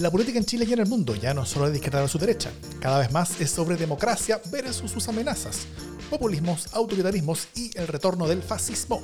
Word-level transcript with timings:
La 0.00 0.10
política 0.10 0.38
en 0.38 0.44
Chile 0.44 0.66
y 0.68 0.72
en 0.72 0.80
el 0.80 0.88
mundo 0.88 1.14
ya 1.14 1.32
no 1.34 1.46
solo 1.46 1.66
es 1.66 1.70
de 1.70 1.78
izquierda 1.78 2.02
a 2.02 2.08
su 2.08 2.18
derecha, 2.18 2.50
cada 2.80 2.98
vez 2.98 3.12
más 3.12 3.40
es 3.40 3.48
sobre 3.48 3.76
democracia 3.76 4.40
versus 4.50 4.90
sus 4.90 5.06
amenazas, 5.06 5.66
populismos, 6.10 6.66
autoritarismos 6.72 7.46
y 7.54 7.70
el 7.78 7.86
retorno 7.86 8.26
del 8.26 8.42
fascismo. 8.42 9.00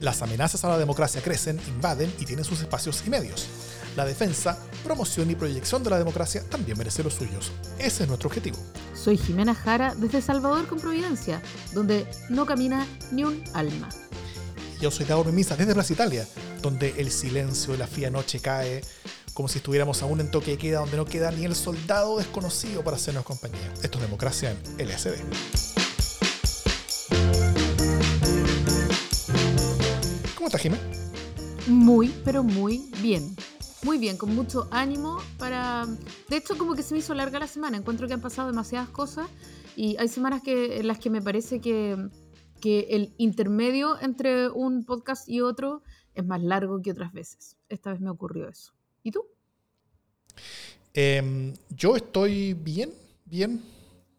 Las 0.00 0.22
amenazas 0.22 0.64
a 0.64 0.70
la 0.70 0.78
democracia 0.78 1.20
crecen, 1.20 1.60
invaden 1.68 2.10
y 2.18 2.24
tienen 2.24 2.46
sus 2.46 2.62
espacios 2.62 3.02
y 3.06 3.10
medios. 3.10 3.46
La 3.94 4.06
defensa, 4.06 4.58
promoción 4.82 5.30
y 5.30 5.34
proyección 5.34 5.84
de 5.84 5.90
la 5.90 5.98
democracia 5.98 6.42
también 6.48 6.78
merece 6.78 7.02
los 7.02 7.12
suyos. 7.12 7.52
Ese 7.78 8.04
es 8.04 8.08
nuestro 8.08 8.28
objetivo. 8.28 8.56
Soy 8.94 9.18
Jimena 9.18 9.54
Jara 9.54 9.94
desde 9.94 10.22
Salvador 10.22 10.66
con 10.66 10.80
Providencia, 10.80 11.42
donde 11.74 12.06
no 12.30 12.46
camina 12.46 12.86
ni 13.12 13.24
un 13.24 13.44
alma. 13.52 13.90
Yo 14.80 14.90
soy 14.90 15.04
Dauro 15.04 15.30
Misa 15.30 15.56
desde 15.56 15.74
Plaza 15.74 15.92
Italia, 15.92 16.26
donde 16.62 16.94
el 16.96 17.10
silencio 17.10 17.72
de 17.72 17.78
la 17.78 17.86
fría 17.86 18.10
noche 18.10 18.40
cae 18.40 18.80
como 19.36 19.48
si 19.48 19.58
estuviéramos 19.58 20.02
aún 20.02 20.18
en 20.20 20.30
toque 20.30 20.52
de 20.52 20.56
queda 20.56 20.80
donde 20.80 20.96
no 20.96 21.04
queda 21.04 21.30
ni 21.30 21.44
el 21.44 21.54
soldado 21.54 22.16
desconocido 22.16 22.82
para 22.82 22.96
hacernos 22.96 23.22
compañía. 23.22 23.70
Esto 23.82 23.98
es 23.98 24.04
democracia 24.04 24.56
en 24.78 24.88
LSD. 24.88 25.12
¿Cómo 30.36 30.46
estás, 30.46 30.62
Jimena? 30.62 30.82
Muy, 31.66 32.14
pero 32.24 32.42
muy 32.42 32.90
bien. 33.02 33.36
Muy 33.82 33.98
bien, 33.98 34.16
con 34.16 34.34
mucho 34.34 34.68
ánimo 34.70 35.18
para... 35.38 35.84
De 36.30 36.36
hecho, 36.38 36.56
como 36.56 36.74
que 36.74 36.82
se 36.82 36.94
me 36.94 37.00
hizo 37.00 37.12
larga 37.12 37.38
la 37.38 37.46
semana. 37.46 37.76
Encuentro 37.76 38.08
que 38.08 38.14
han 38.14 38.22
pasado 38.22 38.48
demasiadas 38.48 38.88
cosas 38.88 39.28
y 39.76 39.98
hay 39.98 40.08
semanas 40.08 40.40
que, 40.42 40.78
en 40.78 40.88
las 40.88 40.98
que 40.98 41.10
me 41.10 41.20
parece 41.20 41.60
que, 41.60 42.08
que 42.62 42.86
el 42.88 43.14
intermedio 43.18 44.00
entre 44.00 44.48
un 44.48 44.86
podcast 44.86 45.28
y 45.28 45.42
otro 45.42 45.82
es 46.14 46.24
más 46.24 46.42
largo 46.42 46.80
que 46.80 46.92
otras 46.92 47.12
veces. 47.12 47.58
Esta 47.68 47.92
vez 47.92 48.00
me 48.00 48.08
ocurrió 48.08 48.48
eso. 48.48 48.75
¿Y 49.06 49.12
tú? 49.12 49.24
Em, 50.92 51.54
yo 51.70 51.94
estoy 51.94 52.54
bien, 52.54 52.92
bien. 53.24 53.62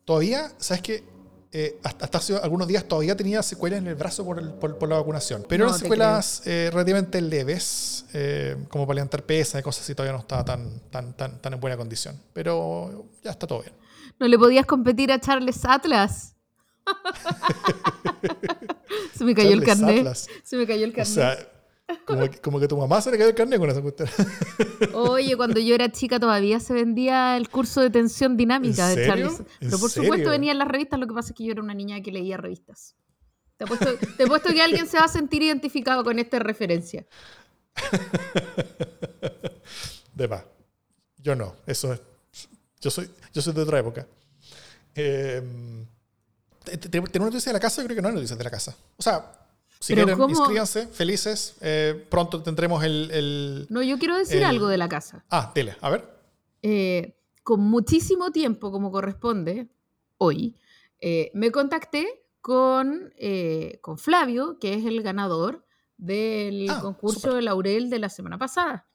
Todavía, 0.05 0.53
¿sabes 0.59 0.81
qué? 0.81 1.03
Eh, 1.52 1.77
hasta, 1.83 2.17
hace 2.17 2.38
algunos 2.38 2.69
días 2.69 2.85
todavía 2.85 3.17
tenía 3.17 3.44
secuelas 3.44 3.79
en 3.79 3.88
el 3.88 3.95
brazo 3.95 4.23
por, 4.23 4.59
por, 4.59 4.88
la 4.88 4.95
vacunación. 4.95 5.45
Pero 5.49 5.66
eran 5.66 5.77
secuelas 5.77 6.41
eh, 6.45 6.69
relativamente 6.71 7.19
leves, 7.19 8.05
eh, 8.13 8.55
como 8.69 8.88
para 8.88 8.95
levantar 8.95 9.23
pesas 9.23 9.59
y 9.59 9.63
cosas 9.63 9.83
así, 9.83 9.94
todavía 9.94 10.13
no 10.13 10.19
estaba 10.19 10.45
tan, 10.45 10.79
tan, 10.89 11.11
tan, 11.17 11.41
tan 11.41 11.53
en 11.53 11.59
buena 11.59 11.75
condición. 11.75 12.17
Pero 12.31 13.09
ya 13.22 13.31
está 13.31 13.45
todo 13.45 13.63
bien. 13.63 13.73
¿No 14.19 14.27
le 14.29 14.39
podías 14.39 14.66
competir 14.66 15.11
a 15.11 15.19
Charles 15.19 15.66
Atlas? 15.66 16.33
Se 19.17 19.25
me 19.25 19.35
cayó 19.35 19.51
el 19.51 19.66
carnet. 19.66 20.16
Se 20.44 20.55
me 20.55 20.66
cayó 20.66 20.85
el 20.85 20.94
carnet. 20.94 21.56
Como 22.41 22.59
que, 22.59 22.67
tu 22.67 22.77
mamá 22.77 23.02
se 23.02 23.11
le 23.11 23.17
cayó 23.17 23.30
el 23.30 23.35
carnet 23.35 23.59
con 23.59 23.69
esa 23.69 23.81
cuestión. 23.81 24.09
Oye, 24.93 25.38
cuando 25.38 25.59
yo 25.59 25.73
era 25.73 25.89
chica 25.89 26.19
todavía 26.19 26.59
se 26.59 26.73
vendía 26.73 27.38
el 27.38 27.49
curso 27.49 27.79
de 27.81 27.89
tensión 27.89 28.35
dinámica 28.35 28.89
de 28.89 29.07
Charles. 29.07 29.41
Pero 29.59 29.79
por 29.79 29.89
supuesto 29.89 30.29
venía 30.29 30.52
en 30.52 30.59
las 30.59 30.67
revistas, 30.67 30.99
lo 30.99 31.07
que 31.07 31.13
pasa 31.13 31.29
es 31.29 31.35
que 31.35 31.45
yo 31.45 31.52
era 31.53 31.61
una 31.61 31.73
niña 31.73 32.02
que 32.02 32.11
leía 32.11 32.35
revistas. 32.35 32.95
Te 33.55 33.63
he 33.63 33.67
puesto, 33.67 33.95
te 34.17 34.27
puesto 34.27 34.49
que 34.49 34.61
alguien 34.61 34.88
se 34.88 34.97
va 34.97 35.05
a 35.05 35.07
sentir 35.07 35.41
identificado 35.41 36.03
con 36.03 36.19
esta 36.19 36.39
referencia. 36.39 37.05
De 40.13 40.27
más. 40.27 40.44
Yo 41.17 41.35
no. 41.35 41.55
Eso 41.66 41.94
es. 41.94 42.01
Yo 42.81 42.91
soy, 42.91 43.09
yo 43.33 43.41
soy 43.41 43.53
de 43.53 43.61
otra 43.61 43.79
época. 43.79 44.05
Eh, 44.94 45.41
¿Tenemos 46.89 47.11
noticias 47.13 47.45
de 47.45 47.53
la 47.53 47.59
casa? 47.59 47.81
Yo 47.81 47.88
creo 47.88 47.95
que 47.95 48.01
no 48.01 48.09
hay 48.09 48.16
noticias 48.16 48.38
de 48.38 48.44
la 48.44 48.51
casa. 48.51 48.75
O 48.97 49.01
sea, 49.01 49.47
si 49.80 49.94
quieren, 49.94 50.20
inscríbanse, 50.20 50.88
felices. 50.88 51.58
Eh, 51.61 52.06
pronto 52.09 52.42
tendremos 52.42 52.83
el, 52.83 53.67
No, 53.70 53.81
yo 53.81 53.97
quiero 53.97 54.17
decir 54.17 54.44
algo 54.44 54.67
de 54.67 54.78
la 54.78 54.89
casa. 54.89 55.25
Ah, 55.30 55.52
dile, 55.53 55.75
a 55.81 55.89
ver. 55.89 56.06
Eh, 56.61 57.16
con 57.44 57.61
muchísimo 57.61 58.31
tiempo, 58.31 58.72
como 58.72 58.92
corresponde, 58.92 59.69
hoy, 60.17 60.56
eh, 61.00 61.31
me 61.34 61.51
contacté 61.51 62.25
con, 62.41 63.13
con 63.81 63.97
Flavio, 63.97 64.57
que 64.59 64.74
es 64.74 64.85
el 64.85 65.01
ganador 65.03 65.66
del 65.97 66.69
ah, 66.69 66.80
concurso 66.81 67.34
de 67.34 67.41
Laurel 67.41 67.90
de 67.90 68.00
la 68.00 68.09
semana 68.09 68.38
pasada. 68.38 68.88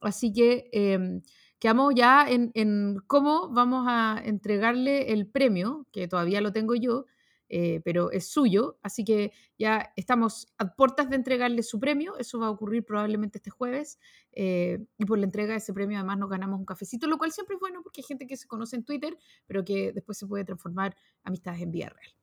Así 0.00 0.32
que 0.32 0.68
em, 0.72 1.22
quedamos 1.58 1.94
ya 1.94 2.26
en, 2.28 2.50
en, 2.54 2.98
cómo 3.06 3.48
vamos 3.50 3.86
a 3.88 4.20
entregarle 4.24 5.12
el 5.12 5.26
premio, 5.26 5.86
que 5.92 6.08
todavía 6.08 6.40
lo 6.40 6.52
tengo 6.52 6.74
yo, 6.74 7.06
eh, 7.54 7.82
pero 7.84 8.10
es 8.10 8.28
suyo, 8.28 8.78
así 8.82 9.04
que 9.04 9.30
ya 9.58 9.92
estamos 9.94 10.48
a 10.56 10.74
puertas 10.74 11.10
de 11.10 11.16
entregarle 11.16 11.62
su 11.62 11.78
premio, 11.78 12.16
eso 12.16 12.38
va 12.38 12.46
a 12.46 12.50
ocurrir 12.50 12.82
probablemente 12.82 13.36
este 13.36 13.50
jueves, 13.50 13.98
eh, 14.32 14.82
y 14.96 15.04
por 15.04 15.18
la 15.18 15.26
entrega 15.26 15.52
de 15.52 15.58
ese 15.58 15.74
premio 15.74 15.98
además 15.98 16.16
nos 16.16 16.30
ganamos 16.30 16.58
un 16.58 16.64
cafecito, 16.64 17.06
lo 17.06 17.18
cual 17.18 17.30
siempre 17.30 17.56
es 17.56 17.60
bueno 17.60 17.82
porque 17.82 18.00
hay 18.00 18.06
gente 18.06 18.26
que 18.26 18.38
se 18.38 18.48
conoce 18.48 18.76
en 18.76 18.84
Twitter, 18.84 19.18
pero 19.46 19.66
que 19.66 19.92
después 19.92 20.16
se 20.16 20.26
puede 20.26 20.46
transformar 20.46 20.96
amistades 21.24 21.60
en 21.60 21.72
vía 21.72 21.90
real. 21.90 22.14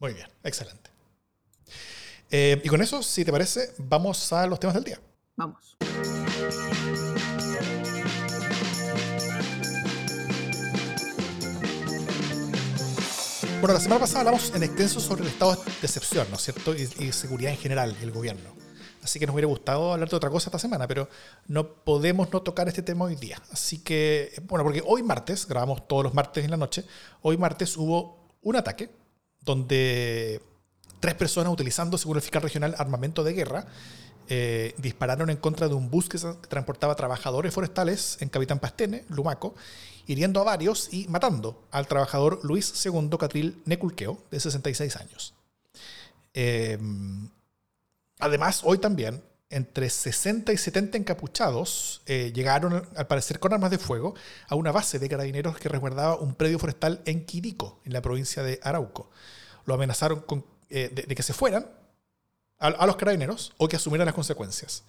Muy 0.00 0.12
bien, 0.12 0.26
excelente. 0.42 0.90
Eh, 2.32 2.60
y 2.64 2.68
con 2.68 2.82
eso, 2.82 3.00
si 3.00 3.24
te 3.24 3.30
parece, 3.30 3.74
vamos 3.78 4.32
a 4.32 4.44
los 4.48 4.58
temas 4.58 4.74
del 4.74 4.82
día. 4.82 5.00
Vamos. 5.36 5.76
Bueno, 13.64 13.78
la 13.78 13.80
semana 13.80 14.00
pasada 14.00 14.20
hablamos 14.20 14.52
en 14.54 14.62
extenso 14.62 15.00
sobre 15.00 15.22
el 15.22 15.28
estado 15.28 15.54
de 15.54 15.72
excepción, 15.86 16.26
¿no 16.28 16.36
es 16.36 16.42
cierto? 16.42 16.74
Y, 16.74 17.12
seguridad 17.12 17.50
en 17.50 17.56
general, 17.56 17.96
el 18.02 18.10
gobierno. 18.10 18.50
Así 19.02 19.18
que 19.18 19.24
nos 19.24 19.32
hubiera 19.32 19.48
gustado 19.48 19.94
hablar 19.94 20.06
de 20.06 20.14
otra 20.14 20.28
cosa 20.28 20.50
esta 20.50 20.58
semana, 20.58 20.86
pero 20.86 21.08
no 21.46 21.66
podemos 21.66 22.30
no 22.30 22.42
tocar 22.42 22.68
este 22.68 22.82
tema 22.82 23.06
hoy 23.06 23.16
día. 23.16 23.40
Así 23.50 23.78
que, 23.78 24.34
bueno, 24.48 24.64
porque 24.64 24.82
hoy 24.84 25.02
martes, 25.02 25.48
grabamos 25.48 25.88
todos 25.88 26.04
los 26.04 26.12
martes 26.12 26.44
en 26.44 26.50
la 26.50 26.58
noche, 26.58 26.84
hoy 27.22 27.38
martes 27.38 27.78
hubo 27.78 28.36
un 28.42 28.56
ataque 28.56 28.90
donde 29.40 30.42
tres 31.00 31.14
personas 31.14 31.50
utilizando, 31.50 31.96
según 31.96 32.16
el 32.16 32.22
fiscal 32.22 32.42
regional, 32.42 32.74
armamento 32.76 33.24
de 33.24 33.32
guerra, 33.32 33.66
eh, 34.28 34.74
dispararon 34.76 35.30
en 35.30 35.38
contra 35.38 35.68
de 35.68 35.74
un 35.74 35.88
bus 35.88 36.10
que 36.10 36.18
transportaba 36.50 36.94
trabajadores 36.96 37.54
forestales 37.54 38.18
en 38.20 38.28
Capitán 38.28 38.58
Pastene, 38.58 39.06
Lumaco, 39.08 39.54
hiriendo 40.06 40.40
a 40.40 40.44
varios 40.44 40.92
y 40.92 41.06
matando 41.08 41.66
al 41.70 41.86
trabajador 41.86 42.40
Luis 42.42 42.84
II 42.84 43.10
Catril 43.18 43.62
Neculqueo, 43.64 44.18
de 44.30 44.40
66 44.40 44.96
años. 44.96 45.34
Eh, 46.34 46.78
además, 48.18 48.62
hoy 48.64 48.78
también, 48.78 49.22
entre 49.50 49.88
60 49.88 50.52
y 50.52 50.56
70 50.56 50.98
encapuchados 50.98 52.02
eh, 52.06 52.32
llegaron, 52.34 52.88
al 52.96 53.06
parecer 53.06 53.38
con 53.38 53.52
armas 53.52 53.70
de 53.70 53.78
fuego, 53.78 54.14
a 54.48 54.56
una 54.56 54.72
base 54.72 54.98
de 54.98 55.08
carabineros 55.08 55.58
que 55.58 55.68
resguardaba 55.68 56.16
un 56.16 56.34
predio 56.34 56.58
forestal 56.58 57.02
en 57.04 57.24
Quirico, 57.24 57.80
en 57.84 57.92
la 57.92 58.02
provincia 58.02 58.42
de 58.42 58.58
Arauco. 58.62 59.10
Lo 59.64 59.74
amenazaron 59.74 60.24
eh, 60.70 60.90
de, 60.92 61.14
que 61.14 61.22
se 61.22 61.32
fueran 61.32 61.66
a 62.58 62.86
los 62.86 62.96
carabineros 62.96 63.52
o 63.58 63.68
que 63.68 63.76
asumieran 63.76 64.06
las 64.06 64.14
consecuencias. 64.14 64.84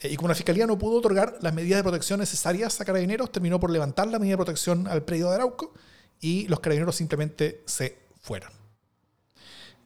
Eh, 0.00 0.08
y 0.12 0.16
como 0.16 0.28
la 0.28 0.34
Fiscalía 0.34 0.66
no 0.66 0.78
pudo 0.78 0.98
otorgar 0.98 1.38
las 1.40 1.54
medidas 1.54 1.78
de 1.78 1.82
protección 1.84 2.20
necesarias 2.20 2.80
a 2.80 2.84
carabineros, 2.84 3.30
terminó 3.32 3.60
por 3.60 3.70
levantar 3.70 4.08
la 4.08 4.18
medida 4.18 4.34
de 4.34 4.38
protección 4.38 4.86
al 4.88 5.02
predio 5.02 5.28
de 5.28 5.36
Arauco 5.36 5.72
y 6.20 6.46
los 6.48 6.60
carabineros 6.60 6.96
simplemente 6.96 7.62
se 7.66 7.98
fueron. 8.20 8.50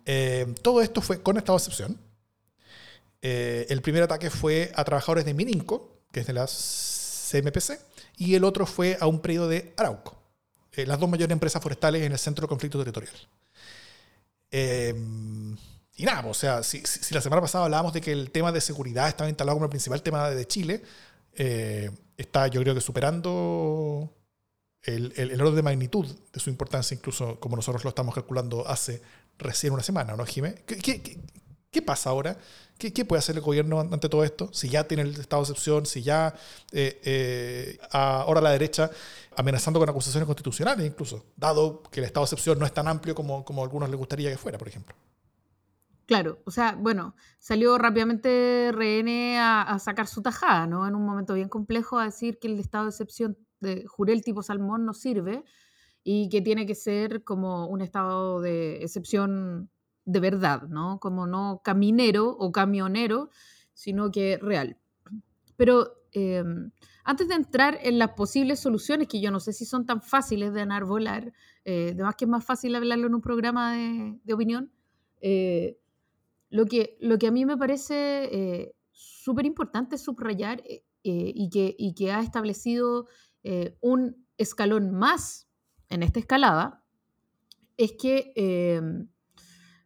Eh, 0.05 0.55
todo 0.63 0.81
esto 0.81 1.01
fue 1.01 1.23
con 1.23 1.37
estado 1.37 1.59
de 1.59 1.63
excepción. 1.63 2.01
Eh, 3.21 3.67
el 3.69 3.83
primer 3.83 4.03
ataque 4.03 4.31
fue 4.31 4.73
a 4.75 4.85
trabajadores 4.85 5.25
de 5.25 5.35
Mininco, 5.35 5.99
que 6.13 6.21
es 6.21 6.27
de 6.27 6.33
la 6.33 6.47
CMPC, 6.47 7.79
y 8.17 8.35
el 8.35 8.45
otro 8.45 8.65
fue 8.65 8.97
a 9.01 9.07
un 9.07 9.21
predio 9.21 9.49
de 9.49 9.75
Arauco, 9.77 10.17
las 10.73 10.99
dos 10.99 11.09
mayores 11.11 11.33
empresas 11.33 11.61
forestales 11.61 12.03
en 12.03 12.13
el 12.13 12.19
centro 12.19 12.43
de 12.43 12.49
conflicto 12.49 12.79
territorial. 12.79 13.15
Y 15.99 16.05
nada, 16.05 16.23
pues, 16.23 16.37
o 16.37 16.41
sea, 16.41 16.63
si, 16.63 16.81
la 17.13 17.21
semana 17.21 17.43
pasada 17.43 17.65
hablábamos 17.65 17.93
de 17.93 18.01
que 18.01 18.13
el 18.13 18.31
tema 18.31 18.53
de 18.53 18.61
seguridad 18.61 19.09
estaba 19.09 19.29
instalado 19.29 19.57
como 19.57 19.65
el 19.65 19.71
principal 19.71 20.01
tema 20.01 20.31
de 20.31 20.47
Chile, 20.47 20.81
eh, 21.35 21.91
está 22.17 22.47
yo 22.47 22.61
creo 22.63 22.73
que 22.73 22.81
superando 22.81 24.15
el, 24.85 25.13
el, 25.17 25.41
orden 25.41 25.57
de 25.57 25.63
magnitud 25.63 26.07
de 26.33 26.39
su 26.39 26.51
importancia, 26.51 26.95
incluso 26.95 27.41
como 27.41 27.57
nosotros 27.57 27.83
lo 27.83 27.89
estamos 27.89 28.15
calculando 28.15 28.67
hace 28.69 29.03
recién 29.39 29.73
una 29.73 29.83
semana, 29.83 30.15
¿no, 30.15 30.25
Jimé? 30.25 30.63
¿Qué, 30.67 31.03
qué, 31.69 31.83
pasa 31.83 32.11
ahora? 32.11 32.39
¿Qué, 32.79 33.05
puede 33.05 33.19
hacer 33.19 33.35
el 33.35 33.43
gobierno 33.43 33.81
ante 33.81 34.09
todo 34.09 34.23
esto? 34.23 34.51
Si 34.53 34.69
ya 34.69 34.85
tiene 34.85 35.03
el 35.03 35.19
estado 35.19 35.43
de 35.43 35.51
excepción, 35.51 35.85
si 35.85 36.03
ya 36.03 36.33
eh, 36.71 37.01
eh, 37.05 37.79
ahora 37.91 38.41
la 38.41 38.51
derecha 38.53 38.89
amenazando 39.35 39.81
con 39.81 39.89
acusaciones 39.89 40.27
constitucionales 40.27 40.87
incluso, 40.87 41.25
dado 41.37 41.83
que 41.91 41.99
el 41.99 42.07
estado 42.07 42.25
de 42.25 42.29
excepción 42.29 42.57
no 42.57 42.67
es 42.67 42.73
tan 42.73 42.87
amplio 42.87 43.17
como, 43.17 43.45
como 43.45 43.63
a 43.63 43.65
algunos 43.65 43.91
les 43.91 43.99
gustaría 43.99 44.31
que 44.31 44.39
fuera, 44.39 44.59
por 44.59 44.69
ejemplo. 44.69 44.95
Claro, 46.09 46.41
o 46.47 46.51
sea, 46.51 46.75
bueno, 46.81 47.15
salió 47.39 47.77
rápidamente 47.77 48.73
RN 48.73 49.37
a, 49.39 49.79
sacar 49.79 50.07
su 50.07 50.23
tajada, 50.23 50.67
¿no? 50.67 50.89
En 50.89 50.95
un 50.95 51.05
momento 51.05 51.35
bien 51.35 51.51
complejo 51.51 51.99
a 51.99 52.07
decir 52.07 52.39
que 52.39 52.49
el 52.49 52.59
estado 52.59 52.85
de 52.85 52.91
excepción 52.91 53.37
de 53.61 53.85
Jurel 53.87 54.25
tipo 54.25 54.43
Salmón 54.43 54.87
no 54.87 54.95
sirve 54.95 55.45
y 56.03 56.31
que 56.31 56.41
tiene 56.41 56.65
que 56.65 56.75
ser 56.75 57.25
como 57.25 57.67
un 57.67 57.83
estado 57.83 58.41
de 58.41 58.83
excepción 58.83 59.69
de 60.07 60.21
verdad, 60.21 60.63
¿no? 60.63 60.99
Como 60.99 61.27
no 61.27 61.61
caminero 61.63 62.31
o 62.31 62.53
camionero, 62.53 63.29
sino 63.75 64.11
que 64.11 64.39
real. 64.39 64.79
Pero 65.59 66.01
em, 66.13 66.71
antes 67.05 67.29
de 67.29 67.35
entrar 67.35 67.79
en 67.83 67.99
las 67.99 68.13
posibles 68.13 68.61
soluciones, 68.61 69.09
que 69.09 69.21
yo 69.21 69.31
no 69.31 69.41
sé 69.41 69.53
si 69.53 69.67
son 69.67 69.85
tan 69.85 70.01
fáciles 70.01 70.55
de 70.55 70.63
enarbolar, 70.63 71.35
eh, 71.67 71.91
además 71.93 72.15
que 72.17 72.25
es 72.25 72.31
más 72.31 72.47
fácil 72.47 72.75
hablarlo 72.77 73.09
en 73.09 73.15
un 73.15 73.21
programa 73.21 73.75
de, 73.75 74.33
opinión, 74.33 74.73
eh, 75.21 75.77
lo, 76.51 76.67
que, 76.67 76.97
lo 77.01 77.19
que 77.19 77.27
a 77.27 77.31
mí 77.31 77.45
me 77.45 77.57
parece 77.57 78.29
eh, 78.33 78.75
súper 78.91 79.47
importante 79.47 79.99
subrayar 79.99 80.63
y, 81.03 81.49
que, 81.51 81.75
y 81.79 81.95
que 81.95 82.13
ha 82.13 82.21
establecido 82.21 83.07
un 83.81 84.27
escalón 84.37 84.91
más 84.93 85.49
en 85.89 86.03
esta 86.03 86.21
escalada, 86.21 86.85
es 87.77 87.93
que 87.93 88.33
em, 88.35 89.09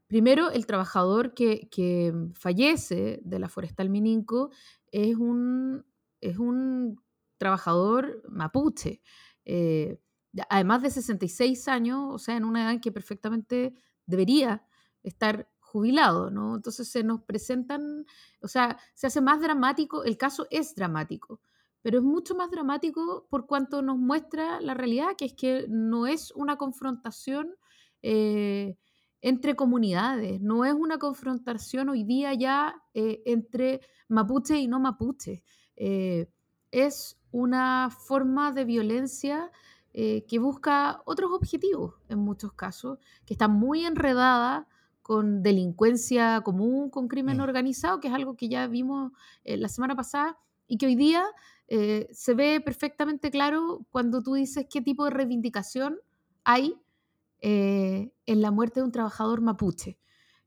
primero 0.07 0.51
el 0.51 0.67
trabajador 0.67 1.35
que, 1.35 1.69
que, 1.71 2.13
fallece 2.35 3.21
de 3.23 3.39
la 3.39 3.49
forestal 3.49 3.91
Mininco 3.91 4.51
es 4.91 5.17
un, 5.17 5.85
es 6.21 6.39
un 6.39 7.01
trabajador 7.39 8.23
mapuche. 8.29 9.03
Eh, 9.45 10.01
además 10.49 10.83
de 10.83 10.91
66 10.91 11.69
años, 11.69 12.09
o 12.11 12.19
sea, 12.19 12.37
en 12.37 12.45
una 12.45 12.63
edad 12.63 12.73
en 12.73 12.81
que 12.81 12.93
perfectamente 12.93 13.75
debería 14.07 14.65
estar 15.03 15.51
jubilado, 15.73 16.31
¿no? 16.31 16.57
Entonces 16.57 16.89
se 16.89 17.03
nos 17.03 17.23
presentan, 17.23 18.05
o 18.43 18.49
sea, 18.49 18.79
se 18.93 19.07
hace 19.07 19.23
más 19.23 19.41
dramático, 19.41 20.05
el 20.05 20.19
caso 20.19 20.47
es 20.51 20.75
dramático, 20.75 21.41
pero 21.81 21.99
es 21.99 22.05
mucho 22.05 22.35
más 22.35 22.51
dramático 22.51 23.27
por 23.31 23.47
cuanto 23.47 23.81
nos 23.81 23.97
muestra 23.97 24.61
la 24.61 24.75
realidad, 24.75 25.17
que 25.17 25.25
es 25.25 25.33
que 25.33 25.67
no 25.71 26.07
es 26.07 26.31
una 26.33 26.57
confrontación 26.57 27.55
eh, 28.03 28.77
entre 29.23 29.57
comunidades, 29.57 30.43
no 30.43 30.67
es 30.67 30.75
una 30.75 30.99
confrontación 30.99 31.89
hoy 31.89 32.05
día 32.05 32.35
ya 32.35 32.75
eh, 32.93 33.23
entre 33.25 33.81
mapuche 34.09 34.59
y 34.59 34.69
no 34.69 34.79
mapuche, 34.79 35.43
eh, 35.77 36.29
es 36.71 37.19
una 37.31 37.89
forma 37.89 38.53
de 38.53 38.65
violencia 38.65 39.51
que 39.95 40.39
busca 40.39 41.03
otros 41.05 41.33
objetivos 41.33 41.97
en 42.09 42.19
muchos 42.19 42.55
casos, 42.55 42.99
que 43.27 43.35
está 43.35 43.47
muy 43.47 43.85
enredada 43.85 44.67
con 45.03 45.43
delincuencia 45.43 46.41
común, 46.43 46.91
con 46.91 47.09
crimen 47.09 47.39
mm. 47.39 47.43
organizado, 47.43 48.01
que 48.01 48.09
es 48.09 48.15
algo 48.15 48.37
que 48.37 48.49
ya 48.49 48.67
vimos 48.67 49.13
la 49.45 49.69
semana 49.69 49.97
pasada 49.97 50.39
y 50.69 50.79
que 50.79 50.87
hoy 50.87 50.97
día 50.97 51.25
eh, 51.69 52.09
se 52.13 52.35
ve 52.35 52.61
perfectamente 52.61 53.31
claro 53.31 53.87
cuando 53.91 54.23
tú 54.23 54.35
dices 54.35 54.67
qué 54.69 54.83
tipo 54.83 55.05
de 55.05 55.11
reivindicación 55.11 55.99
hay 56.45 56.75
eh, 57.41 58.13
en 58.27 58.43
la 58.43 58.51
muerte 58.51 58.81
de 58.81 58.85
un 58.85 58.93
trabajador 58.93 59.41
mapuche. 59.41 59.99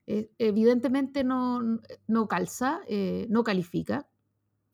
Eh, 0.07 0.29
evidentemente 0.37 1.23
no, 1.23 1.79
no 2.07 2.27
calza, 2.27 2.81
no 3.29 3.43
califica. 3.43 4.07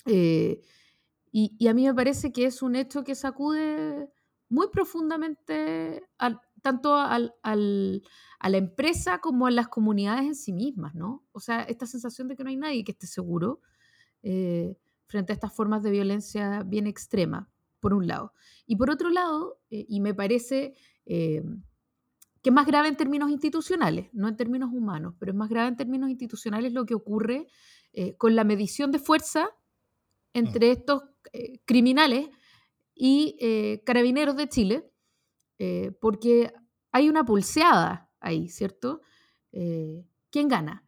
Y, 0.05 1.67
a 1.67 1.73
mí 1.73 1.85
me 1.85 1.93
parece 1.93 2.33
que 2.33 2.45
es 2.45 2.61
un 2.61 2.75
hecho 2.75 3.05
que 3.05 3.15
sacude 3.15 4.09
muy 4.49 4.67
profundamente 4.67 6.03
tanto 6.61 6.95
a 6.95 7.19
la 7.55 8.57
empresa 8.57 9.19
como 9.19 9.47
a 9.47 9.51
las 9.51 9.67
comunidades 9.67 10.25
en 10.25 10.35
sí 10.35 10.53
mismas, 10.53 10.95
¿no? 10.95 11.23
O 11.31 11.39
sea, 11.39 11.63
esta 11.63 11.85
sensación 11.85 12.27
de 12.27 12.35
que 12.35 12.43
no 12.43 12.49
hay 12.49 12.57
nadie 12.57 12.83
que 12.83 12.91
esté 12.91 13.07
seguro 13.07 13.61
frente 15.11 15.33
a 15.33 15.35
estas 15.35 15.53
formas 15.53 15.83
de 15.83 15.91
violencia 15.91 16.63
bien 16.65 16.87
extrema, 16.87 17.49
por 17.81 17.93
un 17.93 18.07
lado. 18.07 18.33
Y 18.65 18.77
por 18.77 18.89
otro 18.89 19.09
lado, 19.09 19.59
eh, 19.69 19.85
y 19.89 19.99
me 19.99 20.13
parece 20.13 20.73
eh, 21.05 21.43
que 22.41 22.49
es 22.49 22.53
más 22.53 22.65
grave 22.65 22.87
en 22.87 22.95
términos 22.95 23.29
institucionales, 23.29 24.09
no 24.13 24.29
en 24.29 24.37
términos 24.37 24.69
humanos, 24.71 25.15
pero 25.19 25.33
es 25.33 25.37
más 25.37 25.49
grave 25.49 25.67
en 25.67 25.75
términos 25.75 26.09
institucionales 26.09 26.71
lo 26.71 26.85
que 26.85 26.95
ocurre 26.95 27.47
eh, 27.91 28.15
con 28.15 28.37
la 28.37 28.45
medición 28.45 28.91
de 28.91 28.99
fuerza 28.99 29.49
entre 30.33 30.69
mm. 30.69 30.71
estos 30.71 31.03
criminales 31.65 32.29
y 32.95 33.37
carabineros 33.85 34.35
de 34.35 34.49
Chile, 34.49 34.90
porque 35.99 36.53
hay 36.91 37.09
una 37.09 37.23
pulseada 37.23 38.09
ahí, 38.19 38.49
¿cierto? 38.49 39.01
¿Quién 39.51 40.47
gana? 40.47 40.85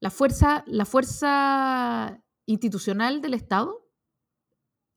La 0.00 0.10
fuerza, 0.10 0.64
la 0.66 0.84
fuerza 0.84 2.22
institucional 2.46 3.20
del 3.20 3.34
Estado 3.34 3.90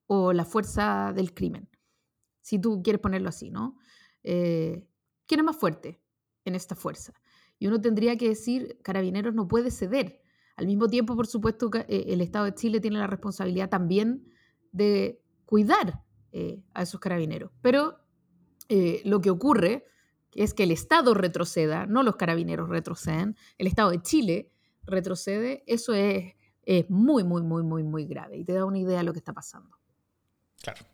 o 0.07 0.33
la 0.33 0.45
fuerza 0.45 1.13
del 1.13 1.33
crimen, 1.33 1.69
si 2.41 2.59
tú 2.59 2.81
quieres 2.83 3.01
ponerlo 3.01 3.29
así, 3.29 3.49
¿no? 3.49 3.77
Eh, 4.23 4.87
¿Quién 5.25 5.39
es 5.39 5.45
más 5.45 5.57
fuerte 5.57 6.01
en 6.45 6.55
esta 6.55 6.75
fuerza? 6.75 7.13
Y 7.59 7.67
uno 7.67 7.79
tendría 7.79 8.17
que 8.17 8.29
decir, 8.29 8.79
carabineros 8.83 9.33
no 9.33 9.47
puede 9.47 9.71
ceder. 9.71 10.21
Al 10.55 10.67
mismo 10.67 10.87
tiempo, 10.87 11.15
por 11.15 11.27
supuesto, 11.27 11.71
eh, 11.73 12.05
el 12.07 12.21
Estado 12.21 12.45
de 12.45 12.55
Chile 12.55 12.79
tiene 12.79 12.99
la 12.99 13.07
responsabilidad 13.07 13.69
también 13.69 14.25
de 14.71 15.21
cuidar 15.45 16.03
eh, 16.31 16.63
a 16.73 16.83
esos 16.83 16.99
carabineros. 16.99 17.51
Pero 17.61 17.99
lo 19.05 19.21
que 19.21 19.29
ocurre 19.29 19.85
es 20.35 20.53
que 20.53 20.63
el 20.63 20.71
Estado 20.71 21.13
retroceda, 21.13 21.85
no 21.85 22.03
los 22.03 22.15
carabineros 22.15 22.69
retroceden, 22.69 23.35
el 23.57 23.67
Estado 23.67 23.91
de 23.91 24.01
Chile 24.01 24.51
retrocede, 24.85 25.63
eso 25.67 25.93
es 25.93 26.33
es 26.65 26.89
muy, 26.89 27.23
muy, 27.23 27.41
muy, 27.41 27.63
muy, 27.63 27.83
muy 27.83 28.05
grave 28.05 28.37
y 28.37 28.45
te 28.45 28.53
da 28.53 28.65
una 28.65 28.79
idea 28.79 28.99
de 28.99 29.03
lo 29.03 29.13
que 29.13 29.19
está 29.19 29.33
pasando. 29.33 29.77
Claro. 30.61 30.85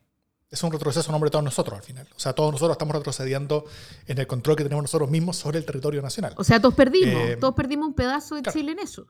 Es 0.49 0.63
un 0.63 0.71
retroceso 0.71 1.07
en 1.09 1.11
nombre 1.11 1.27
de 1.27 1.31
todos 1.31 1.45
nosotros 1.45 1.77
al 1.77 1.83
final. 1.83 2.07
O 2.15 2.19
sea, 2.19 2.33
todos 2.33 2.51
nosotros 2.51 2.73
estamos 2.73 2.95
retrocediendo 2.95 3.65
en 4.07 4.17
el 4.17 4.25
control 4.25 4.55
que 4.55 4.63
tenemos 4.63 4.83
nosotros 4.83 5.09
mismos 5.11 5.37
sobre 5.37 5.59
el 5.59 5.65
territorio 5.65 6.01
nacional. 6.01 6.33
O 6.37 6.43
sea, 6.43 6.59
todos 6.59 6.73
perdimos. 6.73 7.21
Eh, 7.21 7.37
todos 7.39 7.53
perdimos 7.53 7.89
un 7.89 7.93
pedazo 7.93 8.35
de 8.35 8.41
Chile 8.51 8.71
en 8.71 8.79
eso. 8.79 9.05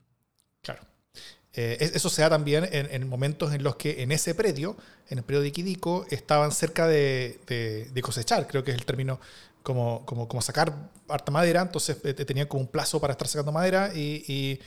Claro. 0.60 0.82
Eh, 1.52 1.90
eso 1.94 2.08
se 2.08 2.22
da 2.22 2.30
también 2.30 2.68
en, 2.70 3.08
momentos 3.08 3.52
en 3.52 3.64
los 3.64 3.76
que 3.76 4.02
en 4.02 4.12
ese 4.12 4.34
predio, 4.34 4.76
en 5.08 5.18
el 5.18 5.24
predio 5.24 5.42
de 5.42 5.48
Iquidico, 5.48 6.06
estaban 6.10 6.52
cerca 6.52 6.86
de, 6.86 7.40
cosechar, 8.02 8.46
creo 8.46 8.62
que 8.62 8.70
es 8.70 8.76
el 8.76 8.84
término 8.84 9.20
como, 9.62 10.04
sacar 10.40 10.90
harta 11.08 11.32
madera, 11.32 11.62
entonces 11.62 11.96
eh, 12.04 12.14
tenían 12.14 12.46
como 12.46 12.62
un 12.62 12.68
plazo 12.68 13.00
para 13.00 13.12
estar 13.12 13.26
sacando 13.28 13.52
madera 13.52 13.90
y 13.94 14.60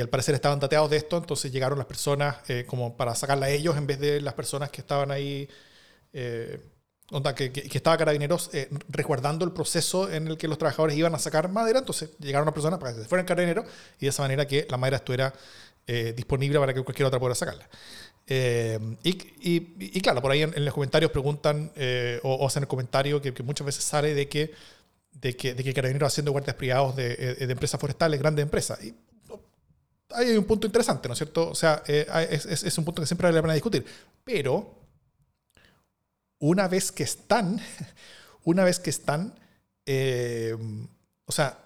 al 0.00 0.08
parecer 0.08 0.34
estaban 0.34 0.60
dateados 0.60 0.88
de 0.90 0.96
esto, 0.96 1.18
entonces 1.18 1.52
llegaron 1.52 1.78
las 1.78 1.86
personas 1.86 2.36
eh, 2.48 2.64
como 2.66 2.96
para 2.96 3.14
sacarla 3.14 3.46
a 3.46 3.50
ellos 3.50 3.76
en 3.76 3.86
vez 3.86 3.98
de 3.98 4.20
las 4.20 4.34
personas 4.34 4.70
que 4.70 4.80
estaban 4.80 5.10
ahí, 5.10 5.48
que, 7.34 7.52
que, 7.52 7.82
carabineros 7.82 8.50
eh, 8.54 8.70
resguardando 8.88 9.44
el 9.44 9.52
proceso 9.52 10.10
en 10.10 10.28
el 10.28 10.38
que 10.38 10.48
los 10.48 10.56
trabajadores 10.56 10.96
iban 10.96 11.14
a 11.14 11.18
sacar 11.18 11.50
madera, 11.50 11.80
entonces 11.80 12.10
llegaron 12.18 12.46
las 12.46 12.54
personas 12.54 12.78
para 12.78 12.94
que 12.94 13.02
se 13.02 13.08
fueran 13.08 13.26
carabineros 13.26 13.66
y 13.98 14.06
de 14.06 14.08
esa 14.08 14.22
manera 14.22 14.46
que 14.46 14.66
la 14.70 14.78
madera 14.78 14.96
estuviera 14.96 15.34
disponible 15.86 16.58
para 16.58 16.72
que 16.72 16.82
cualquier 16.82 17.06
otra 17.06 17.18
pudiera 17.18 17.34
sacarla. 17.34 17.68
Y, 19.02 20.00
claro, 20.00 20.22
por 20.22 20.30
ahí 20.30 20.42
en, 20.42 20.64
los 20.64 20.72
comentarios 20.74 21.10
preguntan 21.10 21.72
o, 22.22 22.46
hacen 22.46 22.62
el 22.62 22.68
comentario 22.68 23.20
que, 23.20 23.42
muchas 23.42 23.66
veces 23.66 23.84
sale 23.84 24.14
de 24.14 24.28
que 24.28 24.52
de 25.12 25.36
que, 25.36 25.54
de 25.54 25.62
que 25.62 25.74
Carabineros 25.74 26.08
haciendo 26.08 26.32
guardias 26.32 26.56
privados 26.56 26.96
de, 26.96 27.14
de, 27.16 27.52
empresas 27.52 27.78
forestales, 27.78 28.18
grandes 28.18 28.42
empresas. 28.42 28.82
Y 28.82 28.94
ahí 30.14 30.30
hay 30.30 30.36
un 30.36 30.44
punto 30.44 30.66
interesante, 30.66 31.08
¿no 31.08 31.12
es 31.12 31.18
cierto? 31.18 31.50
O 31.50 31.54
sea, 31.54 31.82
eh, 31.86 32.06
es, 32.30 32.78
un 32.78 32.84
punto 32.84 33.02
que 33.02 33.06
siempre 33.06 33.26
vale 33.26 33.36
la 33.36 33.42
pena 33.42 33.54
discutir. 33.54 33.84
Pero, 34.24 34.78
una 36.38 36.68
vez 36.68 36.92
que 36.92 37.02
están, 37.02 37.60
una 38.44 38.64
vez 38.64 38.78
que 38.78 38.90
están, 38.90 39.34
eh, 39.86 40.56
o 41.24 41.32
sea, 41.32 41.58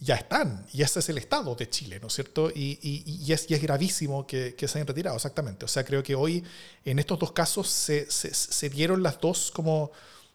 ya 0.00 0.14
están, 0.14 0.64
y 0.72 0.82
ese 0.82 1.00
es 1.00 1.08
el 1.08 1.18
estado 1.18 1.56
de 1.56 1.68
Chile, 1.68 1.98
¿no 2.00 2.06
es 2.06 2.14
cierto? 2.14 2.50
Y, 2.50 2.78
y, 2.80 3.32
es, 3.32 3.50
es, 3.50 3.60
gravísimo 3.60 4.26
que, 4.26 4.54
se 4.56 4.78
hayan 4.78 4.86
retirado, 4.86 5.16
exactamente. 5.16 5.64
O 5.64 5.68
sea, 5.68 5.84
creo 5.84 6.04
que 6.04 6.14
hoy 6.14 6.44
en 6.84 7.00
estos 7.00 7.18
dos 7.18 7.32
casos 7.32 7.68
se, 7.68 8.08
se, 8.08 8.70
dieron 8.70 9.02
las 9.02 9.20
dos 9.20 9.50
como, 9.50 9.90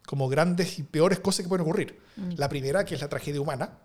como 0.05 0.27
grandes 0.27 0.79
y 0.79 0.83
peores 0.83 1.19
cosas 1.19 1.43
que 1.43 1.49
pueden 1.49 1.63
ocurrir. 1.63 1.97
Mm. 2.17 2.33
La 2.35 2.49
primera, 2.49 2.83
que 2.83 2.95
es 2.95 3.01
la 3.01 3.07
tragedia 3.07 3.39
humana, 3.39 3.79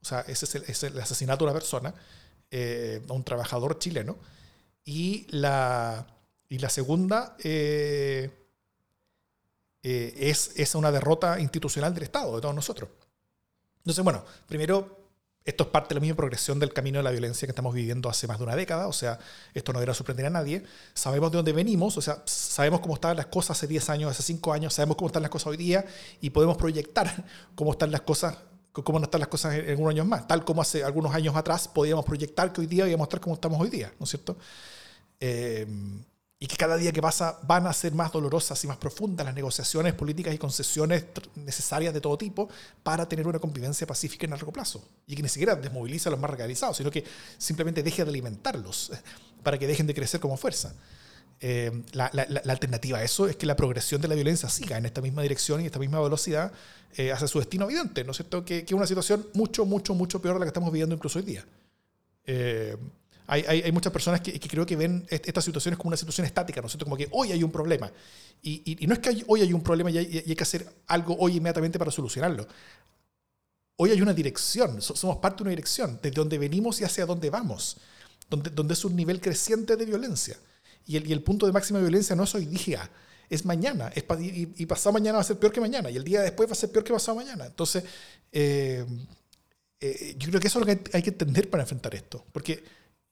o 0.00 0.04
sea, 0.04 0.20
ese 0.20 0.44
es 0.44 0.54
el, 0.54 0.64
es 0.68 0.82
el 0.84 1.00
asesinato 1.00 1.44
de 1.44 1.50
una 1.50 1.58
persona 1.58 1.94
eh, 2.50 3.02
a 3.08 3.12
un 3.12 3.24
trabajador 3.24 3.78
chileno. 3.80 4.16
Y 4.84 5.26
la, 5.30 6.06
y 6.48 6.58
la 6.58 6.68
segunda 6.68 7.36
eh, 7.42 8.30
eh, 9.82 10.14
es, 10.16 10.52
es 10.54 10.74
una 10.76 10.92
derrota 10.92 11.40
institucional 11.40 11.92
del 11.92 12.04
Estado, 12.04 12.36
de 12.36 12.40
todos 12.40 12.54
nosotros. 12.54 12.90
Entonces, 13.78 14.04
bueno, 14.04 14.24
primero, 14.46 15.03
esto 15.44 15.64
es 15.64 15.70
parte 15.70 15.90
de 15.90 15.96
la 15.96 16.00
misma 16.00 16.16
progresión 16.16 16.58
del 16.58 16.72
camino 16.72 16.98
de 16.98 17.02
la 17.02 17.10
violencia 17.10 17.46
que 17.46 17.50
estamos 17.50 17.74
viviendo 17.74 18.08
hace 18.08 18.26
más 18.26 18.38
de 18.38 18.44
una 18.44 18.56
década, 18.56 18.88
o 18.88 18.92
sea, 18.92 19.18
esto 19.52 19.72
no 19.72 19.78
debería 19.78 19.94
sorprender 19.94 20.26
a 20.26 20.30
nadie. 20.30 20.62
Sabemos 20.94 21.30
de 21.30 21.36
dónde 21.36 21.52
venimos, 21.52 21.96
o 21.98 22.00
sea, 22.00 22.22
sabemos 22.24 22.80
cómo 22.80 22.94
estaban 22.94 23.16
las 23.16 23.26
cosas 23.26 23.58
hace 23.58 23.66
10 23.66 23.90
años, 23.90 24.10
hace 24.10 24.22
5 24.22 24.52
años, 24.54 24.72
sabemos 24.72 24.96
cómo 24.96 25.08
están 25.08 25.22
las 25.22 25.30
cosas 25.30 25.48
hoy 25.48 25.58
día 25.58 25.84
y 26.20 26.30
podemos 26.30 26.56
proyectar 26.56 27.24
cómo 27.54 27.72
están 27.72 27.90
las 27.90 28.00
cosas 28.00 28.36
cómo 28.72 28.98
no 28.98 29.04
están 29.04 29.20
las 29.20 29.28
cosas 29.28 29.54
en, 29.54 29.70
algunos 29.70 29.92
años 29.92 30.06
más, 30.06 30.26
tal 30.26 30.44
como 30.44 30.60
hace 30.60 30.82
algunos 30.82 31.14
años 31.14 31.36
atrás 31.36 31.68
podíamos 31.68 32.04
proyectar 32.04 32.52
que 32.52 32.60
hoy 32.60 32.66
día 32.66 32.88
íbamos 32.88 33.04
a 33.04 33.08
estar 33.08 33.20
como 33.20 33.36
estamos 33.36 33.60
hoy 33.60 33.70
día, 33.70 33.92
¿no 34.00 34.04
es 34.04 34.10
cierto? 34.10 34.36
Eh, 35.20 35.64
y 36.44 36.46
que 36.46 36.58
cada 36.58 36.76
día 36.76 36.92
que 36.92 37.00
pasa 37.00 37.38
van 37.44 37.66
a 37.66 37.72
ser 37.72 37.94
más 37.94 38.12
dolorosas 38.12 38.62
y 38.64 38.66
más 38.66 38.76
profundas 38.76 39.24
las 39.24 39.34
negociaciones 39.34 39.94
políticas 39.94 40.34
y 40.34 40.36
concesiones 40.36 41.06
necesarias 41.36 41.94
de 41.94 42.02
todo 42.02 42.18
tipo 42.18 42.50
para 42.82 43.08
tener 43.08 43.26
una 43.26 43.38
convivencia 43.38 43.86
pacífica 43.86 44.26
en 44.26 44.32
largo 44.32 44.52
plazo. 44.52 44.86
Y 45.06 45.16
que 45.16 45.22
ni 45.22 45.30
siquiera 45.30 45.56
desmoviliza 45.56 46.10
a 46.10 46.12
los 46.12 46.20
más 46.20 46.28
radicalizados, 46.28 46.76
sino 46.76 46.90
que 46.90 47.02
simplemente 47.38 47.82
deje 47.82 48.04
de 48.04 48.10
alimentarlos 48.10 48.92
para 49.42 49.58
que 49.58 49.66
dejen 49.66 49.86
de 49.86 49.94
crecer 49.94 50.20
como 50.20 50.36
fuerza. 50.36 50.74
la, 51.92 52.10
alternativa 52.50 52.98
a 52.98 53.04
eso 53.04 53.26
es 53.26 53.36
que 53.36 53.46
la 53.46 53.56
progresión 53.56 54.02
de 54.02 54.08
la 54.08 54.14
violencia 54.14 54.50
siga 54.50 54.76
en 54.76 54.84
esta 54.84 55.00
misma 55.00 55.22
dirección 55.22 55.62
y 55.62 55.66
esta 55.66 55.78
misma 55.78 55.98
velocidad 56.02 56.52
hacia 56.90 57.26
su 57.26 57.38
destino 57.38 57.64
evidente, 57.64 58.04
¿no 58.04 58.10
es 58.10 58.18
cierto? 58.18 58.44
Que, 58.44 58.58
es 58.58 58.72
una 58.72 58.86
situación 58.86 59.26
mucho, 59.32 59.64
mucho, 59.64 59.94
mucho 59.94 60.20
peor 60.20 60.34
de 60.34 60.40
la 60.40 60.44
que 60.44 60.50
estamos 60.50 60.70
viviendo 60.70 60.94
incluso 60.94 61.20
hoy 61.20 61.24
día. 61.24 61.46
Hay, 63.26 63.42
hay, 63.42 63.72
muchas 63.72 63.92
personas 63.92 64.20
que, 64.20 64.38
creo 64.38 64.66
que 64.66 64.76
ven 64.76 65.06
estas 65.08 65.44
situaciones 65.44 65.78
como 65.78 65.88
una 65.88 65.96
situación 65.96 66.26
estática, 66.26 66.60
¿no 66.60 66.66
es 66.66 66.72
cierto? 66.72 66.84
Como 66.84 66.96
que 66.96 67.08
hoy 67.10 67.32
hay 67.32 67.42
un 67.42 67.50
problema. 67.50 67.90
Y, 68.42 68.76
y, 68.82 68.86
no 68.86 68.94
es 68.94 69.00
que 69.00 69.24
hoy 69.26 69.40
hay 69.40 69.52
un 69.52 69.62
problema 69.62 69.90
y 69.90 69.98
hay, 69.98 70.34
que 70.34 70.42
hacer 70.42 70.68
algo 70.88 71.16
hoy 71.18 71.36
inmediatamente 71.36 71.78
para 71.78 71.90
solucionarlo. 71.90 72.46
Hoy 73.76 73.90
hay 73.90 74.02
una 74.02 74.12
dirección, 74.12 74.80
somos 74.82 75.16
parte 75.16 75.38
de 75.38 75.42
una 75.44 75.50
dirección, 75.50 75.98
desde 76.02 76.14
donde 76.14 76.38
venimos 76.38 76.80
y 76.80 76.84
hacia 76.84 77.06
dónde 77.06 77.30
vamos, 77.30 77.78
donde, 78.28 78.50
donde 78.50 78.74
es 78.74 78.84
un 78.84 78.94
nivel 78.94 79.20
creciente 79.20 79.76
de 79.76 79.84
violencia. 79.86 80.36
Y 80.86 80.96
el, 80.96 81.06
y 81.08 81.12
el 81.12 81.22
punto 81.22 81.46
de 81.46 81.52
máxima 81.52 81.80
violencia 81.80 82.14
no 82.14 82.24
es 82.24 82.34
hoy 82.34 82.44
día, 82.44 82.88
es 83.30 83.44
mañana. 83.44 83.90
Es 83.94 84.04
y, 84.20 84.66
pasado 84.66 84.92
mañana 84.92 85.16
va 85.16 85.22
a 85.22 85.24
ser 85.24 85.38
peor 85.38 85.52
que 85.52 85.60
mañana. 85.60 85.90
Y 85.90 85.96
el 85.96 86.04
día 86.04 86.22
después 86.22 86.48
va 86.48 86.52
a 86.52 86.56
ser 86.56 86.70
peor 86.70 86.84
que 86.84 86.92
pasado 86.92 87.16
mañana. 87.16 87.46
Entonces, 87.46 87.84
eh, 88.32 88.84
eh, 89.80 90.14
yo 90.18 90.28
creo 90.28 90.40
que 90.40 90.48
eso 90.48 90.60
es 90.60 90.66
lo 90.66 90.74
que 90.74 90.96
hay 90.96 91.02
que 91.02 91.10
entender 91.10 91.48
para 91.50 91.62
enfrentar 91.62 91.94
esto. 91.94 92.24
Porque 92.32 92.62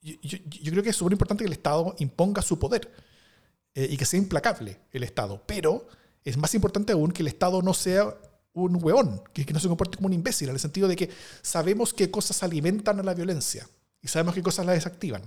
yo, 0.02 0.72
creo 0.72 0.82
que 0.82 0.90
es 0.90 0.96
súper 0.96 1.12
importante 1.12 1.44
que 1.44 1.48
el 1.48 1.52
Estado 1.52 1.94
imponga 1.98 2.42
su 2.42 2.58
poder 2.58 2.90
eh, 3.74 3.88
y 3.90 3.96
que 3.96 4.04
sea 4.04 4.18
implacable 4.18 4.80
el 4.90 5.04
Estado. 5.04 5.42
Pero 5.46 5.86
es 6.24 6.36
más 6.36 6.54
importante 6.54 6.92
aún 6.92 7.12
que 7.12 7.22
el 7.22 7.28
Estado 7.28 7.62
no 7.62 7.72
sea 7.72 8.14
un 8.54 8.82
hueón, 8.82 9.22
que, 9.32 9.46
que 9.46 9.52
no 9.52 9.60
se 9.60 9.68
comporte 9.68 9.96
como 9.96 10.08
un 10.08 10.12
imbécil, 10.12 10.48
en 10.48 10.54
el 10.54 10.60
sentido 10.60 10.88
de 10.88 10.96
que 10.96 11.10
sabemos 11.40 11.94
qué 11.94 12.10
cosas 12.10 12.42
alimentan 12.42 13.00
a 13.00 13.02
la 13.02 13.14
violencia 13.14 13.66
y 14.02 14.08
sabemos 14.08 14.34
qué 14.34 14.42
cosas 14.42 14.66
la 14.66 14.72
desactivan. 14.72 15.22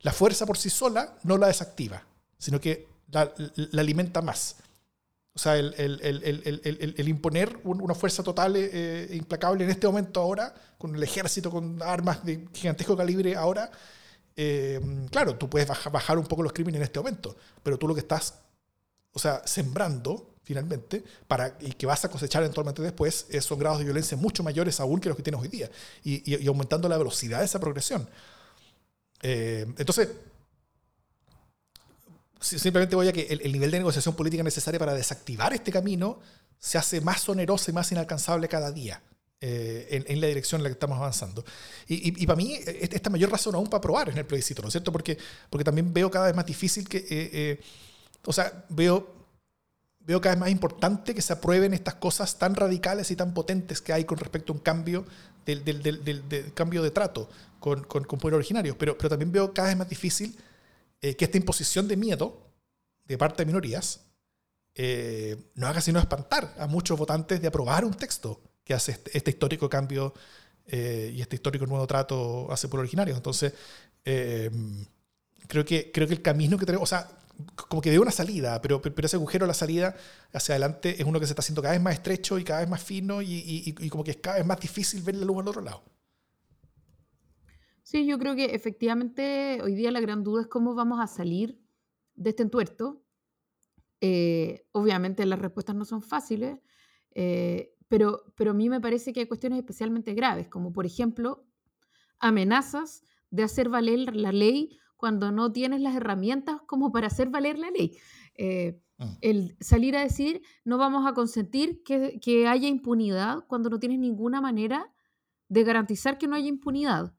La 0.00 0.12
fuerza 0.12 0.44
por 0.44 0.58
sí 0.58 0.68
sola 0.68 1.16
no 1.22 1.38
la 1.38 1.46
desactiva, 1.46 2.02
sino 2.38 2.60
que 2.60 2.86
la, 3.10 3.32
alimenta 3.78 4.20
más. 4.20 4.56
O 5.34 5.38
sea, 5.38 5.56
el, 5.56 5.74
el, 5.76 6.00
el, 6.02 6.94
el 6.96 7.08
imponer 7.08 7.58
una 7.64 7.94
fuerza 7.94 8.22
total 8.22 8.56
e 8.56 9.10
implacable 9.12 9.64
en 9.64 9.70
este 9.70 9.86
momento 9.86 10.20
ahora, 10.20 10.54
con 10.78 10.94
el 10.96 11.02
ejército, 11.02 11.50
con 11.50 11.82
armas 11.82 12.24
de 12.24 12.48
gigantesco 12.54 12.96
calibre 12.96 13.36
ahora, 13.36 13.70
eh, 14.36 14.80
claro, 15.10 15.36
tú 15.36 15.48
puedes 15.48 15.66
bajar, 15.66 16.18
un 16.18 16.26
poco 16.26 16.42
los 16.42 16.52
crímenes 16.52 16.76
en 16.78 16.82
este 16.82 17.00
momento, 17.00 17.36
pero 17.62 17.78
tú 17.78 17.88
lo 17.88 17.94
que 17.94 18.00
estás, 18.00 18.34
o 19.12 19.18
sea, 19.18 19.42
sembrando 19.46 20.34
finalmente, 20.42 21.02
para, 21.26 21.56
y 21.60 21.72
que 21.72 21.86
vas 21.86 22.04
a 22.04 22.08
cosechar 22.08 22.42
eventualmente 22.42 22.80
después, 22.80 23.26
son 23.40 23.58
grados 23.58 23.78
de 23.78 23.84
violencia 23.84 24.16
mucho 24.16 24.44
mayores 24.44 24.78
aún 24.78 25.00
que 25.00 25.08
los 25.08 25.16
que 25.16 25.22
tienes 25.24 25.40
hoy 25.40 25.48
día, 25.48 25.68
y, 26.04 26.46
aumentando 26.46 26.88
la 26.88 26.96
velocidad 26.96 27.40
de 27.40 27.46
esa 27.46 27.58
progresión. 27.58 28.08
Eh, 29.22 29.66
entonces, 29.76 30.08
simplemente 32.40 32.94
voy 32.94 33.08
a 33.08 33.12
que 33.12 33.22
el, 33.22 33.52
nivel 33.52 33.72
de 33.72 33.78
negociación 33.78 34.14
política 34.14 34.44
necesario 34.44 34.78
para 34.78 34.94
desactivar 34.94 35.52
este 35.52 35.72
camino 35.72 36.20
se 36.60 36.78
hace 36.78 37.00
más 37.00 37.28
oneroso 37.28 37.70
y 37.70 37.74
más 37.74 37.90
inalcanzable 37.90 38.46
cada 38.48 38.70
día. 38.70 39.02
Eh, 39.38 40.02
en, 40.08 40.18
la 40.18 40.28
dirección 40.28 40.60
en 40.60 40.62
la 40.62 40.70
que 40.70 40.74
estamos 40.74 40.96
avanzando. 40.96 41.44
Y, 41.86 42.26
para 42.26 42.36
mí, 42.36 42.58
esta 42.64 43.10
mayor 43.10 43.30
razón 43.30 43.54
aún 43.54 43.66
para 43.68 43.82
probar 43.82 44.08
en 44.08 44.16
el 44.16 44.24
plebiscito, 44.24 44.62
¿no 44.62 44.68
es 44.68 44.72
cierto? 44.72 44.90
Porque, 44.90 45.18
porque 45.50 45.62
también 45.62 45.92
veo 45.92 46.10
cada 46.10 46.26
vez 46.26 46.34
más 46.34 46.46
difícil 46.46 46.88
que, 46.88 46.98
eh, 46.98 47.04
eh, 47.10 47.60
o 48.24 48.32
sea, 48.32 48.64
veo, 48.70 49.14
veo 50.00 50.22
cada 50.22 50.36
vez 50.36 50.40
más 50.40 50.50
importante 50.50 51.14
que 51.14 51.20
se 51.20 51.34
aprueben 51.34 51.74
estas 51.74 51.96
cosas 51.96 52.38
tan 52.38 52.54
radicales 52.54 53.10
y 53.10 53.16
tan 53.16 53.34
potentes 53.34 53.82
que 53.82 53.92
hay 53.92 54.04
con 54.06 54.16
respecto 54.16 54.54
a 54.54 54.56
un 54.56 54.62
cambio 54.62 55.04
del, 55.44 55.62
del, 55.62 55.82
del, 55.82 56.54
cambio 56.54 56.82
de 56.82 56.90
trato 56.90 57.28
con, 57.60 57.84
con, 57.84 58.04
con 58.04 58.18
pueblos 58.18 58.38
originarios. 58.38 58.74
Pero, 58.78 58.96
pero 58.96 59.10
también 59.10 59.30
veo 59.32 59.52
cada 59.52 59.68
vez 59.68 59.76
más 59.76 59.88
difícil 59.88 60.34
que 60.98 61.16
esta 61.18 61.36
imposición 61.36 61.86
de 61.88 61.96
miedo 61.98 62.40
de 63.04 63.18
parte 63.18 63.42
de 63.42 63.46
minorías 63.46 64.00
no 65.54 65.66
haga 65.66 65.82
sino 65.82 66.00
espantar 66.00 66.54
a 66.58 66.66
muchos 66.66 66.98
votantes 66.98 67.40
de 67.40 67.48
aprobar 67.48 67.84
un 67.84 67.92
texto 67.92 68.40
que 68.66 68.74
hace 68.74 68.92
este, 68.92 69.16
este 69.16 69.30
histórico 69.30 69.70
cambio 69.70 70.12
eh, 70.66 71.12
y 71.14 71.20
este 71.20 71.36
histórico 71.36 71.66
nuevo 71.66 71.86
trato 71.86 72.50
hace 72.50 72.66
por 72.66 72.80
originarios. 72.80 73.16
Entonces, 73.16 73.54
eh, 74.04 74.50
creo, 75.46 75.64
que, 75.64 75.92
creo 75.92 76.08
que 76.08 76.14
el 76.14 76.22
camino 76.22 76.58
que 76.58 76.66
tenemos, 76.66 76.82
o 76.82 76.94
sea, 76.94 77.08
como 77.68 77.80
que 77.80 77.90
veo 77.90 78.02
una 78.02 78.10
salida, 78.10 78.60
pero, 78.60 78.82
pero 78.82 79.06
ese 79.06 79.14
agujero 79.14 79.46
la 79.46 79.54
salida 79.54 79.94
hacia 80.32 80.54
adelante 80.54 81.00
es 81.00 81.06
uno 81.06 81.20
que 81.20 81.26
se 81.26 81.32
está 81.32 81.40
haciendo 81.40 81.62
cada 81.62 81.74
vez 81.74 81.82
más 81.82 81.94
estrecho 81.94 82.38
y 82.40 82.44
cada 82.44 82.60
vez 82.60 82.68
más 82.68 82.82
fino 82.82 83.22
y, 83.22 83.42
y, 83.78 83.88
como 83.88 84.02
que 84.02 84.10
es 84.10 84.16
cada 84.16 84.38
vez 84.38 84.46
más 84.46 84.58
difícil 84.58 85.00
ver 85.02 85.14
la 85.14 85.24
luz 85.24 85.38
al 85.38 85.48
otro 85.48 85.62
lado. 85.62 85.84
Sí, 87.84 88.04
yo 88.04 88.18
creo 88.18 88.34
que 88.34 88.46
efectivamente 88.46 89.60
hoy 89.62 89.76
día 89.76 89.92
la 89.92 90.00
gran 90.00 90.24
duda 90.24 90.42
es 90.42 90.48
cómo 90.48 90.74
vamos 90.74 90.98
a 91.00 91.06
salir 91.06 91.60
de 92.16 92.30
este 92.30 92.42
entuerto. 92.42 93.04
Eh, 94.00 94.66
obviamente 94.72 95.24
las 95.24 95.38
respuestas 95.38 95.76
no 95.76 95.84
son 95.84 96.02
fáciles. 96.02 96.58
Eh, 97.14 97.75
pero, 97.88 98.22
pero 98.36 98.50
a 98.52 98.54
mí 98.54 98.68
me 98.68 98.80
parece 98.80 99.12
que 99.12 99.20
hay 99.20 99.26
cuestiones 99.26 99.58
especialmente 99.58 100.14
graves, 100.14 100.48
como 100.48 100.72
por 100.72 100.86
ejemplo 100.86 101.46
amenazas 102.18 103.02
de 103.30 103.42
hacer 103.42 103.68
valer 103.68 104.16
la 104.16 104.32
ley 104.32 104.78
cuando 104.96 105.30
no 105.30 105.52
tienes 105.52 105.80
las 105.80 105.94
herramientas 105.94 106.60
como 106.66 106.90
para 106.90 107.08
hacer 107.08 107.28
valer 107.28 107.58
la 107.58 107.70
ley. 107.70 107.96
Eh, 108.34 108.80
mm. 108.98 109.04
El 109.20 109.56
salir 109.60 109.96
a 109.96 110.02
decir 110.02 110.42
no 110.64 110.78
vamos 110.78 111.06
a 111.06 111.12
consentir 111.12 111.82
que, 111.82 112.18
que, 112.20 112.48
haya 112.48 112.68
impunidad 112.68 113.44
cuando 113.46 113.70
no 113.70 113.78
tienes 113.78 113.98
ninguna 113.98 114.40
manera 114.40 114.92
de 115.48 115.64
garantizar 115.64 116.18
que 116.18 116.26
no 116.26 116.34
haya 116.34 116.48
impunidad. 116.48 117.14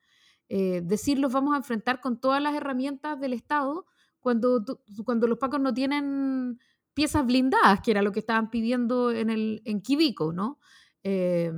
Eh, 0.50 0.81
decir 0.83 1.19
los 1.19 1.31
vamos 1.31 1.53
a 1.53 1.57
enfrentar 1.57 2.00
con 2.00 2.19
todas 2.19 2.41
las 2.41 2.55
herramientas 2.55 3.19
del 3.19 3.33
Estado 3.33 3.86
cuando, 4.19 4.63
cuando 5.05 5.27
los 5.27 5.38
pacos 5.38 5.59
no 5.59 5.74
tienen 5.74 6.59
piezas 6.98 7.27
blindadas, 7.27 7.82
que 7.82 7.92
era 7.92 8.01
lo 8.01 8.12
que 8.12 8.22
estaban 8.22 8.50
pidiendo 8.50 9.12
en, 9.12 9.30
el, 9.30 9.62
en 9.66 9.82
Kibico, 9.82 10.34
¿no? 10.34 10.58
Eh, 11.04 11.51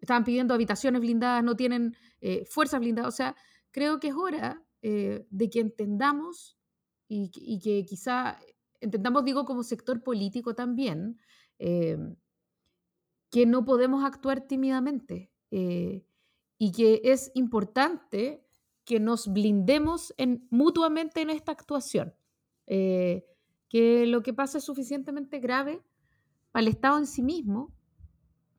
estaban 0.00 0.24
pidiendo 0.24 0.54
habitaciones 0.54 1.00
blindadas, 1.00 1.44
no 1.44 1.54
tienen 1.54 1.94
eh, 2.20 2.44
fuerzas 2.46 2.80
blindadas. 2.80 3.14
O 3.14 3.16
sea, 3.16 3.36
creo 3.70 4.00
que 4.00 4.08
es 4.08 4.14
hora 4.16 4.60
eh, 4.82 5.24
de 5.30 5.50
que 5.50 5.60
entendamos 5.60 6.58
y, 7.06 7.30
que 7.60 7.84
quizá 7.86 8.40
entendamos, 8.80 9.24
digo, 9.24 9.44
como 9.44 9.62
sector 9.62 10.02
político 10.02 10.56
también, 10.56 11.20
que 11.58 13.46
no 13.46 13.64
podemos 13.64 14.04
actuar 14.04 14.48
tímidamente 14.48 15.30
y 15.48 16.72
que 16.72 17.02
es 17.04 17.30
importante 17.34 18.44
que 18.84 18.98
nos 18.98 19.32
blindemos 19.32 20.12
en, 20.16 20.48
mutuamente 20.50 21.20
en 21.20 21.30
esta 21.30 21.52
actuación 21.52 22.16
que 23.68 24.06
lo 24.06 24.22
que 24.22 24.32
pasa 24.32 24.58
es 24.58 24.64
suficientemente 24.64 25.40
grave 25.40 25.82
para 26.52 26.62
el 26.62 26.68
Estado 26.68 26.98
en 26.98 27.06
sí 27.06 27.22
mismo 27.22 27.72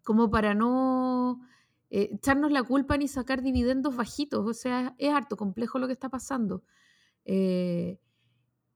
como 0.04 0.30
para 0.30 0.54
no 0.54 1.42
eh, 1.90 2.12
echarnos 2.14 2.52
la 2.52 2.64
culpa 2.64 2.96
ni 2.98 3.08
sacar 3.08 3.42
dividendos 3.42 3.96
bajitos. 3.96 4.46
O 4.48 4.54
sea, 4.54 4.96
es 4.98 5.14
harto 5.14 5.36
complejo 5.36 5.80
lo 5.80 5.88
que 5.88 5.94
está 5.94 6.10
pasando. 6.10 6.64
Eh, 7.26 8.00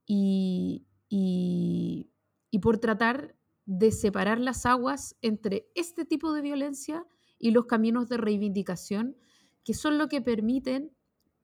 y, 0.05 0.85
y, 1.07 2.59
por 2.61 2.79
tratar 2.79 3.35
de 3.65 3.91
separar 3.91 4.39
las 4.39 4.65
aguas 4.65 5.15
entre 5.21 5.71
este 5.73 6.03
tipo 6.03 6.33
de 6.33 6.41
violencia 6.41 7.05
y 7.39 7.51
los 7.51 7.65
caminos 7.65 8.09
de 8.09 8.17
reivindicación, 8.17 9.15
que 9.63 9.73
son 9.73 9.97
lo 9.97 10.09
que 10.09 10.21
permiten, 10.21 10.91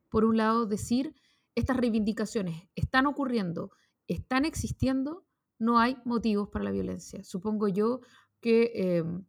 por 0.09 0.25
un 0.25 0.35
lado, 0.35 0.65
decir, 0.65 1.15
estas 1.55 1.77
reivindicaciones 1.77 2.67
están 2.75 3.07
ocurriendo, 3.07 3.71
están 4.07 4.45
existiendo, 4.45 5.25
no 5.59 5.79
hay 5.79 5.97
motivos 6.05 6.49
para 6.49 6.65
la 6.65 6.71
violencia. 6.71 7.23
Supongo 7.23 7.67
yo 7.67 8.01
que 8.41 8.71
em, 8.75 9.25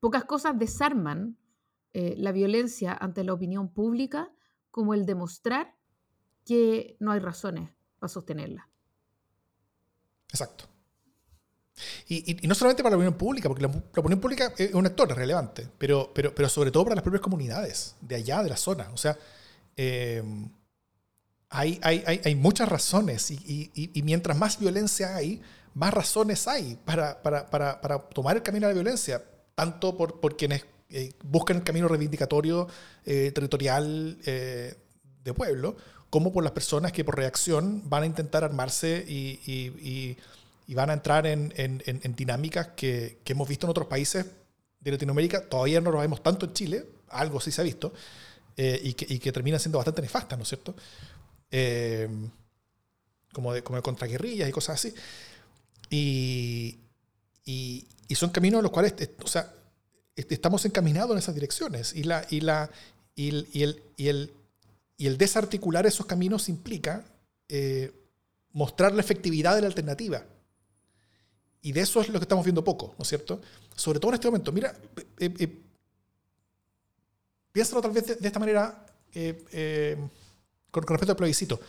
pocas 0.00 0.24
cosas 0.24 0.58
desarman 0.58 1.36
eh, 1.92 2.14
la 2.16 2.32
violencia 2.32 2.92
ante 2.92 3.24
la 3.24 3.32
opinión 3.32 3.72
pública 3.72 4.32
como 4.70 4.94
el 4.94 5.06
demostrar 5.06 5.74
que 6.44 6.96
no 7.00 7.12
hay 7.12 7.20
razones 7.20 7.70
para 7.98 8.08
sostenerla. 8.08 8.68
Exacto. 10.28 10.66
Y, 12.08 12.46
no 12.46 12.54
solamente 12.54 12.82
para 12.82 12.92
la 12.92 12.96
opinión 12.96 13.14
pública, 13.14 13.48
porque 13.48 13.62
la, 13.62 13.68
opinión 13.68 14.20
pública 14.20 14.52
es 14.56 14.74
un 14.74 14.86
actor 14.86 15.08
relevante, 15.14 15.68
pero, 15.78 16.10
pero, 16.14 16.34
pero 16.34 16.48
sobre 16.48 16.70
todo 16.70 16.84
para 16.84 16.96
las 16.96 17.02
propias 17.02 17.22
comunidades 17.22 17.96
de 18.00 18.16
allá, 18.16 18.42
de 18.42 18.48
la 18.48 18.56
zona. 18.56 18.90
O 18.92 18.96
sea, 18.96 19.16
em, 19.76 20.48
hay, 21.50 21.80
hay, 21.82 22.20
hay, 22.24 22.34
muchas 22.34 22.68
razones 22.68 23.30
y, 23.30 23.70
y, 23.74 24.02
mientras 24.02 24.36
más 24.36 24.58
violencia 24.58 25.16
hay, 25.16 25.40
más 25.74 25.94
razones 25.94 26.46
hay 26.46 26.78
para, 26.84 27.22
para, 27.22 27.48
para, 27.48 27.80
para 27.80 27.98
tomar 28.00 28.36
el 28.36 28.42
camino 28.42 28.66
de 28.66 28.74
la 28.74 28.82
violencia, 28.82 29.22
tanto 29.54 29.96
por, 29.96 30.20
por 30.20 30.36
quienes 30.36 30.64
eh, 30.90 31.12
buscan 31.24 31.58
el 31.58 31.62
camino 31.62 31.88
reivindicatorio 31.88 32.66
eh, 33.04 33.32
territorial 33.34 34.18
eh, 34.26 34.74
de 35.24 35.34
pueblo, 35.34 35.76
como 36.10 36.32
por 36.32 36.44
las 36.44 36.52
personas 36.52 36.92
que 36.92 37.04
por 37.04 37.16
reacción 37.16 37.82
van 37.88 38.02
a 38.02 38.06
intentar 38.06 38.44
armarse 38.44 39.04
y, 39.08 40.16
y 40.66 40.74
van 40.74 40.90
a 40.90 40.92
entrar 40.94 41.26
en, 41.26 41.52
en, 41.56 41.82
en 41.86 42.14
dinámicas 42.14 42.68
que, 42.68 43.18
que, 43.24 43.32
hemos 43.32 43.48
visto 43.48 43.66
en 43.66 43.70
otros 43.70 43.86
países 43.86 44.26
de 44.80 44.92
Latinoamérica, 44.92 45.48
todavía 45.48 45.80
no 45.80 45.90
lo 45.90 45.98
vemos 45.98 46.22
tanto 46.22 46.46
en 46.46 46.52
Chile, 46.52 46.86
algo 47.08 47.40
sí 47.40 47.50
se 47.50 47.60
ha 47.60 47.64
visto, 47.64 47.92
y, 48.56 48.94
que, 48.94 49.14
y 49.14 49.18
que 49.18 49.30
termina 49.30 49.58
siendo 49.58 49.78
bastante 49.78 50.02
nefasta, 50.02 50.36
¿no 50.36 50.42
es 50.42 50.48
cierto? 50.48 50.74
Eh, 51.50 52.08
como 53.32 53.52
de, 53.52 53.62
como 53.62 53.76
de 53.76 53.82
contraguerrillas 53.82 54.48
y 54.48 54.52
cosas 54.52 54.76
así. 54.76 54.94
Y, 55.90 56.78
y, 57.44 57.86
son 58.14 58.30
caminos 58.30 58.58
en 58.58 58.62
los 58.64 58.72
cuales, 58.72 58.94
o 59.22 59.26
sea, 59.26 59.52
estamos 60.16 60.64
encaminados 60.64 61.12
en 61.12 61.18
esas 61.18 61.34
direcciones. 61.34 61.94
Y, 61.94 62.04
la, 62.04 62.26
y, 62.30 62.40
la, 62.40 62.70
y, 63.14 63.28
el, 63.28 63.48
y, 63.52 63.62
el, 63.62 63.82
y, 63.96 64.08
el, 64.08 64.32
y 64.96 65.06
el 65.06 65.16
desarticular 65.16 65.86
esos 65.86 66.06
caminos 66.06 66.48
implica 66.48 67.04
eh, 67.48 67.92
mostrar 68.52 68.92
la 68.92 69.00
efectividad 69.00 69.54
de 69.54 69.62
la 69.62 69.68
alternativa. 69.68 70.24
Y 71.62 71.72
de 71.72 71.80
eso 71.80 72.00
es 72.00 72.08
lo 72.08 72.18
que 72.18 72.24
estamos 72.24 72.44
viendo 72.44 72.64
poco, 72.64 72.94
¿no 72.98 73.02
es 73.02 73.08
cierto? 73.08 73.40
Sobre 73.76 74.00
todo 74.00 74.10
en 74.10 74.14
este 74.14 74.28
momento. 74.28 74.52
Mira, 74.52 74.74
eh, 75.18 75.34
eh, 75.38 75.62
piénsalo 77.52 77.80
tal 77.80 77.92
vez 77.92 78.20
de, 78.20 78.26
esta 78.26 78.40
manera 78.40 78.84
con, 80.70 80.82
respecto 80.84 81.12
al 81.12 81.16
plebiscito. 81.16 81.60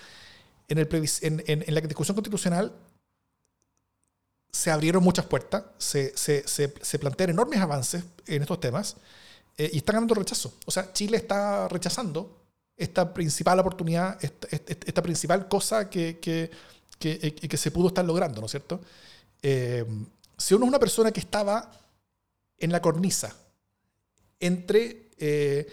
En, 0.67 0.77
el 0.77 0.87
en, 1.21 1.73
la 1.73 1.81
discusión 1.81 2.15
constitucional 2.15 2.73
se 4.51 4.71
abrieron 4.71 5.03
muchas 5.03 5.25
puertas, 5.25 5.63
se, 5.77 6.15
se, 6.17 6.43
se, 6.47 6.99
plantean 6.99 7.31
enormes 7.31 7.59
avances 7.59 8.03
en 8.27 8.41
estos 8.41 8.59
temas 8.59 8.97
y 9.57 9.77
está 9.77 9.93
ganando 9.93 10.15
rechazo. 10.15 10.53
O 10.65 10.71
sea, 10.71 10.93
Chile 10.93 11.17
está 11.17 11.67
rechazando 11.67 12.39
esta 12.79 13.13
principal 13.13 13.59
oportunidad, 13.59 14.17
esta, 14.23 15.03
principal 15.03 15.49
cosa 15.49 15.89
que, 15.89 16.17
que, 16.19 16.49
que, 16.97 17.33
que, 17.33 17.57
se 17.57 17.71
pudo 17.71 17.89
estar 17.89 18.05
logrando, 18.05 18.39
¿no 18.39 18.45
es 18.45 18.51
cierto? 18.51 18.79
Eh, 19.41 19.85
si 20.37 20.53
uno 20.53 20.63
es 20.63 20.69
una 20.69 20.79
persona 20.79 21.11
que 21.11 21.19
estaba 21.19 21.69
en 22.57 22.71
la 22.71 22.81
cornisa 22.81 23.35
entre, 24.39 25.09
eh, 25.17 25.67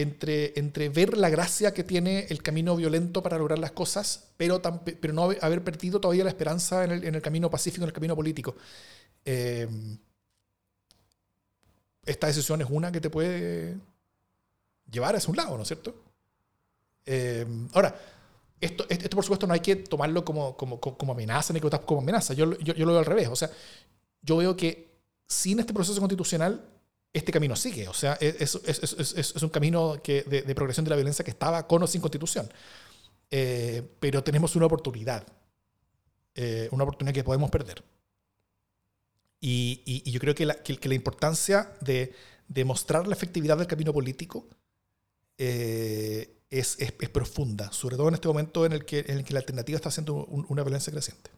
entre, 0.00 0.58
entre 0.58 0.88
ver 0.88 1.16
la 1.16 1.28
gracia 1.28 1.74
que 1.74 1.82
tiene 1.82 2.26
el 2.30 2.42
camino 2.42 2.76
violento 2.76 3.22
para 3.22 3.36
lograr 3.36 3.58
las 3.58 3.72
cosas, 3.72 4.28
pero, 4.36 4.62
pero 5.00 5.12
no 5.12 5.30
haber 5.40 5.64
perdido 5.64 6.00
todavía 6.00 6.22
la 6.22 6.30
esperanza 6.30 6.84
en 6.84 6.92
el, 6.92 7.04
en 7.04 7.14
el 7.16 7.22
camino 7.22 7.50
pacífico, 7.50 7.84
en 7.84 7.88
el 7.88 7.92
camino 7.92 8.14
político. 8.14 8.54
Eh, 9.24 9.68
esta 12.04 12.28
decisión 12.28 12.60
es 12.62 12.68
una 12.70 12.92
que 12.92 13.00
te 13.00 13.10
puede 13.10 13.76
llevar 14.90 15.16
a 15.16 15.20
un 15.26 15.36
lado, 15.36 15.56
¿no 15.56 15.62
es 15.62 15.68
cierto? 15.68 15.94
Em, 17.04 17.68
ahora, 17.72 17.94
esto, 18.60 18.86
esto, 18.88 19.10
por 19.10 19.24
supuesto 19.24 19.46
no 19.46 19.54
hay 19.54 19.60
que 19.60 19.76
tomarlo 19.76 20.24
como, 20.24 20.56
como, 20.56 20.80
como 20.80 21.12
amenaza 21.12 21.52
ni 21.52 21.60
como 21.60 22.00
amenaza. 22.00 22.34
Yo, 22.34 22.56
yo, 22.58 22.74
yo, 22.74 22.86
lo 22.86 22.92
veo 22.92 23.00
al 23.00 23.06
revés. 23.06 23.28
O 23.28 23.36
sea, 23.36 23.50
yo 24.22 24.36
veo 24.36 24.56
que 24.56 24.88
sin 25.26 25.58
este 25.58 25.74
proceso 25.74 26.00
constitucional, 26.00 26.64
este 27.12 27.32
camino 27.32 27.56
sigue. 27.56 27.88
O 27.88 27.94
sea, 27.94 28.14
es, 28.20 28.54
es, 28.54 28.82
es, 28.82 29.14
es 29.36 29.42
un 29.42 29.48
camino 29.48 30.00
que, 30.02 30.22
de, 30.22 30.54
progresión 30.54 30.84
de 30.84 30.90
la 30.90 30.96
violencia 30.96 31.24
que 31.24 31.30
estaba 31.30 31.66
con 31.66 31.82
o 31.82 31.86
sin 31.86 32.00
constitución. 32.00 32.48
Eh, 33.30 33.82
pero 34.00 34.22
tenemos 34.22 34.56
una 34.56 34.66
oportunidad. 34.66 35.26
Eh, 36.34 36.68
una 36.70 36.84
oportunidad 36.84 37.14
que 37.14 37.24
podemos 37.24 37.50
perder. 37.50 37.82
Y, 39.40 39.82
y, 39.84 40.10
yo 40.10 40.18
creo 40.20 40.34
que 40.34 40.46
la, 40.46 40.54
que, 40.62 40.76
que 40.76 40.88
la 40.88 40.94
importancia 40.94 41.72
de 41.80 42.12
demostrar 42.48 43.06
la 43.06 43.14
efectividad 43.14 43.56
del 43.56 43.66
camino 43.66 43.92
político 43.92 44.48
eh, 45.36 46.38
es, 46.50 46.76
profunda, 47.12 47.70
sobre 47.72 47.96
todo 47.96 48.08
en 48.08 48.14
este 48.14 48.26
momento 48.26 48.66
en 48.66 48.72
el 48.72 48.84
que, 48.84 49.00
en 49.00 49.18
el 49.18 49.24
que 49.24 49.34
la 49.34 49.40
alternativa 49.40 49.76
está 49.76 49.90
haciendo 49.90 50.24
una 50.24 50.62
violencia 50.62 50.92
creciente. 50.92 51.30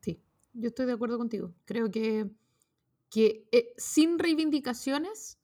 Sí, 0.00 0.20
yo 0.52 0.68
estoy 0.68 0.86
de 0.86 0.92
acuerdo 0.92 1.18
contigo. 1.18 1.52
Creo 1.64 1.90
que, 1.90 2.26
que 3.14 3.46
eh, 3.52 3.72
sin 3.76 4.18
reivindicaciones 4.18 5.38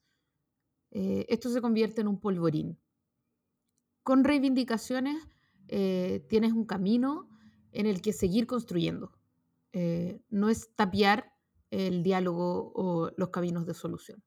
eh, 0.89 1.25
esto 1.29 1.49
se 1.49 1.61
convierte 1.61 2.01
en 2.01 2.09
un 2.09 2.19
polvorín. 2.19 2.77
Con 4.03 4.25
reivindicaciones 4.25 5.15
eh, 5.69 6.25
tienes 6.27 6.51
un 6.51 6.65
camino 6.65 7.29
en 7.71 7.85
el 7.85 8.01
que 8.01 8.11
seguir 8.11 8.45
construyendo. 8.45 9.17
no 10.29 10.49
es 10.49 10.75
tapiar 10.75 11.33
el 11.69 12.03
diálogo 12.03 12.73
o 12.75 13.11
los 13.15 13.29
caminos 13.29 13.65
de 13.65 13.73
solución. 13.73 14.21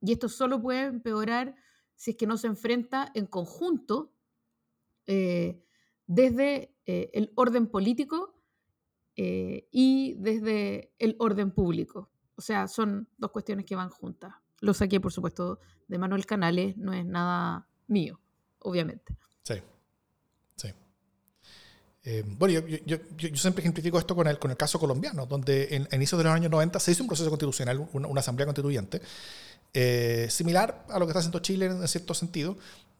Y 0.00 0.12
esto 0.12 0.30
solo 0.30 0.62
puede 0.62 0.84
empeorar 0.86 1.54
si 1.96 2.12
es 2.12 2.16
que 2.16 2.26
no 2.26 2.38
se 2.38 2.46
enfrenta 2.46 3.12
en 3.14 3.26
conjunto 3.26 4.14
desde 6.06 6.74
el 6.86 7.30
orden 7.34 7.66
político 7.66 8.40
y 9.14 10.14
desde 10.14 10.94
el 10.98 11.16
orden 11.18 11.50
público. 11.50 12.10
O 12.36 12.42
sea, 12.42 12.68
son 12.68 13.08
dos 13.18 13.30
cuestiones 13.30 13.64
que 13.64 13.74
van 13.74 13.90
juntas. 13.90 14.32
Lo 14.60 14.74
saqué, 14.74 15.00
por 15.00 15.12
supuesto, 15.12 15.60
de 15.88 15.98
Manuel 15.98 16.26
Canales, 16.26 16.76
no 16.76 16.92
es 16.92 17.04
nada 17.04 17.66
mío, 17.86 18.20
obviamente. 18.60 19.16
Sí, 19.42 19.54
sí. 20.56 20.68
bueno, 22.38 22.66
yo, 22.84 22.98
siempre 23.34 23.62
ejemplifico 23.62 23.98
esto 23.98 24.14
con 24.14 24.26
el, 24.26 24.38
con 24.38 24.50
el 24.50 24.56
caso 24.56 24.78
colombiano, 24.78 25.26
donde 25.26 25.74
en, 25.74 25.88
inicios 25.92 26.18
de 26.18 26.24
los 26.24 26.32
años 26.32 26.50
90 26.50 26.80
se 26.80 26.92
hizo 26.92 27.02
un 27.02 27.08
proceso 27.08 27.28
constitucional, 27.28 27.88
una 27.92 28.20
asamblea 28.20 28.46
constituyente, 28.46 29.00
eh, 29.72 30.28
similar 30.30 30.86
a 30.88 30.98
lo 30.98 31.04
que 31.04 31.10
está 31.10 31.18
haciendo 31.18 31.40
Chile 31.40 31.66
en 31.66 31.86
cierto 31.86 32.14
sentido, 32.14 32.56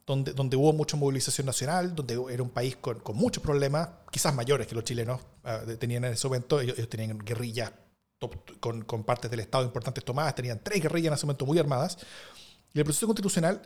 donde, 0.07 0.33
donde 0.33 0.57
hubo 0.57 0.73
mucha 0.73 0.97
movilización 0.97 1.47
nacional, 1.47 1.95
donde 1.95 2.21
era 2.31 2.43
un 2.43 2.51
país 2.51 2.77
con, 2.77 3.01
con 3.01 3.17
muchos 3.17 3.43
problemas, 3.43 3.89
quizás 4.11 4.35
mayores 4.35 4.67
que 4.67 4.75
los 4.75 4.85
chilenos 4.85 5.21
ah, 5.43 5.63
tenían 5.79 6.05
en 6.05 6.13
ese 6.13 6.27
momento. 6.29 6.61
Ellos, 6.61 6.89
tenían 6.89 7.19
guerrillas 7.19 7.73
con, 8.61 8.83
con, 8.83 9.05
partes 9.05 9.31
del 9.31 9.41
Estado 9.41 9.65
importantes 9.65 10.05
tomadas, 10.05 10.35
tenían 10.35 10.61
tres 10.63 10.83
guerrillas 10.83 11.09
en 11.09 11.15
ese 11.15 11.27
momento 11.27 11.47
muy 11.47 11.59
armadas. 11.59 11.99
Y 12.73 12.79
el 12.79 12.85
proceso 12.85 13.07
constitucional, 13.07 13.63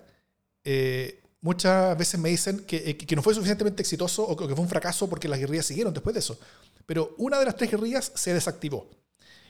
eh, 0.64 1.22
muchas 1.40 1.96
veces 1.96 2.18
me 2.20 2.28
dicen 2.28 2.60
que, 2.66 2.76
eh, 2.90 2.96
que, 2.96 3.16
no 3.16 3.22
fue 3.22 3.34
suficientemente 3.34 3.82
exitoso 3.82 4.22
o 4.24 4.36
que 4.36 4.54
fue 4.54 4.62
un 4.62 4.68
fracaso 4.68 5.08
porque 5.08 5.28
las 5.28 5.38
guerrillas 5.38 5.66
siguieron 5.66 5.92
después 5.92 6.14
de 6.14 6.20
eso. 6.20 6.38
Pero 6.86 7.14
una 7.18 7.38
de 7.38 7.44
las 7.44 7.56
tres 7.56 7.70
guerrillas 7.70 8.12
se 8.14 8.34
desactivó. 8.34 8.88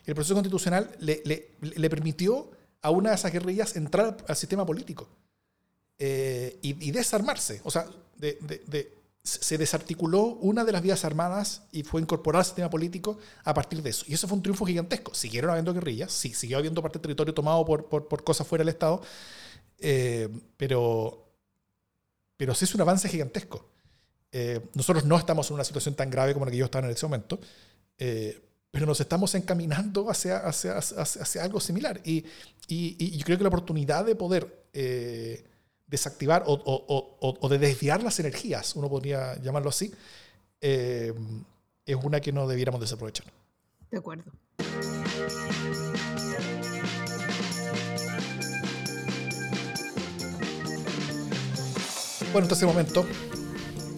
El 0.04 0.14
proceso 0.14 0.34
constitucional 0.34 0.94
le, 1.00 1.22
le, 1.24 1.56
le 1.60 1.90
permitió 1.90 2.50
a 2.82 2.90
una 2.90 3.10
de 3.10 3.16
esas 3.16 3.32
guerrillas 3.32 3.76
entrar 3.76 4.16
al 4.26 4.36
sistema 4.36 4.64
político 4.64 5.08
eh, 6.02 6.58
y, 6.62 6.90
desarmarse. 6.92 7.60
O 7.62 7.70
sea, 7.70 7.86
se 9.22 9.59
desarticuló 9.59 10.22
una 10.22 10.64
de 10.64 10.72
las 10.72 10.80
vías 10.80 11.04
armadas 11.04 11.62
y 11.72 11.83
fue 11.83 12.00
incorporada 12.00 12.40
al 12.40 12.46
sistema 12.46 12.70
político 12.70 13.18
a 13.44 13.52
partir 13.52 13.83
de 13.83 13.90
eso. 13.90 14.04
Y 14.09 14.14
eso 14.14 14.26
fue 14.26 14.37
un 14.37 14.42
triunfo 14.42 14.64
gigantesco. 14.64 15.14
Siguieron 15.14 15.50
habiendo 15.50 15.74
guerrillas, 15.74 16.11
sí, 16.11 16.33
siguió 16.33 16.56
habiendo 16.56 16.80
parte 16.80 16.98
del 16.98 17.02
territorio 17.02 17.35
tomado 17.35 17.64
por, 17.64 17.87
por, 17.87 18.24
cosas 18.24 18.46
fuera 18.46 18.62
del 18.62 18.70
Estado, 18.70 19.02
eh, 19.78 20.28
pero, 20.56 21.28
pero 22.37 22.54
sí 22.54 22.64
es 22.64 22.74
un 22.74 22.80
avance 22.80 23.09
gigantesco. 23.09 23.68
Eh, 24.33 24.61
nosotros 24.74 25.04
no 25.04 25.18
estamos 25.18 25.48
en 25.50 25.54
una 25.54 25.64
situación 25.64 25.94
tan 25.94 26.09
grave 26.11 26.33
como 26.33 26.46
la 26.46 26.50
que 26.50 26.56
yo 26.56 26.64
estaba 26.64 26.87
en 26.87 26.92
ese 26.92 27.04
momento, 27.04 27.38
pero 28.70 28.87
nos 28.87 29.00
estamos 29.00 29.35
encaminando 29.35 30.09
hacia, 30.11 30.38
hacia, 30.38 30.78
hacia, 30.78 31.42
algo 31.42 31.61
similar. 31.61 32.00
Y, 32.04 32.24
y, 32.68 33.16
yo 33.18 33.24
creo 33.24 33.37
que 33.37 33.42
la 33.42 33.48
oportunidad 33.48 34.04
de 34.04 34.14
poder 34.14 34.68
eh, 34.72 35.44
desactivar 35.90 36.44
o, 36.46 36.53
o, 36.55 37.38
o, 37.40 37.48
de 37.48 37.59
desviar 37.59 38.03
las 38.03 38.18
energías, 38.20 38.76
uno 38.76 38.88
podría 38.88 39.37
llamarlo 39.42 39.70
así, 39.70 39.92
eh, 40.61 41.12
es 41.85 41.96
una 41.96 42.20
que 42.20 42.33
no 42.33 42.46
debiéramos 42.46 42.81
desaprovechar. 42.81 43.26
De 43.90 43.98
acuerdo. 43.98 44.31
Bueno, 52.33 52.44
entonces 52.44 52.64
momento 52.64 53.05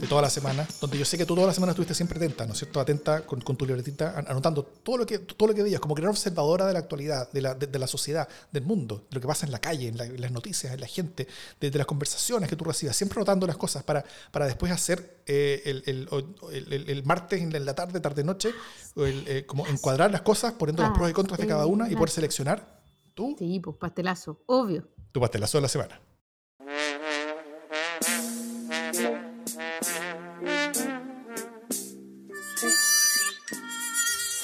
de 0.03 0.09
toda 0.09 0.21
la 0.21 0.31
semana, 0.31 0.67
donde 0.81 0.99
yo 0.99 1.05
sé 1.05 1.17
que 1.17 1.25
tú 1.25 1.37
toda 1.37 1.47
la 1.47 1.55
semana 1.55 1.71
estuviste 1.71 1.95
siempre 1.95 2.17
atenta, 2.17 2.45
¿no 2.45 2.55
es 2.55 2.59
cierto? 2.59 2.81
Atenta 2.81 3.25
con, 3.25 3.41
tu 3.41 3.65
libretita, 3.65 4.19
anotando 4.27 4.65
todo 4.65 4.97
lo 4.97 5.07
que, 5.07 5.21
todo 5.21 5.47
lo 5.47 5.55
que 5.55 5.63
veías, 5.63 5.81
como 5.81 5.95
gran 5.95 6.11
observadora 6.11 6.67
de 6.67 6.73
la 6.73 6.81
actualidad, 6.81 7.31
de 7.31 7.41
la, 7.41 7.55
de, 7.55 7.79
la 7.79 7.87
sociedad, 7.87 8.29
del 8.51 8.65
mundo, 8.65 9.07
de 9.09 9.15
lo 9.15 9.21
que 9.21 9.29
pasa 9.29 9.47
en 9.47 9.53
la 9.53 9.61
calle, 9.61 9.87
en, 9.87 10.21
las 10.21 10.33
noticias, 10.33 10.75
en 10.75 10.81
la 10.81 10.89
gente, 10.89 11.29
de, 11.61 11.71
las 11.71 11.87
conversaciones 11.87 12.51
que 12.51 12.57
tú 12.57 12.65
recibas, 12.65 12.97
siempre 12.97 13.21
anotando 13.21 13.47
las 13.47 13.57
cosas 13.57 13.85
para, 13.85 14.05
para 14.33 14.47
después 14.47 14.73
hacer 14.73 15.23
eh, 15.25 15.63
el, 15.67 15.85
el, 15.87 16.89
el, 16.89 17.05
martes 17.05 17.41
en 17.41 17.65
la 17.65 17.75
tarde, 17.75 18.01
tarde-noche, 18.01 18.51
eh, 18.97 19.45
como 19.47 19.69
encuadrar 19.69 20.11
las 20.11 20.23
cosas, 20.23 20.55
poniendo 20.55 20.83
los 20.83 20.91
pros 20.99 21.11
y 21.11 21.13
contras 21.13 21.39
de 21.39 21.47
cada 21.47 21.67
una 21.67 21.89
y 21.89 21.95
poder 21.95 22.11
seleccionar 22.11 22.83
tú. 23.15 23.37
Sí, 23.39 23.61
pues 23.63 23.77
pastelazo, 23.77 24.41
obvio. 24.47 24.89
Tu 25.13 25.21
pastelazo 25.21 25.59
de 25.59 25.63
la 25.63 25.69
semana. 25.69 26.01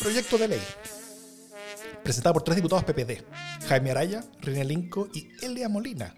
Proyecto 0.08 0.38
de 0.38 0.48
ley 0.48 0.62
presentado 2.02 2.32
por 2.32 2.42
tres 2.42 2.56
diputados 2.56 2.82
PPD, 2.82 3.22
Jaime 3.68 3.90
Araya, 3.90 4.24
René 4.40 4.64
Linco 4.64 5.06
y 5.12 5.28
Elia 5.42 5.68
Molina. 5.68 6.14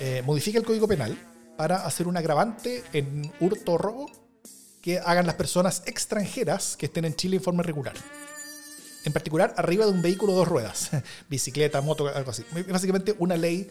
Eh, 0.00 0.22
modifica 0.24 0.58
el 0.58 0.64
Código 0.64 0.88
Penal 0.88 1.14
para 1.58 1.84
hacer 1.84 2.08
un 2.08 2.16
agravante 2.16 2.82
en 2.94 3.30
hurto 3.40 3.72
o 3.72 3.78
robo 3.78 4.10
que 4.80 4.98
hagan 4.98 5.26
las 5.26 5.34
personas 5.34 5.82
extranjeras 5.84 6.78
que 6.78 6.86
estén 6.86 7.04
en 7.04 7.14
Chile 7.14 7.36
en 7.36 7.42
forma 7.42 7.62
regular. 7.62 7.92
En 9.04 9.12
particular, 9.12 9.52
arriba 9.58 9.84
de 9.84 9.92
un 9.92 10.00
vehículo 10.00 10.32
dos 10.32 10.48
ruedas, 10.48 10.92
bicicleta, 11.28 11.82
moto, 11.82 12.08
algo 12.08 12.30
así. 12.30 12.42
Básicamente 12.70 13.14
una 13.18 13.36
ley 13.36 13.70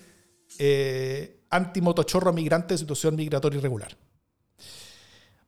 eh, 0.59 1.41
anti-motochorro 1.49 2.33
migrante 2.33 2.75
de 2.75 2.77
situación 2.77 3.15
migratoria 3.15 3.57
irregular. 3.57 3.97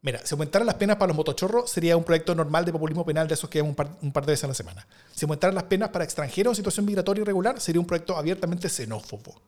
Mira, 0.04 0.20
si 0.26 0.36
aumentaran 0.36 0.66
las 0.66 0.76
penas 0.76 0.98
para 0.98 1.08
los 1.08 1.16
motochorros, 1.16 1.72
sería 1.72 1.96
un 1.96 2.04
proyecto 2.04 2.36
normal 2.36 2.66
de 2.66 2.74
populismo 2.74 3.06
penal 3.06 3.26
de 3.26 3.36
esos 3.36 3.50
que 3.50 3.64
par, 3.64 3.90
un 4.02 4.12
par 4.12 4.26
de 4.26 4.34
veces 4.34 4.44
a 4.44 4.48
la 4.50 4.54
semana. 4.54 4.86
Si 5.14 5.24
aumentaran 5.24 5.56
las 5.56 5.64
penas 5.64 5.90
para 5.90 6.04
extranjeros 6.04 6.52
en 6.52 6.56
situación 6.58 6.86
migratoria 6.86 7.22
irregular, 7.22 7.58
sería 7.62 7.80
un 7.80 7.88
proyecto 7.88 8.18
abiertamente 8.18 8.68
xenófobo. 8.68 9.42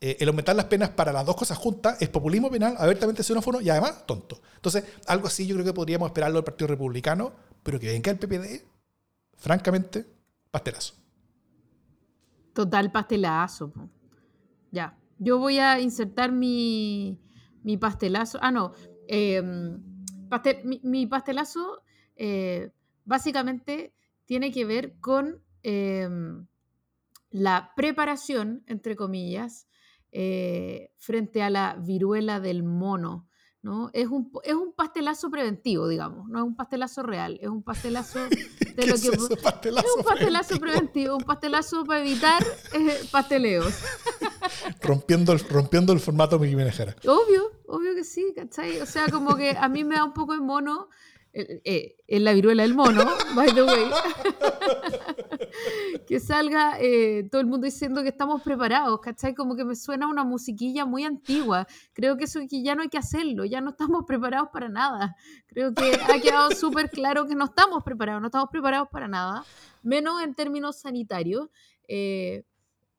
Eh, 0.00 0.16
el 0.18 0.26
aumentar 0.26 0.56
las 0.56 0.64
penas 0.64 0.90
para 0.90 1.12
las 1.12 1.24
dos 1.24 1.36
cosas 1.36 1.56
juntas 1.56 2.02
es 2.02 2.08
populismo 2.08 2.50
penal, 2.50 2.74
abiertamente 2.78 3.22
xenófobo 3.22 3.60
y 3.60 3.70
además 3.70 4.04
tonto. 4.06 4.40
Entonces, 4.56 4.82
algo 5.06 5.28
así 5.28 5.46
yo 5.46 5.54
creo 5.54 5.64
que 5.64 5.72
podríamos 5.72 6.08
esperarlo 6.08 6.38
del 6.38 6.44
Partido 6.44 6.66
Republicano, 6.66 7.32
pero 7.62 7.78
que 7.78 7.86
venga 7.86 8.10
el 8.10 8.18
PPD, 8.18 8.64
francamente, 9.36 10.04
pastelazo. 10.50 10.94
Total 12.52 12.90
pastelazo. 12.90 13.72
Ya. 14.72 14.98
Yo 15.20 15.38
voy 15.38 15.60
a 15.60 15.78
insertar 15.78 16.32
mi, 16.32 17.20
mi 17.62 17.76
pastelazo. 17.76 18.40
Ah, 18.42 18.50
no. 18.50 18.72
Em, 19.08 19.82
mi, 20.82 21.06
pastelazo 21.06 21.82
eh, 22.16 22.70
básicamente 23.04 23.92
tiene 24.24 24.50
que 24.50 24.64
ver 24.64 24.98
con 25.00 25.42
em, 25.62 26.46
la 27.30 27.72
preparación, 27.76 28.64
entre 28.66 28.96
comillas, 28.96 29.68
eh, 30.12 30.90
frente 30.96 31.42
a 31.42 31.50
la 31.50 31.76
viruela 31.78 32.40
del 32.40 32.62
mono. 32.62 33.28
¿No? 33.66 33.90
Es, 33.92 34.06
un, 34.06 34.30
es 34.44 34.54
un 34.54 34.72
pastelazo 34.72 35.28
preventivo, 35.28 35.88
digamos, 35.88 36.28
no 36.28 36.38
es 36.38 36.44
un 36.44 36.54
pastelazo 36.54 37.02
real, 37.02 37.36
es 37.42 37.48
un 37.48 37.64
pastelazo 37.64 38.20
de 38.76 38.86
lo 38.86 38.94
que... 38.94 39.08
Es, 39.08 39.18
un 39.18 40.04
pastelazo 40.04 40.60
preventivo? 40.60 41.16
un 41.16 41.24
pastelazo 41.24 41.84
para 41.84 42.00
evitar 42.00 42.44
eh, 42.74 43.00
pasteleos. 43.10 43.74
rompiendo, 44.82 45.32
el, 45.32 45.40
rompiendo 45.40 45.92
el 45.92 45.98
formato 45.98 46.38
Miki 46.38 46.54
Obvio, 46.54 47.50
obvio 47.66 47.94
que 47.96 48.04
sí, 48.04 48.32
¿cachai? 48.36 48.80
O 48.80 48.86
sea, 48.86 49.08
como 49.08 49.34
que 49.34 49.56
a 49.58 49.68
mí 49.68 49.82
me 49.82 49.96
da 49.96 50.04
un 50.04 50.12
poco 50.12 50.34
de 50.34 50.40
mono 50.40 50.88
eh, 51.38 51.60
eh, 51.64 51.96
en 52.06 52.24
la 52.24 52.32
viruela 52.32 52.62
del 52.62 52.72
mono, 52.72 53.04
by 53.34 53.52
the 53.52 53.62
way, 53.62 53.84
que 56.08 56.18
salga 56.18 56.78
eh, 56.80 57.28
todo 57.30 57.42
el 57.42 57.46
mundo 57.46 57.66
diciendo 57.66 58.02
que 58.02 58.08
estamos 58.08 58.40
preparados, 58.40 58.98
¿cachai? 59.00 59.34
Como 59.34 59.54
que 59.54 59.66
me 59.66 59.76
suena 59.76 60.08
una 60.08 60.24
musiquilla 60.24 60.86
muy 60.86 61.04
antigua. 61.04 61.66
Creo 61.92 62.16
que 62.16 62.24
eso 62.24 62.40
que 62.48 62.62
ya 62.62 62.74
no 62.74 62.80
hay 62.80 62.88
que 62.88 62.96
hacerlo, 62.96 63.44
ya 63.44 63.60
no 63.60 63.72
estamos 63.72 64.06
preparados 64.06 64.48
para 64.50 64.70
nada. 64.70 65.14
Creo 65.46 65.74
que 65.74 65.98
ha 66.08 66.18
quedado 66.22 66.50
súper 66.52 66.88
claro 66.88 67.26
que 67.26 67.34
no 67.34 67.44
estamos 67.44 67.84
preparados, 67.84 68.22
no 68.22 68.28
estamos 68.28 68.48
preparados 68.48 68.88
para 68.88 69.06
nada, 69.06 69.44
menos 69.82 70.22
en 70.22 70.34
términos 70.34 70.78
sanitarios 70.78 71.50
y, 71.86 72.46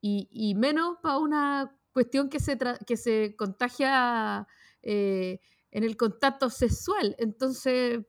y, 0.00 0.54
menos 0.54 0.98
para 1.02 1.18
una 1.18 1.76
cuestión 1.92 2.28
que 2.28 2.38
se, 2.38 2.56
que 2.86 2.96
se 2.96 3.34
contagia 3.34 4.46
en 4.80 5.40
el 5.72 5.96
contacto 5.96 6.50
sexual. 6.50 7.16
Entonces, 7.18 8.04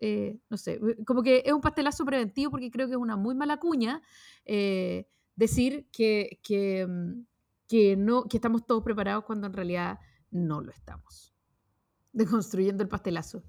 eh, 0.00 0.38
no 0.50 0.56
sé, 0.56 0.80
como 1.06 1.22
que 1.22 1.42
es 1.44 1.52
un 1.52 1.60
pastelazo 1.60 2.04
preventivo 2.04 2.50
porque 2.50 2.70
creo 2.70 2.86
que 2.86 2.94
es 2.94 2.98
una 2.98 3.16
muy 3.16 3.34
mala 3.34 3.58
cuña 3.58 4.02
eh, 4.44 5.06
decir 5.36 5.88
que, 5.92 6.40
que, 6.42 6.86
mm, 6.86 7.26
que, 7.68 7.96
no, 7.96 8.24
que 8.24 8.36
estamos 8.36 8.66
todos 8.66 8.82
preparados 8.82 9.24
cuando 9.24 9.46
en 9.46 9.52
realidad 9.52 9.98
no 10.30 10.60
lo 10.60 10.70
estamos. 10.70 11.34
Deconstruyendo 12.12 12.82
el 12.82 12.88
pastelazo. 12.88 13.42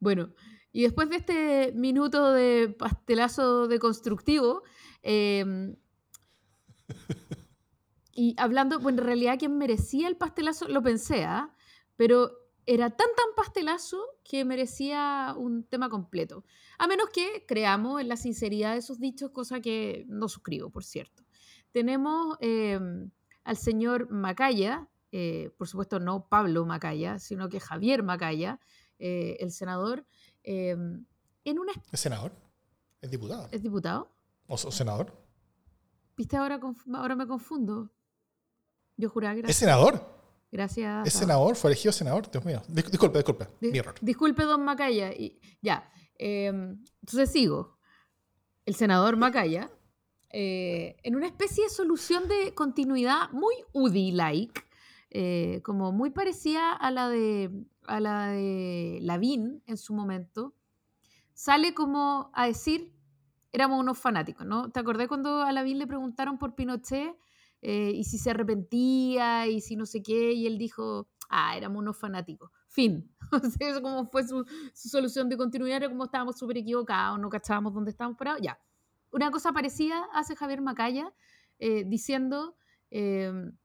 Bueno, 0.00 0.34
y 0.72 0.82
después 0.82 1.08
de 1.08 1.16
este 1.16 1.72
minuto 1.72 2.32
de 2.32 2.68
pastelazo 2.68 3.68
deconstructivo, 3.68 4.62
eh, 5.02 5.76
y 8.14 8.34
hablando, 8.38 8.78
bueno, 8.78 9.00
en 9.00 9.06
realidad 9.06 9.38
quien 9.38 9.58
merecía 9.58 10.08
el 10.08 10.16
pastelazo, 10.16 10.68
lo 10.68 10.82
pensé, 10.82 11.24
¿ah? 11.24 11.54
Pero 11.96 12.32
era 12.66 12.90
tan 12.90 13.08
tan 13.16 13.34
pastelazo 13.36 13.98
que 14.24 14.44
merecía 14.44 15.34
un 15.36 15.64
tema 15.64 15.88
completo. 15.88 16.44
A 16.78 16.86
menos 16.86 17.10
que 17.10 17.44
creamos 17.46 18.00
en 18.00 18.08
la 18.08 18.16
sinceridad 18.16 18.74
de 18.74 18.82
sus 18.82 18.98
dichos, 18.98 19.30
cosa 19.30 19.60
que 19.60 20.04
no 20.08 20.28
suscribo, 20.28 20.70
por 20.70 20.84
cierto. 20.84 21.24
Tenemos 21.72 22.36
em, 22.40 23.10
al 23.44 23.56
señor 23.56 24.10
Macaya, 24.10 24.88
eh, 25.12 25.50
por 25.58 25.68
supuesto 25.68 26.00
no 26.00 26.28
Pablo 26.28 26.64
Macaya, 26.64 27.18
sino 27.18 27.48
que 27.48 27.60
Javier 27.60 28.02
Macaya, 28.02 28.60
eh, 28.98 29.36
el 29.40 29.50
senador, 29.50 30.06
em, 30.42 31.04
en 31.44 31.58
una... 31.58 31.72
¿Es 31.92 32.00
senador? 32.00 32.32
¿Es 33.00 33.10
diputado? 33.10 33.48
¿Es 33.50 33.62
diputado? 33.62 34.10
¿O, 34.46 34.56
senador? 34.56 35.12
Viste, 36.16 36.36
ahora, 36.36 36.60
ahora 36.94 37.16
me 37.16 37.26
confundo. 37.26 37.90
Yo 38.96 39.08
juraba 39.08 39.38
¿Es 39.40 39.56
senador? 39.56 40.14
Gracias. 40.50 41.06
¿Es 41.06 41.14
senador? 41.14 41.56
¿Fue 41.56 41.70
elegido 41.70 41.92
senador? 41.92 42.30
Dios 42.30 42.44
mío. 42.44 42.62
disculpe, 42.68 43.18
disculpe. 43.18 43.48
Mi 43.60 43.78
error. 43.78 43.94
Disculpe, 44.00 44.44
don 44.44 44.64
Macaya. 44.64 45.12
Y, 45.12 45.40
ya. 45.60 45.90
Em, 46.16 46.80
entonces 47.00 47.30
sigo. 47.30 47.76
El 48.64 48.76
senador 48.76 49.16
Macaya, 49.16 49.70
eh, 50.30 50.96
en 51.02 51.16
una 51.16 51.26
especie 51.26 51.64
de 51.64 51.70
solución 51.70 52.28
de 52.28 52.54
continuidad 52.54 53.30
muy 53.32 53.54
UDI-like, 53.72 54.62
eh, 55.10 55.60
como 55.64 55.92
muy 55.92 56.10
parecida 56.10 56.72
a 56.72 56.90
la 56.90 57.08
de, 57.08 57.50
a 57.86 58.00
la 58.00 58.28
de 58.28 59.00
Lavín 59.02 59.62
en 59.66 59.76
su 59.76 59.92
momento, 59.92 60.54
sale 61.34 61.74
como 61.74 62.30
a 62.32 62.46
decir, 62.46 62.92
éramos 63.52 63.80
unos 63.80 63.98
fanáticos, 63.98 64.46
¿no? 64.46 64.70
¿Te 64.70 64.80
acordás 64.80 65.08
cuando 65.08 65.42
a 65.42 65.52
Lavín 65.52 65.78
le 65.78 65.86
preguntaron 65.86 66.38
por 66.38 66.54
Pinochet? 66.54 67.14
Eh, 67.66 67.92
y 67.94 68.04
si 68.04 68.18
se 68.18 68.30
arrepentía 68.30 69.46
y 69.46 69.62
si 69.62 69.74
no 69.74 69.86
sé 69.86 70.02
qué, 70.02 70.34
y 70.34 70.46
él 70.46 70.58
dijo, 70.58 71.08
ah, 71.30 71.56
éramos 71.56 71.80
unos 71.80 71.96
fanáticos. 71.96 72.50
Fin. 72.68 73.10
eso 73.60 73.80
como 73.80 74.04
fue 74.04 74.22
su, 74.28 74.44
solución 74.74 75.30
de 75.30 75.38
continuidad, 75.38 75.78
era 75.78 75.88
como 75.88 76.04
estábamos 76.04 76.38
súper 76.38 76.58
equivocados, 76.58 77.18
no 77.18 77.30
cachábamos 77.30 77.72
dónde 77.72 77.90
estábamos 77.90 78.18
parados, 78.18 78.42
ya. 78.42 78.58
Una 79.12 79.30
cosa 79.30 79.50
parecida 79.52 80.06
hace 80.12 80.36
Javier 80.36 80.60
Macaya, 80.60 81.10
eh, 81.58 81.84
diciendo 81.86 82.54
em, 82.90 83.56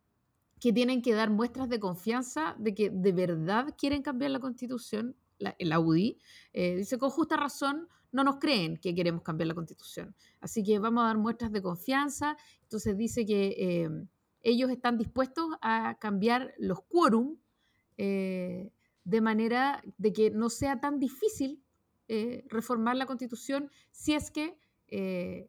que 0.61 0.71
tienen 0.71 1.01
que 1.01 1.13
dar 1.13 1.29
muestras 1.29 1.67
de 1.67 1.81
confianza 1.81 2.55
de 2.57 2.73
que 2.73 2.89
de 2.89 3.11
verdad 3.11 3.75
quieren 3.77 4.01
cambiar 4.01 4.31
la 4.31 4.39
constitución, 4.39 5.17
la, 5.39 5.57
la 5.59 5.79
UDI. 5.81 6.17
Eh, 6.53 6.77
dice, 6.77 6.97
con 6.97 7.09
justa 7.09 7.35
razón, 7.35 7.89
no 8.11 8.23
nos 8.23 8.37
creen 8.37 8.77
que 8.77 8.95
queremos 8.95 9.21
cambiar 9.21 9.47
la 9.47 9.53
constitución. 9.53 10.15
Así 10.41 10.63
que 10.63 10.79
vamos 10.79 11.03
a 11.03 11.07
dar 11.07 11.17
muestras 11.17 11.51
de 11.51 11.61
confianza. 11.61 12.37
Entonces 12.63 12.97
dice 12.97 13.25
que 13.25 13.55
eh, 13.57 13.89
ellos 14.41 14.69
están 14.71 14.97
dispuestos 14.97 15.47
a 15.61 15.97
cambiar 15.99 16.53
los 16.57 16.81
quórum 16.81 17.37
eh, 17.97 18.71
de 19.03 19.21
manera 19.21 19.83
de 19.97 20.13
que 20.13 20.31
no 20.31 20.49
sea 20.49 20.79
tan 20.79 20.99
difícil 20.99 21.61
eh, 22.07 22.45
reformar 22.47 22.95
la 22.95 23.05
constitución 23.05 23.69
si 23.91 24.13
es 24.13 24.31
que 24.31 24.57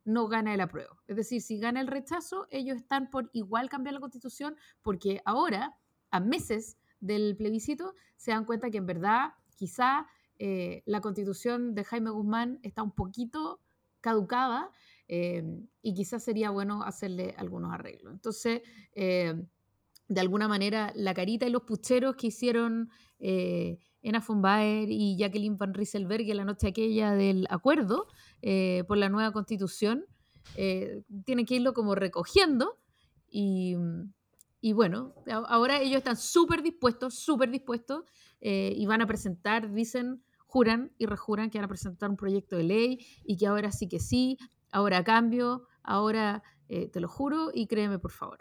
no 0.04 0.28
gana 0.28 0.52
el 0.52 0.60
apruebo. 0.60 0.98
Es 1.06 1.16
decir, 1.16 1.40
si 1.40 1.58
gana 1.58 1.80
el 1.80 1.86
rechazo, 1.86 2.46
ellos 2.50 2.76
están 2.76 3.08
por 3.08 3.30
igual 3.32 3.70
cambiar 3.70 3.94
la 3.94 4.00
constitución 4.00 4.54
porque 4.82 5.22
ahora, 5.24 5.78
a 6.10 6.20
meses 6.20 6.76
del 7.00 7.38
plebiscito, 7.38 7.94
se 8.18 8.32
dan 8.32 8.44
cuenta 8.44 8.68
que 8.70 8.76
en 8.76 8.84
verdad 8.84 9.32
quizá 9.56 10.06
eh, 10.42 10.82
la 10.86 11.02
constitución 11.02 11.74
de 11.74 11.84
Jaime 11.84 12.08
Guzmán 12.08 12.60
está 12.62 12.82
un 12.82 12.92
poquito 12.92 13.60
caducada 14.00 14.70
eh, 15.06 15.44
y 15.82 15.92
quizás 15.92 16.24
sería 16.24 16.48
bueno 16.48 16.82
hacerle 16.82 17.34
algunos 17.36 17.74
arreglos. 17.74 18.14
Entonces, 18.14 18.62
eh, 18.94 19.34
de 20.08 20.20
alguna 20.20 20.48
manera, 20.48 20.92
la 20.96 21.12
carita 21.12 21.46
y 21.46 21.50
los 21.50 21.64
pucheros 21.64 22.16
que 22.16 22.28
hicieron 22.28 22.88
Ena 23.18 24.24
von 24.26 24.40
Baer 24.40 24.88
y 24.90 25.18
Jacqueline 25.18 25.58
Van 25.58 25.74
Rieselberg 25.74 26.30
en 26.30 26.38
la 26.38 26.46
noche 26.46 26.68
aquella 26.68 27.12
del 27.12 27.46
acuerdo 27.50 28.06
por 28.88 28.96
la 28.96 29.10
nueva 29.10 29.30
constitución, 29.32 30.06
tienen 30.54 31.44
que 31.46 31.56
irlo 31.56 31.74
como 31.74 31.94
recogiendo 31.94 32.78
y, 33.28 33.76
y 34.60 34.72
bueno, 34.72 35.14
ahora 35.28 35.80
ellos 35.80 35.98
están 35.98 36.16
súper 36.16 36.62
dispuestos, 36.62 37.14
súper 37.14 37.50
dispuestos 37.50 38.04
y 38.40 38.84
van 38.86 39.02
a 39.02 39.06
presentar, 39.06 39.70
dicen, 39.72 40.24
juran 40.50 40.92
y 40.98 41.06
rejuran 41.06 41.48
que 41.48 41.58
van 41.58 41.66
a 41.66 41.68
presentar 41.68 42.10
un 42.10 42.16
proyecto 42.16 42.56
de 42.56 42.64
ley 42.64 43.06
y 43.24 43.36
que 43.36 43.46
ahora 43.46 43.70
sí 43.70 43.88
que 43.88 44.00
sí, 44.00 44.36
ahora 44.72 45.04
cambio, 45.04 45.68
ahora 45.84 46.42
eh, 46.68 46.88
te 46.88 46.98
lo 46.98 47.08
juro 47.08 47.50
y 47.54 47.68
créeme 47.68 48.00
por 48.00 48.10
favor. 48.10 48.40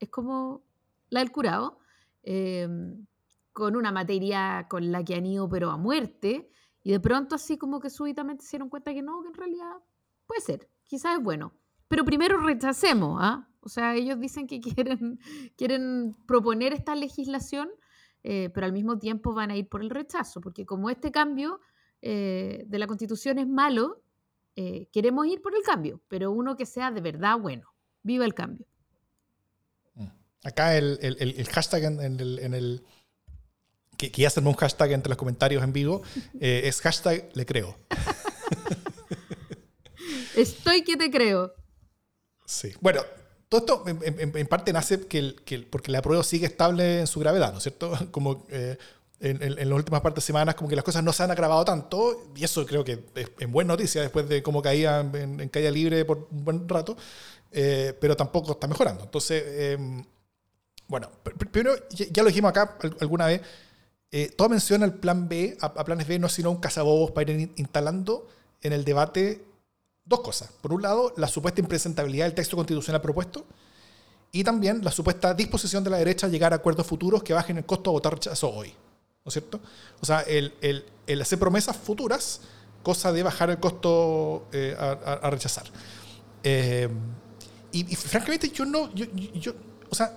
Es 0.00 0.08
como 0.08 0.64
la 1.10 1.20
del 1.20 1.30
curado, 1.30 1.78
em, 2.24 3.06
con 3.52 3.76
una 3.76 3.92
materia 3.92 4.66
con 4.68 4.90
la 4.90 5.04
que 5.04 5.14
han 5.14 5.26
ido 5.26 5.48
pero 5.48 5.70
a 5.70 5.76
muerte 5.76 6.50
y 6.82 6.90
de 6.90 6.98
pronto 6.98 7.36
así 7.36 7.56
como 7.56 7.78
que 7.78 7.88
súbitamente 7.88 8.44
se 8.44 8.56
dieron 8.56 8.68
cuenta 8.68 8.92
que 8.92 9.02
no, 9.02 9.22
que 9.22 9.28
en 9.28 9.34
realidad 9.34 9.76
puede 10.26 10.40
ser, 10.40 10.68
quizás 10.88 11.18
es 11.18 11.22
bueno. 11.22 11.52
Pero 11.86 12.04
primero 12.04 12.38
rechacemos, 12.38 13.18
¿ah? 13.22 13.48
O 13.60 13.68
sea, 13.68 13.94
ellos 13.94 14.18
dicen 14.18 14.48
que 14.48 14.60
quieren, 14.60 15.20
quieren 15.56 16.16
proponer 16.26 16.72
esta 16.72 16.96
legislación 16.96 17.70
eh, 18.24 18.50
pero 18.52 18.66
al 18.66 18.72
mismo 18.72 18.98
tiempo 18.98 19.34
van 19.34 19.50
a 19.50 19.56
ir 19.56 19.68
por 19.68 19.82
el 19.82 19.90
rechazo, 19.90 20.40
porque 20.40 20.66
como 20.66 20.90
este 20.90 21.12
cambio 21.12 21.60
eh, 22.02 22.64
de 22.66 22.78
la 22.78 22.86
constitución 22.86 23.38
es 23.38 23.46
malo, 23.46 24.02
eh, 24.56 24.88
queremos 24.92 25.26
ir 25.26 25.40
por 25.40 25.54
el 25.54 25.62
cambio, 25.62 26.02
pero 26.08 26.30
uno 26.30 26.56
que 26.56 26.66
sea 26.66 26.90
de 26.90 27.00
verdad 27.00 27.38
bueno. 27.38 27.68
Viva 28.02 28.24
el 28.26 28.34
cambio. 28.34 28.66
Acá 30.42 30.76
el, 30.76 30.98
el, 31.00 31.48
hashtag 31.48 31.84
en, 31.84 32.20
el, 32.20 32.84
que, 33.96 34.12
que, 34.12 34.20
ya 34.20 34.30
un 34.36 34.52
hashtag 34.52 34.92
entre 34.92 35.08
los 35.08 35.16
comentarios 35.16 35.64
en 35.64 35.72
vivo, 35.72 36.02
eh, 36.40 36.62
es 36.64 36.82
hashtag 36.82 37.30
le 37.32 37.46
creo. 37.46 37.78
Estoy 40.36 40.84
que 40.84 40.98
te 40.98 41.10
creo. 41.10 41.54
Sí. 42.44 42.74
Bueno, 42.82 43.00
todo 43.60 43.84
esto 43.84 43.84
en, 43.86 44.46
parte 44.46 44.72
nace 44.72 45.06
que, 45.06 45.36
que, 45.44 45.60
porque 45.60 45.92
la 45.92 46.02
prueba 46.02 46.22
sigue 46.24 46.46
estable 46.46 47.00
en 47.00 47.06
su 47.06 47.20
gravedad, 47.20 47.52
¿no 47.52 47.58
es 47.58 47.64
cierto? 47.64 47.92
Como 48.10 48.46
eh, 48.50 48.76
en, 49.20 49.54
las 49.56 49.78
últimas 49.78 50.00
partes 50.00 50.22
de 50.22 50.26
semanas, 50.26 50.54
como 50.54 50.68
que 50.68 50.76
las 50.76 50.84
cosas 50.84 51.02
no 51.02 51.12
se 51.12 51.22
han 51.22 51.30
agravado 51.30 51.64
tanto, 51.64 52.30
y 52.36 52.44
eso 52.44 52.66
creo 52.66 52.84
que 52.84 53.04
es, 53.14 53.30
en 53.38 53.52
buena 53.52 53.68
noticia 53.68 54.02
después 54.02 54.28
de 54.28 54.42
cómo 54.42 54.60
caía 54.60 55.00
en, 55.00 55.48
caída 55.48 55.70
libre 55.70 56.04
por 56.04 56.28
un 56.30 56.44
buen 56.44 56.68
rato, 56.68 56.96
eh, 57.50 57.96
pero 57.98 58.16
tampoco 58.16 58.52
está 58.52 58.66
mejorando. 58.66 59.04
Entonces, 59.04 59.42
em, 59.46 60.04
bueno, 60.88 61.10
primero, 61.50 61.74
ya 61.88 62.22
lo 62.22 62.28
dijimos 62.28 62.50
acá 62.50 62.76
alguna 63.00 63.26
vez, 63.26 63.40
eh, 64.10 64.30
toda 64.36 64.50
mención 64.50 64.82
al 64.82 64.94
plan 64.94 65.28
B, 65.28 65.56
a, 65.60 65.66
a, 65.66 65.84
planes 65.84 66.06
B, 66.06 66.18
no 66.18 66.28
sino 66.28 66.50
un 66.50 66.58
cazabobos 66.58 67.12
para 67.12 67.32
ir 67.32 67.52
instalando 67.56 68.28
en 68.60 68.74
el 68.74 68.84
debate 68.84 69.42
dos 70.04 70.20
cosas. 70.20 70.50
Por 70.60 70.72
un 70.72 70.82
lado, 70.82 71.12
la 71.16 71.28
supuesta 71.28 71.60
impresentabilidad 71.60 72.26
del 72.26 72.34
texto 72.34 72.56
constitucional 72.56 73.00
propuesto 73.00 73.46
y 74.32 74.44
también 74.44 74.84
la 74.84 74.90
supuesta 74.90 75.32
disposición 75.32 75.84
de 75.84 75.90
la 75.90 75.98
derecha 75.98 76.26
a 76.26 76.30
llegar 76.30 76.52
a 76.52 76.56
acuerdos 76.56 76.86
futuros 76.86 77.22
que 77.22 77.32
bajen 77.32 77.58
el 77.58 77.64
costo 77.64 77.90
de 77.90 77.94
votar 77.94 78.14
rechazo 78.14 78.50
hoy. 78.50 78.74
¿No 79.24 79.28
es 79.28 79.32
cierto? 79.32 79.60
O 80.00 80.06
sea, 80.06 80.20
el, 80.22 80.54
el, 80.60 80.84
el 81.06 81.22
hacer 81.22 81.38
promesas 81.38 81.76
futuras, 81.76 82.40
cosa 82.82 83.12
de 83.12 83.22
bajar 83.22 83.50
el 83.50 83.58
costo 83.58 84.48
eh, 84.52 84.76
a, 84.78 85.30
rechazar. 85.30 85.64
Eh, 86.42 86.88
y, 87.72 87.96
francamente 87.96 88.50
yo 88.50 88.64
no, 88.64 88.94
yo, 88.94 89.06
yo, 89.34 89.54
o 89.88 89.94
sea, 89.94 90.12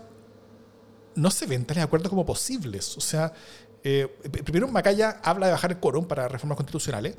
no 1.16 1.32
se 1.32 1.46
ven 1.46 1.66
tales 1.66 1.84
acuerdos 1.84 2.10
como 2.10 2.26
posibles. 2.26 2.98
O 2.98 3.02
sea, 3.02 3.32
eh, 3.84 4.08
primero 4.44 4.68
Macaya 4.68 5.22
habla 5.24 5.46
de 5.46 5.54
bajar 5.54 5.72
el 5.72 5.78
quórum 5.78 6.06
para 6.06 6.28
reformas 6.28 6.58
constitucionales 6.58 7.16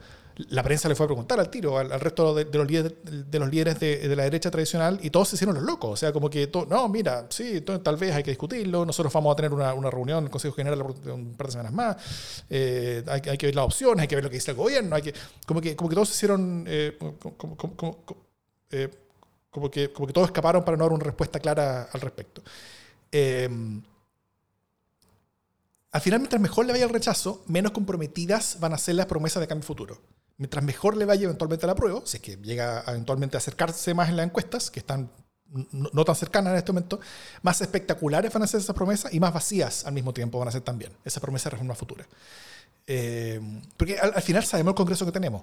la 0.51 0.62
prensa 0.62 0.88
le 0.88 0.94
fue 0.94 1.05
a 1.05 1.09
preguntar 1.09 1.40
al 1.40 1.51
tiro 1.51 1.79
al, 1.79 2.01
resto 2.01 2.33
de, 2.35 2.44
los 2.44 2.66
líderes, 2.66 2.94
de 3.03 3.38
los 3.38 3.51
líderes 3.51 3.81
de, 3.81 4.14
la 4.14 4.22
derecha 4.22 4.51
tradicional 4.51 5.01
y 5.03 5.11
todos 5.11 5.29
se 5.29 5.37
hicieron 5.37 5.57
los 5.57 5.64
locos. 5.64 5.90
O 5.90 5.96
sea, 5.96 6.12
como 6.12 6.31
que, 6.31 6.48
no, 6.68 6.88
mira, 6.88 7.27
sí, 7.29 7.61
tal 7.62 7.96
vez 7.96 8.14
hay 8.14 8.22
que 8.22 8.31
discutirlo, 8.31 8.87
nosotros 8.87 9.12
vamos 9.12 9.33
a 9.33 9.37
tener 9.37 9.53
una, 9.53 9.72
reunión 9.90 10.18
en 10.18 10.24
el 10.24 10.31
Consejo 10.31 10.55
General 10.55 10.81
un 10.83 11.35
par 11.37 11.48
de 11.48 11.53
semanas 11.53 11.72
más, 11.72 11.96
eh, 12.48 13.03
hay, 13.09 13.20
que 13.20 13.46
ver 13.46 13.57
las 13.57 13.64
opciones, 13.64 14.03
hay 14.03 14.09
que 14.09 14.14
ver 14.14 14.24
lo 14.24 14.31
que 14.31 14.37
dice 14.37 14.53
el 14.53 14.57
gobierno, 14.57 14.94
hay 14.94 15.03
que, 15.03 15.14
como, 15.44 15.61
que, 15.61 15.74
como 15.74 15.88
que 15.88 15.94
todos 15.94 16.09
se 16.09 16.14
hicieron, 16.14 16.64
eh, 16.68 16.96
eh, 18.70 18.90
como, 19.51 19.70
que, 19.70 19.92
como 19.92 20.07
que 20.07 20.12
todos 20.12 20.29
escaparon 20.29 20.64
para 20.64 20.77
no 20.77 20.85
dar 20.85 20.92
una 20.92 21.05
respuesta 21.05 21.40
clara 21.40 21.88
al 21.92 22.01
respecto. 22.01 22.42
al 25.90 26.01
final, 26.01 26.20
mientras 26.20 26.40
mejor 26.40 26.64
le 26.66 26.72
vaya 26.72 26.85
el 26.85 26.90
rechazo, 26.90 27.42
menos 27.48 27.72
comprometidas 27.72 28.59
van 28.61 28.72
a 28.72 28.79
ser 28.79 28.94
las 28.94 29.07
promesas 29.07 29.40
de 29.40 29.48
cambio 29.48 29.66
futuro 29.66 30.17
mientras 30.38 30.64
mejor 30.64 30.96
le 30.96 31.05
vaya 31.05 31.24
eventualmente 31.24 31.66
a 31.66 31.68
la 31.68 31.74
prueba, 31.74 32.01
si 32.05 32.16
es 32.16 32.22
que 32.22 32.37
llega 32.37 32.83
eventualmente 32.87 33.37
a 33.37 33.38
acercarse 33.38 33.92
más 33.92 34.09
en 34.09 34.16
las 34.16 34.27
encuestas, 34.27 34.70
que 34.70 34.81
están 34.81 35.11
no, 35.72 36.05
tan 36.05 36.14
cercanas 36.14 36.53
en 36.53 36.59
este 36.59 36.72
momento, 36.72 37.01
más 37.42 37.61
espectaculares 37.61 38.33
van 38.33 38.42
a 38.42 38.46
ser 38.46 38.61
esas 38.61 38.77
promesas 38.77 39.12
y 39.12 39.20
más 39.20 39.33
vacías 39.33 39.85
al 39.85 39.94
mismo 39.94 40.12
tiempo 40.12 40.38
van 40.38 40.48
a 40.48 40.53
ser 40.53 40.61
también 40.61 40.92
esa 41.05 41.20
promesa 41.20 41.44
de 41.44 41.51
reforma 41.51 41.74
futura. 41.74 42.07
Eh, 42.87 43.40
porque 43.77 43.98
al, 43.98 44.22
final 44.22 44.44
sabemos 44.44 44.72
el 44.72 44.77
Congreso 44.77 45.05
que 45.05 45.12
tenemos. 45.12 45.42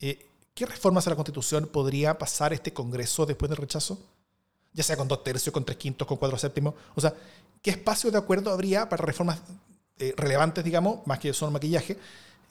Eh, 0.00 0.26
¿Qué 0.54 0.66
reformas 0.66 1.06
a 1.06 1.10
la 1.10 1.16
Constitución 1.16 1.68
podría 1.72 2.18
pasar 2.18 2.52
este 2.52 2.72
Congreso 2.72 3.26
después 3.26 3.48
del 3.48 3.58
rechazo? 3.58 3.98
Ya 4.72 4.82
sea 4.82 4.96
con 4.96 5.08
dos 5.08 5.24
tercios, 5.24 5.52
con 5.52 5.64
tres 5.64 5.78
quintos, 5.78 6.06
con 6.06 6.16
cuatro 6.18 6.36
séptimos. 6.36 6.74
O 6.94 7.00
sea, 7.00 7.14
¿qué 7.62 7.70
espacio 7.70 8.10
de 8.10 8.18
acuerdo 8.18 8.50
habría 8.50 8.88
para 8.88 9.04
reformas 9.04 9.38
eh, 9.98 10.14
relevantes, 10.16 10.64
digamos, 10.64 11.06
más 11.06 11.18
que 11.18 11.32
solo 11.32 11.52
maquillaje, 11.52 11.96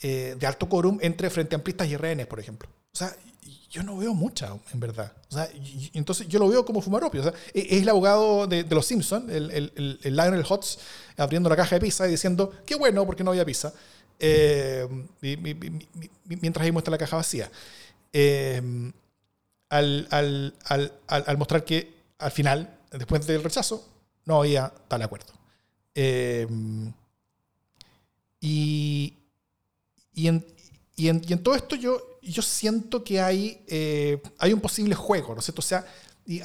eh, 0.01 0.35
de 0.39 0.47
alto 0.47 0.69
quórum 0.69 0.99
entre 1.01 1.29
Frente 1.29 1.55
Amplistas 1.55 1.87
y 1.87 1.97
RN, 1.97 2.25
por 2.27 2.39
ejemplo. 2.39 2.69
O 2.93 2.97
sea, 2.97 3.15
yo 3.69 3.83
no 3.83 3.97
veo 3.97 4.13
mucha, 4.13 4.57
en 4.73 4.79
verdad. 4.79 5.11
O 5.29 5.35
sea, 5.35 5.49
entonces 5.93 6.27
yo 6.27 6.39
lo 6.39 6.47
veo 6.47 6.65
como 6.65 6.81
fumar 6.81 7.03
opio. 7.03 7.27
E, 7.53 7.67
es 7.69 7.81
el 7.81 7.89
abogado 7.89 8.47
de, 8.47 8.63
los 8.63 8.85
Simpsons, 8.85 9.29
el, 9.31 9.51
el, 9.51 9.99
el, 10.03 10.15
Lionel 10.15 10.45
Hotz, 10.47 10.77
abriendo 11.17 11.49
la 11.49 11.55
caja 11.55 11.75
de 11.75 11.81
pizza 11.81 12.07
y 12.07 12.11
diciendo, 12.11 12.53
qué 12.65 12.75
bueno, 12.75 13.05
porque 13.05 13.23
no 13.23 13.31
había 13.31 13.45
pizza. 13.45 13.73
Eh, 14.19 14.87
mientras 16.25 16.65
ahí 16.65 16.71
muestra 16.71 16.91
la 16.91 16.97
caja 16.97 17.17
vacía. 17.17 17.51
Eh, 18.13 18.61
al, 19.69 20.07
al, 20.11 20.53
al, 20.65 20.93
al, 21.07 21.37
mostrar 21.37 21.65
que 21.65 21.93
al 22.19 22.31
final, 22.31 22.79
después 22.91 23.27
del 23.27 23.43
rechazo, 23.43 23.85
no 24.25 24.37
había 24.39 24.71
tal 24.87 25.01
acuerdo. 25.01 25.33
y, 28.39 29.16
y 30.17 30.27
en, 30.27 30.43
y 30.95 31.09
en, 31.09 31.21
y 31.27 31.33
en 31.33 31.43
todo 31.43 31.53
esto 31.53 31.75
yo, 31.75 32.17
yo 32.23 32.41
siento 32.41 33.03
que 33.03 33.21
hay, 33.21 33.63
eh, 33.67 34.19
hay 34.39 34.51
un 34.51 34.59
posible 34.59 34.95
juego, 34.95 35.35
¿no 35.35 35.39
es 35.39 35.45
cierto? 35.45 35.59
O 35.59 35.63
sea, 35.63 35.85
y 36.25 36.41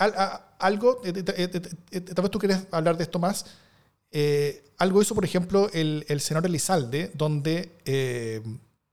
algo, 0.58 1.00
eh, 1.02 1.12
eh, 1.16 2.00
tal 2.02 2.22
vez 2.22 2.30
tú 2.30 2.38
quieres 2.38 2.66
hablar 2.70 2.98
de 2.98 3.04
esto 3.04 3.18
más, 3.18 3.46
algo 4.76 5.00
hizo, 5.00 5.14
por 5.14 5.24
ejemplo, 5.24 5.70
el, 5.72 6.04
el 6.06 6.20
senador 6.20 6.50
Elizalde, 6.50 7.12
donde 7.14 8.42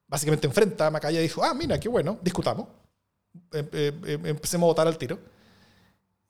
básicamente 0.07 0.47
enfrenta 0.47 0.87
a 0.87 0.91
Macaya 0.91 1.19
y 1.19 1.23
dijo, 1.23 1.43
ah, 1.43 1.53
mira, 1.53 1.77
qué 1.77 1.89
bueno, 1.89 2.17
discutamos, 2.21 2.69
empecemos 3.51 4.65
a 4.65 4.71
votar 4.71 4.87
al 4.87 4.97
tiro. 4.97 5.19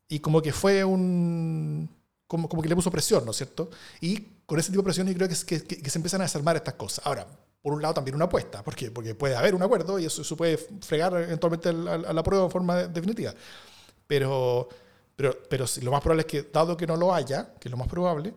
Y 0.08 0.20
como 0.20 0.42
que 0.42 0.52
fue 0.52 0.84
un... 0.84 1.88
Como, 2.26 2.50
como 2.50 2.64
que 2.64 2.70
le 2.70 2.76
puso 2.76 2.90
presión, 2.90 3.24
¿no 3.26 3.32
es 3.32 3.38
cierto? 3.38 3.70
Y 4.02 4.18
con 4.48 4.58
ese 4.58 4.72
tipo 4.72 4.82
de 4.82 4.86
presión 4.86 5.08
yo 5.08 5.14
creo 5.14 5.30
que, 5.30 5.36
que, 5.46 5.82
que 5.82 5.90
se 5.90 6.00
empiezan 6.00 6.22
a 6.22 6.24
desarmar 6.24 6.56
estas 6.56 6.74
cosas. 6.74 7.06
Ahora, 7.06 7.28
por 7.62 7.74
un 7.74 7.82
lado, 7.82 7.94
también 7.94 8.16
una 8.16 8.26
apuesta. 8.26 8.64
¿Por 8.64 8.76
qué? 8.76 8.92
Porque 8.92 9.16
puede 9.16 9.36
haber 9.36 9.56
un 9.56 9.64
acuerdo 9.64 10.00
y 10.00 10.06
eso, 10.06 10.24
se 10.24 10.36
puede 10.36 10.58
fregar 10.58 11.14
eventualmente 11.14 11.70
a, 11.70 12.14
la 12.14 12.24
prueba 12.24 12.46
de 12.46 12.52
forma 12.52 12.84
definitiva. 12.88 13.34
Pero, 14.08 14.70
pero, 15.16 15.38
pero 15.50 15.66
lo 15.82 15.92
más 15.92 16.02
probable 16.02 16.22
es 16.22 16.28
que, 16.28 16.50
dado 16.52 16.78
que 16.78 16.88
no 16.88 16.96
lo 16.96 17.14
haya, 17.14 17.54
que 17.60 17.68
es 17.68 17.72
lo 17.72 17.78
más 17.78 17.88
probable, 17.88 18.34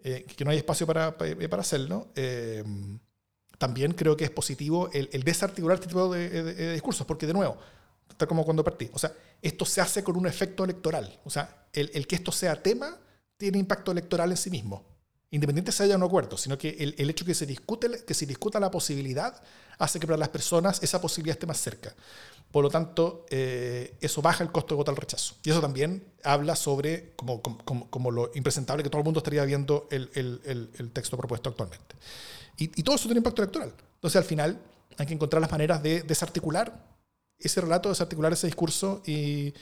eh, 0.00 0.24
que 0.24 0.44
no 0.44 0.50
hay 0.50 0.58
espacio 0.58 0.86
para, 0.86 1.16
para 1.16 1.60
hacerlo, 1.60 2.08
eh, 2.14 2.62
también 3.58 3.92
creo 3.92 4.16
que 4.16 4.24
es 4.24 4.30
positivo 4.30 4.90
el, 4.92 5.22
desarticular 5.24 5.76
este 5.76 5.88
tipo 5.88 6.12
de, 6.12 6.72
discursos, 6.72 7.06
porque 7.06 7.26
de 7.26 7.32
nuevo, 7.32 7.56
está 8.08 8.26
como 8.26 8.44
cuando 8.44 8.62
partí, 8.62 8.90
o 8.92 8.98
sea, 8.98 9.12
esto 9.40 9.64
se 9.64 9.80
hace 9.80 10.04
con 10.04 10.16
un 10.16 10.26
efecto 10.26 10.64
electoral, 10.64 11.18
o 11.24 11.30
sea, 11.30 11.66
el, 11.72 11.90
el 11.94 12.06
que 12.06 12.16
esto 12.16 12.30
sea 12.30 12.62
tema 12.62 12.96
tiene 13.38 13.58
impacto 13.58 13.90
electoral 13.90 14.30
en 14.30 14.36
sí 14.36 14.50
mismo 14.50 14.95
independiente 15.30 15.72
si 15.72 15.82
haya 15.82 15.96
un 15.96 16.02
acuerdo, 16.02 16.36
sino 16.36 16.56
que 16.56 16.70
el, 16.78 16.94
el, 16.98 17.10
hecho 17.10 17.24
que 17.24 17.34
se, 17.34 17.46
discute, 17.46 18.04
que 18.04 18.14
se 18.14 18.26
discuta 18.26 18.60
la 18.60 18.70
posibilidad 18.70 19.42
hace 19.78 19.98
que 19.98 20.06
para 20.06 20.16
las 20.16 20.28
personas 20.28 20.82
esa 20.82 21.00
posibilidad 21.00 21.36
esté 21.36 21.46
más 21.46 21.58
cerca. 21.58 21.94
Por 22.52 22.62
lo 22.62 22.70
tanto, 22.70 23.26
eh, 23.28 23.96
eso 24.00 24.22
baja 24.22 24.44
el 24.44 24.52
costo 24.52 24.74
de 24.74 24.76
votar 24.76 24.92
al 24.92 24.96
rechazo. 24.96 25.34
Y 25.42 25.50
eso 25.50 25.60
también 25.60 26.04
habla 26.22 26.56
sobre 26.56 27.12
como, 27.16 27.42
como, 27.42 27.90
como, 27.90 28.10
lo 28.10 28.30
impresentable 28.34 28.82
que 28.82 28.88
todo 28.88 29.00
el 29.00 29.04
mundo 29.04 29.18
estaría 29.18 29.44
viendo 29.44 29.88
el, 29.90 30.10
el, 30.14 30.70
el 30.78 30.90
texto 30.92 31.16
propuesto 31.16 31.50
actualmente. 31.50 31.96
Y, 32.56 32.64
y, 32.80 32.82
todo 32.82 32.96
eso 32.96 33.06
tiene 33.06 33.18
impacto 33.18 33.42
electoral. 33.42 33.74
Entonces, 33.94 34.16
al 34.16 34.24
final, 34.24 34.58
hay 34.96 35.06
que 35.06 35.14
encontrar 35.14 35.42
las 35.42 35.50
maneras 35.50 35.82
de 35.82 36.02
desarticular 36.02 36.86
ese 37.38 37.60
relato, 37.60 37.90
desarticular 37.90 38.32
ese 38.32 38.46
discurso 38.46 39.02
y, 39.04 39.52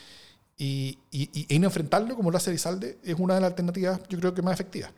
y, 0.56 0.98
y, 1.10 1.46
y, 1.48 1.56
enfrentarlo, 1.56 2.14
como 2.14 2.30
lo 2.30 2.36
hace 2.36 2.50
Elizalde, 2.50 2.98
es 3.02 3.18
una 3.18 3.34
de 3.34 3.40
las 3.40 3.50
alternativas, 3.50 4.00
yo 4.08 4.18
creo 4.20 4.34
que 4.34 4.42
más 4.42 4.54
efectivas. 4.54 4.92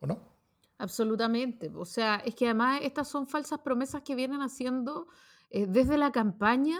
¿O 0.00 0.06
no? 0.06 0.30
Absolutamente. 0.78 1.70
O 1.74 1.84
sea, 1.84 2.16
es 2.24 2.34
que 2.34 2.46
además 2.46 2.80
estas 2.82 3.08
son 3.08 3.26
falsas 3.26 3.60
promesas 3.60 4.02
que 4.02 4.14
vienen 4.14 4.40
haciendo 4.40 5.08
eh, 5.50 5.66
desde 5.66 5.98
la 5.98 6.10
campaña 6.10 6.78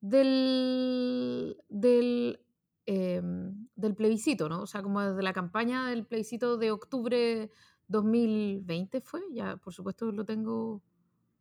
del, 0.00 1.62
del, 1.68 2.40
em, 2.86 3.68
del, 3.76 3.94
plebiscito, 3.94 4.48
¿no? 4.48 4.62
O 4.62 4.66
sea, 4.66 4.82
como 4.82 5.00
desde 5.00 5.22
la 5.22 5.32
campaña 5.32 5.88
del 5.88 6.06
plebiscito 6.06 6.56
de 6.56 6.70
octubre 6.70 7.50
2020 7.88 9.00
fue, 9.02 9.20
ya 9.32 9.56
por 9.58 9.74
supuesto 9.74 10.10
lo 10.12 10.24
tengo 10.24 10.82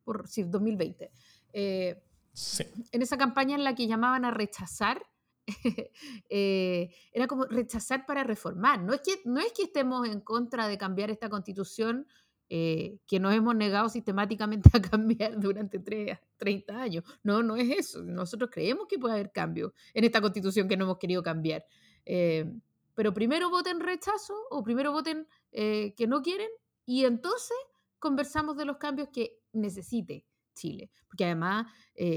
por, 0.04 0.28
sí, 0.28 0.44
2020. 0.44 1.12
Eh, 1.54 2.04
sí. 2.34 2.64
En 2.92 3.02
esa 3.02 3.18
campaña 3.18 3.56
en 3.56 3.64
la 3.64 3.74
que 3.74 3.88
llamaban 3.88 4.26
a 4.26 4.32
rechazar 4.32 5.06
Eh, 6.30 6.90
era 7.12 7.28
como 7.28 7.46
rechazar 7.46 8.06
para 8.06 8.24
reformar. 8.24 8.82
No 8.82 8.94
es, 8.94 9.02
que, 9.02 9.22
no 9.26 9.40
es 9.40 9.54
que 9.54 9.64
estemos 9.64 10.08
en 10.08 10.20
contra 10.22 10.68
de 10.68 10.78
cambiar 10.78 11.12
esta 11.12 11.30
constitución 11.30 12.08
eh, 12.50 12.98
que 13.08 13.20
nos 13.20 13.34
hemos 13.34 13.56
negado 13.56 13.90
sistemáticamente 13.90 14.70
a 14.74 14.82
cambiar 14.82 15.40
durante 15.40 15.80
30 15.80 16.82
años. 16.82 17.04
No, 17.24 17.44
no 17.44 17.56
es 17.56 17.70
eso. 17.70 18.04
Nosotros 18.04 18.50
creemos 18.52 18.88
que 18.88 19.00
puede 19.00 19.16
haber 19.16 19.32
cambios 19.32 19.72
en 19.94 20.04
esta 20.04 20.22
constitución 20.22 20.68
que 20.68 20.78
no 20.78 20.86
hemos 20.86 20.98
querido 20.98 21.24
cambiar. 21.24 21.66
Eh, 22.06 22.52
pero 22.94 23.14
primero 23.14 23.50
voten 23.50 23.80
rechazo 23.80 24.34
o 24.50 24.64
primero 24.64 24.92
voten 24.92 25.28
que 25.52 26.06
no 26.08 26.22
quieren 26.22 26.50
y 26.86 27.04
entonces 27.04 27.58
conversamos 28.00 28.56
de 28.56 28.66
los 28.66 28.78
cambios 28.78 29.10
que 29.10 29.40
necesite 29.52 30.26
Chile. 30.54 30.90
Porque 31.08 31.26
además, 31.26 31.68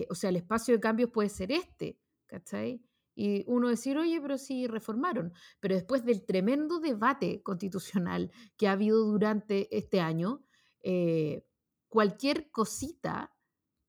o 0.08 0.14
sea, 0.14 0.30
el 0.30 0.36
espacio 0.36 0.74
de 0.74 0.80
cambios 0.80 1.10
puede 1.10 1.30
ser 1.30 1.50
este, 1.50 1.98
¿cachai? 2.26 2.80
Y 3.20 3.42
uno 3.48 3.68
decir, 3.68 3.98
oye, 3.98 4.20
pero 4.20 4.38
sí 4.38 4.68
reformaron. 4.68 5.33
Pero 5.59 5.74
después 5.74 6.04
del 6.04 6.24
tremendo 6.24 6.78
debate 6.78 7.42
constitucional 7.42 8.31
que 8.57 8.68
ha 8.68 8.72
habido 8.72 9.04
durante 9.04 9.76
este 9.76 10.00
año, 10.00 10.44
eh, 10.85 11.44
cualquier 11.88 12.52
cosita 12.52 13.35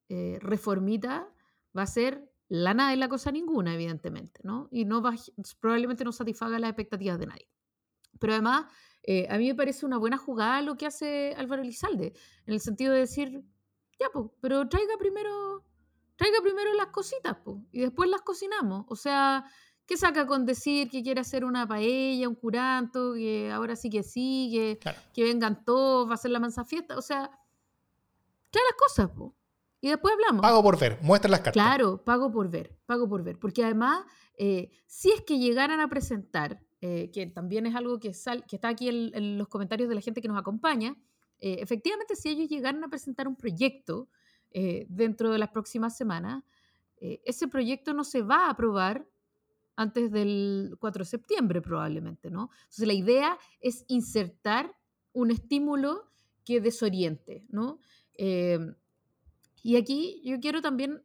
eh, 0.08 0.40
reformita 0.42 1.32
va 1.78 1.84
a 1.84 1.86
ser 1.86 2.28
la 2.48 2.74
de 2.90 2.96
la 2.96 3.08
cosa 3.08 3.32
ninguna, 3.32 3.76
evidentemente, 3.76 4.42
¿no? 4.44 4.68
Y 4.72 4.86
no 4.86 5.04
va, 5.04 5.14
probablemente 5.60 6.04
no 6.04 6.12
satisfaga 6.12 6.58
las 6.58 6.72
expectativas 6.72 7.20
de 7.20 7.28
nadie. 7.28 7.48
Pero 8.20 8.34
además, 8.34 8.66
eh, 9.04 9.28
a 9.30 9.38
mí 9.38 9.46
me 9.48 9.54
parece 9.54 9.86
una 9.86 10.00
buena 10.00 10.18
jugada 10.18 10.64
lo 10.64 10.76
que 10.76 10.88
hace 10.88 11.36
Álvaro 11.38 11.62
Elizalde, 11.62 12.14
en 12.48 12.54
el 12.56 12.60
sentido 12.62 12.94
de 12.94 13.02
decir, 13.02 13.44
ya, 14.00 14.10
pues, 14.12 14.26
pero 14.42 14.68
traiga 14.68 14.98
primero, 14.98 15.64
traiga 16.20 16.42
primero 16.42 16.74
las 16.74 16.88
cositas, 16.88 17.38
pues, 17.46 17.58
y 17.72 17.80
después 17.80 18.10
las 18.10 18.22
cocinamos. 18.22 18.86
O 18.90 18.96
sea, 18.98 19.46
¿qué 19.86 19.96
saca 19.96 20.28
con 20.28 20.46
decir 20.46 20.90
que 20.90 21.02
quiere 21.02 21.22
hacer 21.22 21.46
una 21.46 21.66
paella, 21.66 22.28
un 22.28 22.36
curanto, 22.36 23.14
que 23.14 23.50
ahora 23.50 23.78
sí 23.78 23.90
que 23.90 24.04
sí, 24.04 24.50
que, 24.52 24.94
que 25.14 25.24
vengan 25.24 25.64
todos, 25.64 26.10
va 26.10 26.16
a 26.16 26.18
ser 26.18 26.32
la 26.32 26.42
mansa 26.42 26.66
fiesta? 26.66 26.98
O 26.98 27.02
sea, 27.02 27.32
trae 28.52 28.64
las 28.70 28.78
cosas, 28.78 29.10
pues. 29.16 29.32
Y 29.80 29.88
después 29.88 30.14
hablamos. 30.14 30.42
Pago 30.42 30.62
por 30.62 30.78
ver, 30.78 31.00
muestra 31.02 31.32
las 31.32 31.40
cartas. 31.40 31.54
Claro, 31.54 32.04
pago 32.04 32.30
por 32.30 32.50
ver, 32.50 32.78
pago 32.86 33.08
por 33.08 33.24
ver. 33.24 33.40
Porque 33.40 33.64
además, 33.64 34.04
eh, 34.38 34.72
si 34.88 35.12
es 35.12 35.22
que 35.22 35.40
llegaran 35.40 35.80
a 35.80 35.88
presentar 35.88 36.62
eh, 36.82 37.12
que 37.14 37.28
también 37.28 37.66
es 37.66 37.76
algo 37.76 37.98
que, 37.98 38.14
sal, 38.14 38.44
que 38.46 38.58
está 38.58 38.68
aquí 38.68 38.90
en, 38.90 39.38
los 39.38 39.48
comentarios 39.48 39.88
de 39.88 39.96
la 39.96 40.02
gente 40.02 40.22
que 40.22 40.28
nos 40.28 40.38
acompaña, 40.38 40.98
eh, 41.40 41.60
efectivamente 41.62 42.18
si 42.18 42.28
ellos 42.28 42.50
llegaran 42.50 42.84
a 42.84 42.90
presentar 42.90 43.26
un 43.30 43.38
proyecto 43.38 44.10
eh, 44.52 44.86
dentro 44.90 45.32
de 45.32 45.40
las 45.40 45.50
próximas 45.50 45.96
semanas, 45.96 46.44
ese 47.02 47.48
proyecto 47.48 47.94
no 47.94 48.04
se 48.04 48.22
va 48.22 48.48
a 48.48 48.50
aprobar 48.50 49.08
antes 49.78 50.12
del 50.12 50.76
4 50.82 51.06
de 51.06 51.10
septiembre 51.10 51.62
probablemente, 51.62 52.30
¿no? 52.30 52.50
Entonces 52.64 52.88
la 52.88 52.94
idea 52.94 53.38
es 53.62 53.86
insertar 53.88 54.76
un 55.14 55.32
estímulo 55.32 56.12
que 56.44 56.60
desoriente, 56.60 57.46
¿no? 57.48 57.80
y 59.64 59.78
aquí 59.78 60.22
yo 60.26 60.42
quiero 60.42 60.62
también 60.62 61.02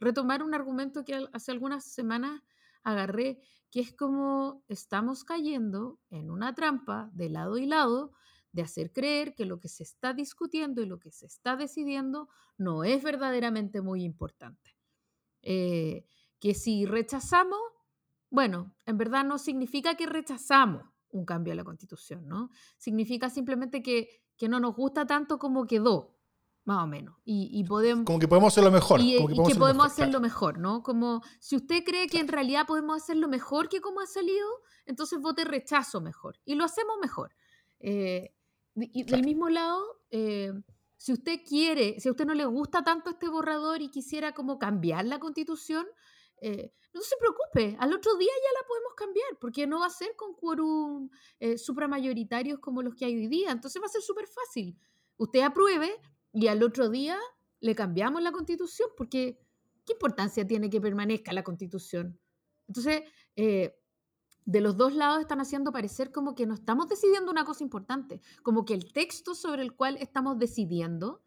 retomar 0.00 0.42
un 0.42 0.54
argumento 0.54 1.04
que 1.04 1.26
hace 1.34 1.52
algunas 1.52 1.84
semanas 1.84 2.40
agarré, 2.82 3.40
que 3.70 3.80
es 3.80 3.92
como 3.92 4.64
estamos 4.68 5.24
cayendo 5.24 5.98
en 6.10 6.30
una 6.30 6.54
trampa 6.54 7.10
de 7.12 7.28
lado 7.28 7.58
y 7.58 7.66
lado 7.66 8.12
de 8.58 8.64
hacer 8.64 8.92
creer 8.92 9.36
que 9.36 9.44
lo 9.44 9.60
que 9.60 9.68
se 9.68 9.84
está 9.84 10.12
discutiendo 10.12 10.82
y 10.82 10.86
lo 10.86 10.98
que 10.98 11.12
se 11.12 11.26
está 11.26 11.54
decidiendo 11.54 12.28
no 12.56 12.82
es 12.82 13.04
verdaderamente 13.04 13.80
muy 13.82 14.02
importante. 14.02 14.76
Eh, 15.42 16.04
que 16.40 16.54
si 16.54 16.84
rechazamos, 16.84 17.60
bueno, 18.30 18.74
en 18.84 18.98
verdad 18.98 19.24
no 19.24 19.38
significa 19.38 19.94
que 19.94 20.06
rechazamos 20.06 20.82
un 21.10 21.24
cambio 21.24 21.52
a 21.52 21.56
la 21.56 21.62
constitución, 21.62 22.26
¿no? 22.26 22.50
Significa 22.78 23.30
simplemente 23.30 23.80
que, 23.80 24.08
que 24.36 24.48
no 24.48 24.58
nos 24.58 24.74
gusta 24.74 25.06
tanto 25.06 25.38
como 25.38 25.64
quedó, 25.64 26.16
más 26.64 26.82
o 26.82 26.88
menos. 26.88 27.14
Y, 27.24 27.62
podemos, 27.62 28.04
como 28.04 28.18
que 28.18 28.26
podemos 28.26 28.52
hacerlo 28.52 28.72
mejor. 28.72 29.00
Y, 29.00 29.18
que 29.46 29.54
podemos, 29.54 29.86
hacerlo, 29.86 30.20
mejor, 30.20 30.58
¿no? 30.58 30.82
Como 30.82 31.22
si 31.38 31.54
usted 31.54 31.84
cree 31.84 32.08
que 32.08 32.18
en 32.18 32.26
realidad 32.26 32.66
podemos 32.66 33.00
hacerlo 33.00 33.28
mejor 33.28 33.68
que 33.68 33.80
como 33.80 34.00
ha 34.00 34.06
salido, 34.06 34.48
entonces 34.84 35.20
vote 35.20 35.44
rechazo 35.44 36.00
mejor. 36.00 36.40
Y 36.44 36.56
lo 36.56 36.64
hacemos 36.64 36.96
mejor. 37.00 37.36
Eh, 37.78 38.34
y 38.80 39.04
del 39.04 39.24
mismo 39.24 39.48
lado, 39.48 39.82
eh, 40.10 40.52
si 40.96 41.12
usted 41.12 41.40
quiere, 41.46 41.98
si 42.00 42.08
a 42.08 42.12
usted 42.12 42.26
no 42.26 42.34
le 42.34 42.44
gusta 42.44 42.82
tanto 42.82 43.10
este 43.10 43.28
borrador 43.28 43.82
y 43.82 43.90
quisiera 43.90 44.32
como 44.32 44.58
cambiar 44.58 45.04
la 45.06 45.18
constitución, 45.18 45.86
eh, 46.40 46.72
no 46.94 47.00
se 47.00 47.16
preocupe, 47.18 47.76
al 47.80 47.92
otro 47.92 48.16
día 48.16 48.30
ya 48.32 48.60
la 48.60 48.66
podemos 48.66 48.94
cambiar, 48.96 49.38
porque 49.40 49.66
no 49.66 49.80
va 49.80 49.86
a 49.86 49.90
ser 49.90 50.16
con 50.16 50.34
quórum 50.34 51.10
supramayoritarios 51.56 52.58
como 52.58 52.82
los 52.82 52.94
que 52.94 53.04
hay 53.04 53.16
hoy 53.16 53.28
día. 53.28 53.50
Entonces 53.52 53.80
va 53.80 53.86
a 53.86 53.90
ser 53.90 54.02
súper 54.02 54.26
fácil. 54.26 54.76
Usted 55.16 55.40
apruebe, 55.40 56.00
y 56.32 56.48
al 56.48 56.62
otro 56.62 56.88
día 56.88 57.18
le 57.60 57.74
cambiamos 57.74 58.22
la 58.22 58.32
constitución, 58.32 58.90
porque 58.96 59.40
¿qué 59.84 59.94
importancia 59.94 60.46
tiene 60.46 60.70
que 60.70 60.80
permanezca 60.80 61.32
la 61.32 61.42
constitución? 61.42 62.20
Entonces, 62.66 63.02
eh, 63.36 63.77
de 64.48 64.62
los 64.62 64.78
dos 64.78 64.94
lados 64.94 65.20
están 65.20 65.42
haciendo 65.42 65.72
parecer 65.72 66.10
como 66.10 66.34
que 66.34 66.46
no 66.46 66.54
estamos 66.54 66.88
decidiendo 66.88 67.30
una 67.30 67.44
cosa 67.44 67.62
importante, 67.62 68.22
como 68.42 68.64
que 68.64 68.72
el 68.72 68.94
texto 68.94 69.34
sobre 69.34 69.60
el 69.60 69.74
cual 69.74 69.98
estamos 70.00 70.38
decidiendo 70.38 71.20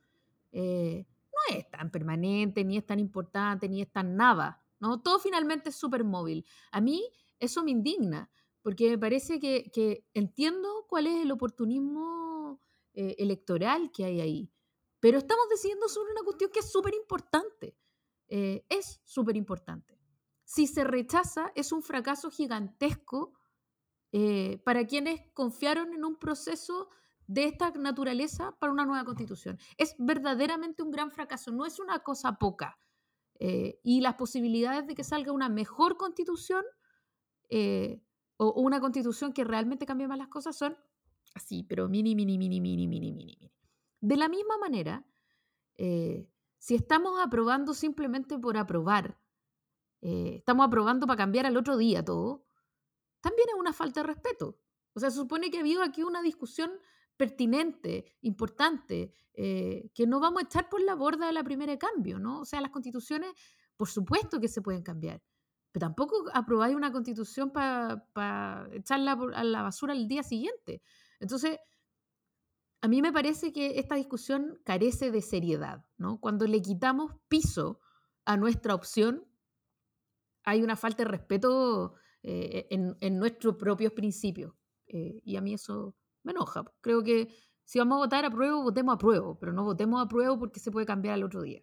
eh, 0.51 1.05
no 1.31 1.55
es 1.55 1.69
tan 1.69 1.91
permanente, 1.91 2.63
ni 2.63 2.77
es 2.77 2.85
tan 2.87 2.99
importante, 2.99 3.69
ni 3.69 3.83
es 3.83 3.91
tan 3.91 4.15
nada, 4.15 4.65
¿no? 4.79 5.03
Todo 5.03 5.19
finalmente 5.19 5.69
es 5.69 5.75
súper 5.75 6.03
móvil. 6.03 6.47
A 6.71 6.81
mí 6.81 7.03
eso 7.37 7.63
me 7.63 7.69
indigna, 7.69 8.31
porque 8.63 8.89
me 8.89 8.97
parece 8.97 9.39
que, 9.39 10.03
entiendo 10.15 10.87
cuál 10.89 11.05
es 11.05 11.21
el 11.21 11.31
oportunismo 11.31 12.59
eh, 12.95 13.17
electoral 13.19 13.91
que 13.91 14.03
hay 14.03 14.19
ahí. 14.19 14.51
Pero 14.99 15.19
estamos 15.19 15.47
decidiendo 15.47 15.87
sobre 15.89 16.11
una 16.11 16.23
cuestión 16.23 16.49
que 16.49 16.61
es 16.61 16.71
súper 16.71 16.95
importante. 16.95 17.77
Eh, 18.29 18.65
es 18.67 18.99
súper 19.03 19.37
importante. 19.37 20.00
Si 20.53 20.67
se 20.67 20.83
rechaza, 20.83 21.53
es 21.55 21.71
un 21.71 21.81
fracaso 21.81 22.29
gigantesco 22.29 23.31
eh, 24.11 24.61
para 24.65 24.85
quienes 24.85 25.21
confiaron 25.31 25.93
en 25.93 26.03
un 26.03 26.17
proceso 26.17 26.89
de 27.25 27.45
esta 27.45 27.71
naturaleza 27.71 28.57
para 28.59 28.73
una 28.73 28.83
nueva 28.83 29.05
constitución. 29.05 29.57
Es 29.77 29.95
verdaderamente 29.97 30.83
un 30.83 30.91
gran 30.91 31.09
fracaso, 31.09 31.53
no 31.53 31.65
es 31.65 31.79
una 31.79 31.99
cosa 31.99 32.33
poca. 32.33 32.77
Eh, 33.39 33.79
y 33.81 34.01
las 34.01 34.15
posibilidades 34.15 34.85
de 34.87 34.93
que 34.93 35.05
salga 35.05 35.31
una 35.31 35.47
mejor 35.47 35.95
constitución 35.95 36.65
o 38.35 38.61
una 38.61 38.81
constitución 38.81 39.31
que 39.31 39.45
realmente 39.45 39.85
cambie 39.85 40.09
más 40.09 40.17
las 40.17 40.27
cosas 40.27 40.57
son 40.57 40.75
así, 41.33 41.63
pero 41.63 41.87
mini, 41.87 42.13
mini, 42.13 42.37
mini, 42.37 42.59
mini, 42.59 42.87
mini, 42.89 43.13
mini, 43.13 43.25
mini. 43.25 43.53
De 44.01 44.17
la 44.17 44.27
misma 44.27 44.57
manera, 44.57 45.05
eh, 45.77 46.27
si 46.57 46.75
estamos 46.75 47.21
aprobando 47.21 47.73
simplemente 47.73 48.37
por 48.37 48.57
aprobar, 48.57 49.17
eh, 50.01 50.35
estamos 50.37 50.67
aprobando 50.67 51.07
para 51.07 51.17
cambiar 51.17 51.45
al 51.45 51.57
otro 51.57 51.77
día 51.77 52.03
todo, 52.03 52.45
también 53.21 53.47
es 53.49 53.59
una 53.59 53.73
falta 53.73 54.01
de 54.01 54.07
respeto. 54.07 54.59
O 54.93 54.99
sea, 54.99 55.09
se 55.09 55.17
supone 55.17 55.49
que 55.49 55.57
ha 55.57 55.61
habido 55.61 55.83
aquí 55.83 56.03
una 56.03 56.21
discusión 56.21 56.71
pertinente, 57.15 58.17
importante, 58.21 59.13
eh, 59.33 59.91
que 59.93 60.07
no 60.07 60.19
vamos 60.19 60.41
a 60.41 60.45
echar 60.45 60.69
por 60.69 60.81
la 60.81 60.95
borda 60.95 61.27
de 61.27 61.33
la 61.33 61.43
primera 61.43 61.71
de 61.71 61.77
cambio, 61.77 62.19
¿no? 62.19 62.41
O 62.41 62.45
sea, 62.45 62.61
las 62.61 62.71
constituciones, 62.71 63.31
por 63.77 63.87
supuesto 63.87 64.39
que 64.39 64.47
se 64.47 64.61
pueden 64.61 64.81
cambiar, 64.81 65.21
pero 65.71 65.85
tampoco 65.85 66.25
aprobáis 66.33 66.75
una 66.75 66.91
constitución 66.91 67.51
para 67.51 68.67
echarla 68.71 69.17
a 69.35 69.43
la 69.43 69.61
basura 69.61 69.93
el 69.93 70.07
día 70.07 70.23
siguiente. 70.23 70.81
Entonces, 71.19 71.59
a 72.81 72.87
mí 72.87 73.01
me 73.01 73.13
parece 73.13 73.53
que 73.53 73.79
esta 73.79 73.95
discusión 73.95 74.59
carece 74.65 75.11
de 75.11 75.21
seriedad, 75.21 75.85
¿no? 75.97 76.19
Cuando 76.19 76.47
le 76.47 76.61
quitamos 76.61 77.13
piso 77.27 77.79
a 78.25 78.35
nuestra 78.37 78.73
opción, 78.73 79.30
hay 80.43 80.61
una 80.61 80.75
falta 80.75 81.03
de 81.03 81.09
respeto 81.09 81.95
eh, 82.23 82.67
en, 82.69 83.19
nuestros 83.19 83.55
propios 83.55 83.93
principios. 83.93 84.53
Eh, 84.87 85.21
y 85.23 85.35
a 85.35 85.41
mí 85.41 85.53
eso 85.53 85.95
me 86.23 86.31
enoja. 86.31 86.63
Creo 86.81 87.03
que 87.03 87.33
si 87.63 87.79
vamos 87.79 87.95
a 87.95 87.99
votar 87.99 88.25
a 88.25 88.29
prueba, 88.29 88.61
votemos 88.61 88.95
a 88.95 88.97
prueba, 88.97 89.37
pero 89.39 89.53
no 89.53 89.63
votemos 89.63 90.03
a 90.03 90.07
prueba 90.07 90.37
porque 90.37 90.59
se 90.59 90.71
puede 90.71 90.85
cambiar 90.85 91.15
al 91.15 91.23
otro 91.23 91.41
día. 91.41 91.61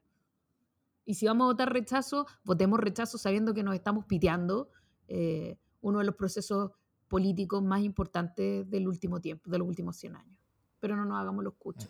Y 1.04 1.14
si 1.14 1.26
vamos 1.26 1.44
a 1.44 1.48
votar 1.48 1.72
rechazo, 1.72 2.26
votemos 2.44 2.80
rechazo 2.80 3.18
sabiendo 3.18 3.54
que 3.54 3.62
nos 3.62 3.74
estamos 3.74 4.04
piteando 4.04 4.70
eh, 5.08 5.58
uno 5.80 6.00
de 6.00 6.04
los 6.04 6.14
procesos 6.14 6.72
políticos 7.08 7.62
más 7.62 7.80
importantes 7.80 8.68
del 8.70 8.88
último 8.88 9.20
tiempo, 9.20 9.50
de 9.50 9.58
los 9.58 9.66
últimos 9.66 9.96
100 9.96 10.16
años 10.16 10.38
pero 10.80 10.96
no 10.96 11.04
nos 11.04 11.18
hagamos 11.20 11.44
los 11.44 11.54
cuchos. 11.54 11.88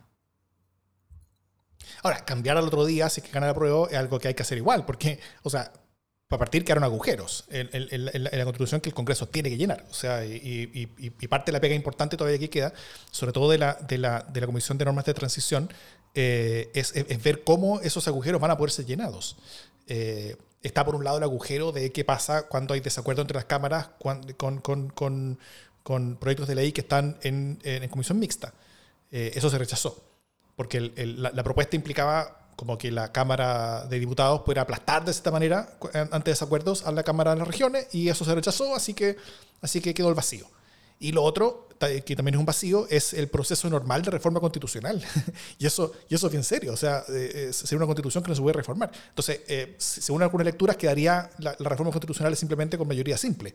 Ahora, 2.03 2.24
cambiar 2.24 2.57
al 2.57 2.66
otro 2.66 2.85
día, 2.85 3.09
si 3.09 3.20
es 3.20 3.27
que 3.27 3.33
gana 3.33 3.46
la 3.46 3.55
prueba, 3.55 3.87
es 3.88 3.96
algo 3.96 4.18
que 4.18 4.29
hay 4.29 4.35
que 4.35 4.42
hacer 4.42 4.58
igual, 4.58 4.85
porque, 4.85 5.21
o 5.42 5.50
sea, 5.50 5.73
para 6.29 6.40
partir 6.40 6.62
quedaron 6.62 6.85
agujeros 6.85 7.46
en, 7.48 7.68
la 8.04 8.44
constitución 8.44 8.83
que 8.83 8.90
el 8.90 8.94
Congreso 8.94 9.26
tiene 9.29 9.48
que 9.48 9.56
llenar. 9.56 9.87
O 9.90 9.94
sea, 9.94 10.24
y, 10.26 10.87
parte 11.29 11.46
de 11.46 11.52
la 11.52 11.60
pega 11.60 11.74
importante 11.74 12.16
todavía 12.18 12.38
que 12.38 12.50
queda, 12.50 12.72
sobre 13.10 13.33
todo 13.33 13.50
de 13.50 13.58
la, 13.58 13.74
de 13.74 13.96
la, 13.96 14.20
de 14.29 14.40
la 14.40 14.46
Comisión 14.46 14.76
de 14.76 14.85
Normas 14.85 15.06
de 15.06 15.14
Transición, 15.14 15.70
eh, 16.14 16.70
es, 16.74 16.92
ver 17.22 17.44
cómo 17.44 17.81
esos 17.81 18.06
agujeros 18.08 18.40
van 18.40 18.50
a 18.50 18.58
poder 18.58 18.70
ser 18.70 18.85
llenados. 18.85 19.37
Eh, 19.87 20.37
está 20.62 20.85
por 20.85 20.94
un 20.94 21.04
lado 21.04 21.16
el 21.16 21.22
agujero 21.22 21.72
de 21.72 21.92
qué 21.92 22.04
pasa 22.04 22.46
cuando 22.48 22.74
hay 22.74 22.81
desacuerdo 22.81 23.22
entre 23.22 23.37
las 23.37 23.46
cámaras 23.46 23.88
con, 23.98 24.60
con, 24.60 24.90
con, 24.90 26.16
proyectos 26.16 26.46
de 26.48 26.54
ley 26.54 26.72
que 26.72 26.83
están 26.83 27.18
en, 27.22 27.58
comisión 27.88 28.18
mixta. 28.18 28.52
Eh, 29.10 29.33
eso 29.35 29.48
se 29.48 29.56
rechazó, 29.56 30.04
porque 30.56 30.81
la, 30.81 31.42
propuesta 31.42 31.76
implicaba 31.76 32.38
como 32.59 32.77
que 32.77 32.90
la 32.90 33.13
Cámara 33.13 33.87
de 33.87 34.00
Diputados 34.00 34.40
pudiera 34.40 34.63
aplastar 34.63 35.04
de 35.04 35.13
esta 35.13 35.31
manera 35.31 35.79
ante 36.11 36.33
desacuerdos 36.33 36.85
a 36.85 36.90
la 36.90 37.04
Cámara 37.04 37.31
de 37.31 37.38
las 37.38 37.46
Regiones 37.46 37.87
y 37.92 38.09
eso 38.09 38.25
se 38.25 38.35
rechazó, 38.35 38.75
así 38.75 38.94
que, 38.94 39.17
así 39.63 39.81
que 39.81 39.94
quedó 39.94 40.09
el 40.09 40.17
vacío. 40.17 40.50
Y 40.98 41.13
lo 41.13 41.23
otro, 41.23 41.69
que 41.79 42.17
también 42.17 42.35
es 42.35 42.40
un 42.40 42.46
vacío, 42.46 42.88
es 42.90 43.13
el 43.13 43.29
proceso 43.29 43.71
normal 43.71 44.02
de 44.02 44.11
reforma 44.11 44.40
constitucional. 44.40 45.00
y, 45.61 45.67
eso, 45.67 45.92
y 46.09 46.17
eso 46.17 46.27
es 46.27 46.33
bien 46.33 46.42
serio. 46.42 46.73
O 46.73 46.77
sea, 46.77 47.04
eh, 47.09 47.50
sería 47.52 47.77
una 47.77 47.87
constitución 47.87 48.25
que 48.25 48.31
no 48.31 48.35
se 48.35 48.42
puede 48.42 48.54
reformar. 48.54 48.90
Entonces, 49.11 49.42
eh, 49.46 49.77
según 49.79 50.25
algunas 50.25 50.44
lecturas, 50.44 50.77
quedaría 50.77 51.31
la, 51.38 51.54
reforma 51.61 51.92
constitucional 51.92 52.37
simplemente 52.37 52.77
con 52.77 52.88
mayoría 52.88 53.17
simple, 53.17 53.54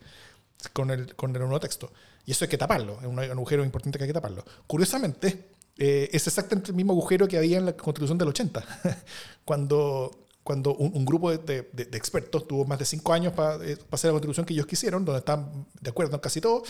con 0.72 0.92
el, 0.92 1.14
con 1.18 1.36
el 1.36 1.42
nuevo 1.42 1.60
texto. 1.60 1.92
Y 2.26 2.32
eso 2.32 2.46
hay 2.46 2.50
que 2.50 2.58
taparlo. 2.58 3.00
Es 3.02 3.08
un, 3.08 3.20
agujero 3.20 3.66
importante 3.66 3.98
que 3.98 4.06
hay 4.06 4.10
que 4.10 4.14
taparlo. 4.14 4.46
Curiosamente, 4.66 5.50
eh, 5.78 6.10
es 6.12 6.28
exactamente 6.28 6.72
el 6.72 6.76
mismo 6.76 6.94
agujero 6.94 7.28
que 7.28 7.38
había 7.38 7.58
en 7.58 7.66
la 7.66 7.74
constitución 7.74 8.18
del 8.18 8.30
80. 8.30 8.64
cuando 9.46 10.12
cuando 10.44 10.76
un, 10.76 11.06
grupo 11.06 11.32
de, 11.32 11.70
expertos 11.94 12.46
tuvo 12.46 12.66
más 12.66 12.78
de 12.78 12.84
cinco 12.84 13.14
años 13.14 13.32
para 13.32 13.54
hacer 13.54 14.10
la 14.10 14.12
constitución 14.12 14.46
que 14.46 14.54
ellos 14.54 14.66
quisieron, 14.66 15.06
donde 15.06 15.20
están 15.20 15.66
de 15.80 15.90
acuerdo 15.90 16.16
en 16.16 16.20
casi 16.20 16.42
todo, 16.42 16.64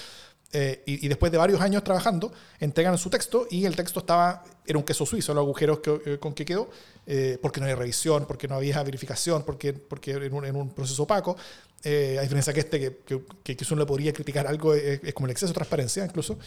eh, 0.56 0.84
y, 0.86 1.08
después 1.08 1.32
de 1.32 1.40
varios 1.40 1.60
años 1.62 1.84
trabajando, 1.84 2.32
entregan 2.60 2.96
su 3.00 3.10
texto 3.10 3.48
y 3.50 3.66
el 3.66 3.76
texto 3.76 4.02
estaba, 4.02 4.44
era 4.68 4.78
un 4.78 4.84
queso 4.84 5.04
suizo, 5.04 5.34
los 5.34 5.42
agujeros 5.42 5.80
eh, 6.06 6.20
con 6.20 6.36
que 6.36 6.46
quedó, 6.46 6.70
eh, 7.08 7.40
porque 7.42 7.60
no 7.60 7.66
había 7.66 7.76
revisión, 7.76 8.26
porque 8.28 8.48
no 8.48 8.56
había 8.56 8.84
verificación, 8.84 9.42
porque, 9.42 9.74
porque 9.74 10.12
en, 10.12 10.32
un, 10.32 10.46
en 10.46 10.56
un 10.56 10.70
proceso 10.70 11.04
opaco. 11.04 11.36
a 11.84 12.22
diferencia 12.22 12.54
que 12.54 12.60
este, 12.60 12.80
que, 12.80 13.24
que, 13.44 13.58
que, 13.58 13.66
uno 13.72 13.80
le 13.80 13.86
podría 13.88 14.14
criticar 14.14 14.46
algo, 14.46 14.76
es, 14.76 15.12
como 15.16 15.26
el 15.26 15.32
exceso 15.32 15.48
de 15.48 15.56
transparencia, 15.56 16.06
incluso. 16.06 16.38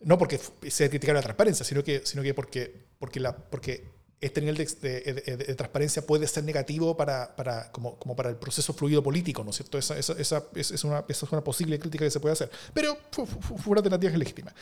No 0.00 0.18
porque 0.18 0.40
se 0.68 0.88
criticara 0.88 1.18
la 1.18 1.22
transparencia, 1.22 1.64
sino 1.64 1.84
que, 1.84 2.02
sino 2.04 2.22
que 2.22 2.32
porque, 2.34 2.74
porque, 2.98 3.20
la, 3.20 3.36
porque 3.36 3.84
este 4.20 4.40
nivel 4.40 4.56
de, 4.56 5.54
transparencia 5.56 6.06
puede 6.06 6.26
ser 6.26 6.44
negativo 6.44 6.96
para, 6.96 7.34
para, 7.36 7.72
como, 7.72 7.98
como, 7.98 8.14
para 8.14 8.30
el 8.30 8.36
proceso 8.36 8.72
fluido 8.72 9.02
político, 9.02 9.42
¿no 9.44 9.50
es 9.50 9.56
cierto? 9.56 9.78
Esa, 9.78 9.98
esa, 9.98 10.14
esa, 10.18 10.44
es 10.54 10.84
una, 10.84 11.04
esa, 11.08 11.26
es 11.26 11.32
una, 11.32 11.42
posible 11.42 11.78
crítica 11.78 12.04
que 12.04 12.10
se 12.10 12.20
puede 12.20 12.34
hacer, 12.34 12.50
pero 12.74 12.96
fue, 13.10 13.26
una 13.66 13.78
alternativa 13.78 14.16
legítima. 14.16 14.54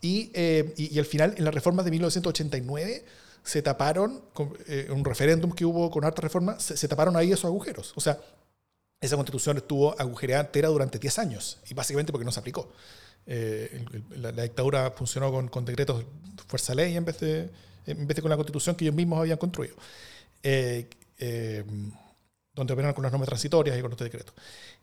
Y, 0.00 0.30
eh, 0.34 0.74
y, 0.76 0.98
al 0.98 1.04
final, 1.06 1.34
en 1.38 1.44
las 1.44 1.54
reformas 1.54 1.84
de 1.84 1.90
1989, 1.92 3.04
se 3.44 3.62
taparon, 3.62 4.22
con, 4.32 4.56
eh, 4.66 4.88
un 4.90 5.04
referéndum 5.04 5.52
que 5.52 5.64
hubo 5.64 5.90
con 5.90 6.04
harta 6.04 6.20
reforma, 6.22 6.58
se, 6.60 6.88
taparon 6.88 7.16
ahí 7.16 7.32
esos 7.32 7.46
agujeros. 7.46 7.92
O 7.96 8.00
sea, 8.00 8.18
esa 9.02 9.16
constitución 9.16 9.58
estuvo 9.58 9.94
agujereada 10.00 10.44
entera 10.44 10.68
durante 10.68 10.98
10 10.98 11.18
años, 11.18 11.58
y 11.68 11.74
básicamente 11.74 12.12
porque 12.12 12.24
no 12.24 12.32
se 12.32 12.40
aplicó. 12.40 12.72
Eh, 13.26 13.84
la, 14.16 14.32
dictadura 14.32 14.90
funcionó 14.92 15.30
con, 15.30 15.48
con 15.48 15.64
decretos 15.64 16.04
fuerza 16.48 16.74
ley 16.74 16.96
en 16.96 17.04
vez 17.04 17.20
de 17.20 17.50
en 17.86 18.06
vez 18.06 18.16
de 18.16 18.22
con 18.22 18.30
la 18.30 18.36
constitución 18.36 18.76
que 18.76 18.84
ellos 18.84 18.94
mismos 18.94 19.20
habían 19.20 19.38
construido, 19.38 19.76
eh, 20.42 20.88
eh, 21.18 21.64
donde 22.54 22.72
operan 22.72 22.92
con 22.92 23.02
las 23.02 23.12
normas 23.12 23.28
transitorias 23.28 23.78
y 23.78 23.82
con. 23.82 23.96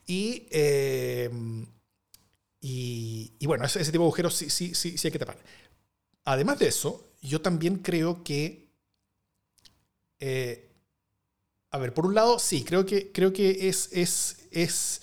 Y, 0.06 0.48
eh, 0.52 1.30
y, 2.62 3.34
y, 3.40 3.46
bueno, 3.46 3.66
ese, 3.66 3.80
tipo 3.86 4.04
de 4.04 4.08
agujeros 4.08 4.36
sí, 4.36 4.50
sí, 4.50 4.74
sí, 4.74 4.98
sí 4.98 5.08
hay 5.08 5.12
que 5.12 5.20
tapar. 5.20 5.38
Además 6.26 6.60
de 6.60 6.68
eso, 6.68 7.14
yo 7.22 7.42
también 7.42 7.78
creo 7.78 8.24
que 8.24 8.70
a 11.72 11.78
ver, 11.78 11.94
por 11.94 12.06
un 12.06 12.16
lado, 12.16 12.40
sí, 12.40 12.64
creo 12.64 12.86
que, 12.86 13.12
creo 13.12 13.32
que 13.32 13.70
es, 13.70 13.90
es, 13.94 14.48
es, 14.52 15.02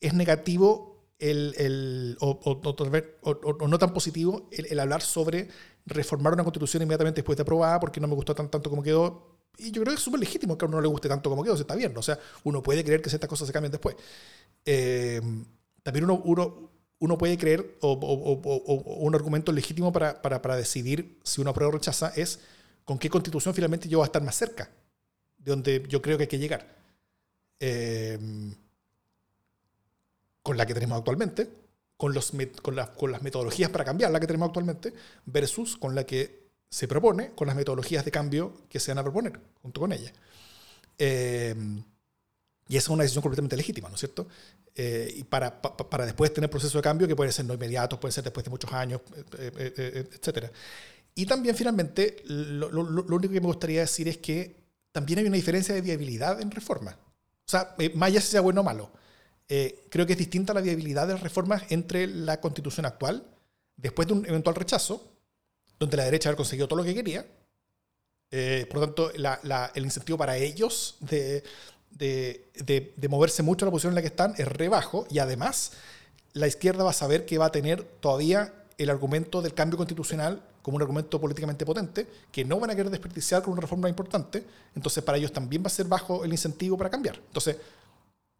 es 0.00 0.14
negativo 0.14 1.12
el, 1.18 1.54
el 1.56 2.16
o, 2.20 2.30
o, 2.30 3.68
no 3.68 3.78
tan 3.78 3.92
positivo 3.92 4.48
el, 4.52 4.66
el, 4.66 4.80
hablar 4.80 5.02
sobre 5.02 5.48
reformar 5.86 6.32
una 6.32 6.44
constitución 6.44 6.82
inmediatamente 6.82 7.20
después 7.20 7.36
de 7.36 7.42
aprobada 7.42 7.80
porque 7.80 8.00
no 8.00 8.08
me 8.08 8.14
gustó 8.14 8.34
tan, 8.34 8.50
tanto 8.50 8.70
como 8.70 8.82
quedó. 8.82 9.38
Y 9.56 9.72
yo 9.72 9.82
creo 9.82 9.94
que 9.94 9.98
es 9.98 10.04
súper 10.04 10.20
legítimo 10.20 10.56
que 10.56 10.64
a 10.64 10.68
uno 10.68 10.76
no 10.76 10.82
le 10.82 10.88
guste 10.88 11.08
tanto 11.08 11.30
como 11.30 11.42
quedó, 11.42 11.56
se 11.56 11.62
está 11.62 11.74
bien. 11.74 11.96
O 11.96 12.02
sea, 12.02 12.18
uno 12.44 12.62
puede 12.62 12.84
creer 12.84 13.02
que 13.02 13.08
ciertas 13.10 13.28
cosas 13.28 13.46
se 13.46 13.52
cambien 13.52 13.72
después. 13.72 13.96
Eh, 14.64 15.20
también 15.82 16.04
uno, 16.04 16.20
uno, 16.24 16.70
uno 17.00 17.18
puede 17.18 17.38
creer, 17.38 17.78
o, 17.80 17.92
un 19.00 19.14
argumento 19.14 19.50
legítimo 19.52 19.92
para, 19.92 20.22
para, 20.22 20.42
para, 20.42 20.56
decidir 20.56 21.18
si 21.24 21.40
uno 21.40 21.50
aprueba 21.50 21.70
o 21.70 21.72
rechaza 21.72 22.12
es 22.14 22.40
con 22.84 22.98
qué 22.98 23.08
constitución 23.10 23.54
finalmente 23.54 23.88
yo 23.88 23.98
voy 23.98 24.04
a 24.04 24.06
estar 24.06 24.22
más 24.22 24.36
cerca 24.36 24.70
de 25.38 25.50
donde 25.50 25.84
yo 25.88 26.02
creo 26.02 26.16
que 26.16 26.24
hay 26.24 26.28
que 26.28 26.38
llegar. 26.38 26.76
Eh, 27.60 28.18
con 30.42 30.56
la 30.56 30.64
que 30.64 30.74
tenemos 30.74 30.98
actualmente 30.98 31.48
con, 31.98 32.14
los, 32.14 32.32
con, 32.62 32.76
con 32.96 33.12
las 33.12 33.22
metodologías 33.22 33.70
para 33.70 33.84
cambiar 33.84 34.10
la 34.10 34.20
que 34.20 34.26
tenemos 34.26 34.46
actualmente 34.46 34.94
versus 35.26 35.76
con 35.76 35.94
la 35.94 36.04
que 36.04 36.48
se 36.70 36.86
propone, 36.86 37.32
con 37.32 37.46
las 37.46 37.56
metodologías 37.56 38.04
de 38.04 38.10
cambio 38.10 38.62
que 38.70 38.78
se 38.78 38.92
van 38.92 38.98
a 38.98 39.02
proponer 39.02 39.38
junto 39.60 39.80
con 39.80 39.92
ella. 39.92 40.12
Eh, 40.96 41.54
y 42.68 42.76
esa 42.76 42.86
es 42.86 42.88
una 42.88 43.02
decisión 43.02 43.22
completamente 43.22 43.56
legítima, 43.56 43.88
¿no 43.88 43.96
es 43.96 44.00
cierto? 44.00 44.28
Eh, 44.74 45.12
y 45.16 45.24
para, 45.24 45.60
para, 45.60 46.06
después 46.06 46.32
tener 46.32 46.48
procesos 46.48 46.74
de 46.74 46.82
cambio 46.82 47.08
que 47.08 47.16
pueden 47.16 47.32
ser 47.32 47.46
no 47.46 47.54
inmediatos, 47.54 47.98
pueden 47.98 48.12
ser 48.12 48.22
después 48.22 48.44
de 48.44 48.50
muchos 48.50 48.72
años, 48.72 49.00
eh, 49.38 50.08
etc. 50.12 50.52
Y 51.16 51.26
también, 51.26 51.56
finalmente, 51.56 52.22
lo, 52.26 52.68
único 52.68 53.32
que 53.32 53.40
me 53.40 53.46
gustaría 53.46 53.80
decir 53.80 54.06
es 54.06 54.18
que 54.18 54.54
también 54.92 55.20
hay 55.20 55.26
una 55.26 55.36
diferencia 55.36 55.74
de 55.74 55.80
viabilidad 55.80 56.40
en 56.40 56.50
reforma. 56.50 56.96
O 57.46 57.50
sea, 57.50 57.74
más 57.94 58.08
allá 58.08 58.20
si 58.20 58.28
sea 58.28 58.40
bueno 58.40 58.60
o 58.60 58.64
malo. 58.64 58.90
Eh, 59.48 59.86
creo 59.90 60.06
que 60.06 60.12
es 60.12 60.18
distinta 60.18 60.52
la 60.52 60.60
viabilidad 60.60 61.06
de 61.06 61.14
las 61.14 61.22
reformas 61.22 61.62
entre 61.70 62.06
la 62.06 62.40
constitución 62.40 62.84
actual, 62.84 63.24
después 63.76 64.06
de 64.06 64.14
un 64.14 64.26
eventual 64.26 64.54
rechazo, 64.54 65.02
donde 65.78 65.96
la 65.96 66.04
derecha 66.04 66.30
ha 66.30 66.36
conseguido 66.36 66.68
todo 66.68 66.80
lo 66.80 66.84
que 66.84 66.94
quería. 66.94 67.26
Eh, 68.30 68.66
por 68.68 68.80
lo 68.80 68.86
tanto, 68.86 69.10
el 69.12 69.84
incentivo 69.84 70.18
para 70.18 70.36
ellos 70.36 70.96
de, 71.00 71.42
de, 71.90 73.08
moverse 73.08 73.42
mucho 73.42 73.64
a 73.64 73.66
la 73.66 73.70
posición 73.70 73.92
en 73.92 73.96
la 73.96 74.02
que 74.02 74.08
están 74.08 74.34
es 74.36 74.46
re 74.46 74.68
bajo 74.68 75.06
y 75.10 75.18
además 75.18 75.72
la 76.34 76.46
izquierda 76.46 76.84
va 76.84 76.90
a 76.90 76.94
saber 76.94 77.24
que 77.24 77.38
va 77.38 77.46
a 77.46 77.52
tener 77.52 77.82
todavía 77.82 78.52
el 78.76 78.90
argumento 78.90 79.40
del 79.40 79.54
cambio 79.54 79.78
constitucional 79.78 80.42
como 80.68 80.76
un 80.76 80.82
argumento 80.82 81.18
políticamente 81.18 81.64
potente, 81.64 82.06
que 82.30 82.44
no 82.44 82.60
van 82.60 82.70
a 82.70 82.76
querer 82.76 82.90
desperdiciar 82.90 83.42
con 83.42 83.54
una 83.54 83.62
reforma 83.62 83.88
importante, 83.88 84.44
entonces 84.74 85.02
para 85.02 85.16
ellos 85.16 85.32
también 85.32 85.62
va 85.62 85.68
a 85.68 85.70
ser 85.70 85.86
bajo 85.86 86.24
el 86.24 86.30
incentivo 86.30 86.76
para 86.76 86.90
cambiar. 86.90 87.16
Entonces, 87.16 87.56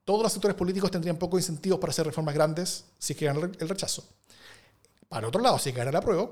todos 0.05 0.22
los 0.22 0.33
sectores 0.33 0.57
políticos 0.57 0.91
tendrían 0.91 1.16
pocos 1.16 1.41
incentivos 1.41 1.79
para 1.79 1.91
hacer 1.91 2.07
reformas 2.07 2.35
grandes 2.35 2.85
si 2.99 3.14
es 3.14 3.18
que 3.18 3.24
ganan 3.24 3.57
el 3.59 3.68
rechazo. 3.68 4.05
Para 5.09 5.26
otro 5.26 5.41
lado, 5.41 5.59
si 5.59 5.72
gana 5.72 5.91
la 5.91 6.03
prueba, 6.03 6.29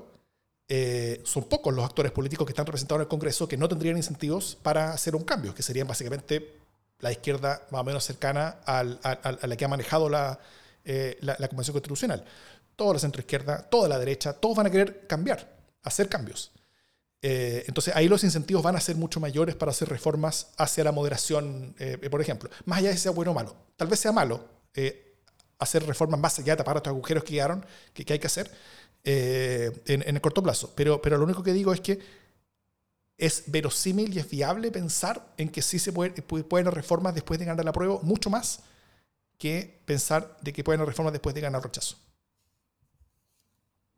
eh, 0.69 1.21
son 1.23 1.45
pocos 1.45 1.73
los 1.73 1.83
actores 1.83 2.11
políticos 2.11 2.45
que 2.45 2.51
están 2.51 2.65
representados 2.65 2.99
en 2.99 3.05
el 3.05 3.07
Congreso 3.07 3.47
que 3.47 3.57
no 3.57 3.67
tendrían 3.67 3.97
incentivos 3.97 4.55
para 4.61 4.91
hacer 4.91 5.15
un 5.15 5.23
cambio, 5.23 5.55
que 5.55 5.63
serían 5.63 5.87
básicamente 5.87 6.57
la 6.99 7.11
izquierda 7.11 7.65
más 7.71 7.81
o 7.81 7.83
menos 7.83 8.03
cercana 8.03 8.57
a 8.65 8.83
la 8.83 9.55
que 9.55 9.65
ha 9.65 9.67
manejado 9.67 10.09
eh, 10.85 11.17
la, 11.21 11.35
la, 11.39 11.47
Convención 11.47 11.73
Constitucional. 11.73 12.23
Toda 12.75 12.93
la 12.93 12.99
centroizquierda, 12.99 13.63
toda 13.63 13.89
la 13.89 13.97
derecha, 13.97 14.33
todos 14.33 14.57
van 14.57 14.67
a 14.67 14.69
querer 14.69 15.07
cambiar, 15.07 15.56
hacer 15.87 16.09
cambios. 16.09 16.51
Eh, 17.21 17.63
entonces 17.67 17.95
ahí 17.95 18.07
los 18.07 18.23
incentivos 18.23 18.63
van 18.63 18.75
a 18.75 18.79
ser 18.79 18.95
mucho 18.95 19.19
mayores 19.19 19.55
para 19.55 19.71
hacer 19.71 19.89
reformas 19.89 20.47
hacia 20.57 20.83
la 20.83 20.91
moderación, 20.91 21.75
eh, 21.79 21.97
por 22.09 22.21
ejemplo. 22.21 22.49
Más 22.65 22.79
allá 22.79 22.89
de 22.89 22.95
si 22.95 23.03
sea 23.03 23.11
bueno 23.11 23.31
o 23.31 23.33
malo. 23.33 23.55
Tal 23.75 23.87
vez 23.87 23.99
sea 23.99 24.11
malo 24.11 24.45
eh, 24.73 25.15
hacer 25.59 25.85
reformas 25.85 26.19
más 26.19 26.37
allá 26.39 26.53
de 26.53 26.57
tapar 26.57 26.77
estos 26.77 26.91
agujeros 26.91 27.23
que 27.23 27.33
quedaron, 27.33 27.65
que, 27.93 28.05
hay 28.13 28.19
que 28.19 28.27
hacer 28.27 28.51
en, 29.03 30.03
el 30.15 30.21
corto 30.21 30.43
plazo. 30.43 30.73
Pero, 30.75 31.01
pero 31.01 31.17
lo 31.17 31.23
único 31.23 31.41
que 31.41 31.53
digo 31.53 31.73
es 31.73 31.81
que 31.81 31.99
es 33.17 33.45
verosímil 33.47 34.15
y 34.15 34.19
es 34.19 34.29
viable 34.29 34.69
pensar 34.69 35.33
en 35.37 35.49
que 35.49 35.63
sí 35.63 35.79
se 35.79 35.91
puede, 35.91 36.21
pueden 36.21 36.67
haber 36.67 36.75
reformas 36.75 37.15
después 37.15 37.39
de 37.39 37.45
ganar 37.45 37.65
la 37.65 37.73
prueba, 37.73 37.99
mucho 38.03 38.29
más 38.29 38.59
que 39.39 39.81
pensar 39.85 40.37
de 40.41 40.53
que 40.53 40.63
pueden 40.63 40.81
haber 40.81 40.89
reformas 40.89 41.13
después 41.13 41.33
de 41.33 41.41
ganar 41.41 41.59
el 41.59 41.63
rechazo. 41.63 41.97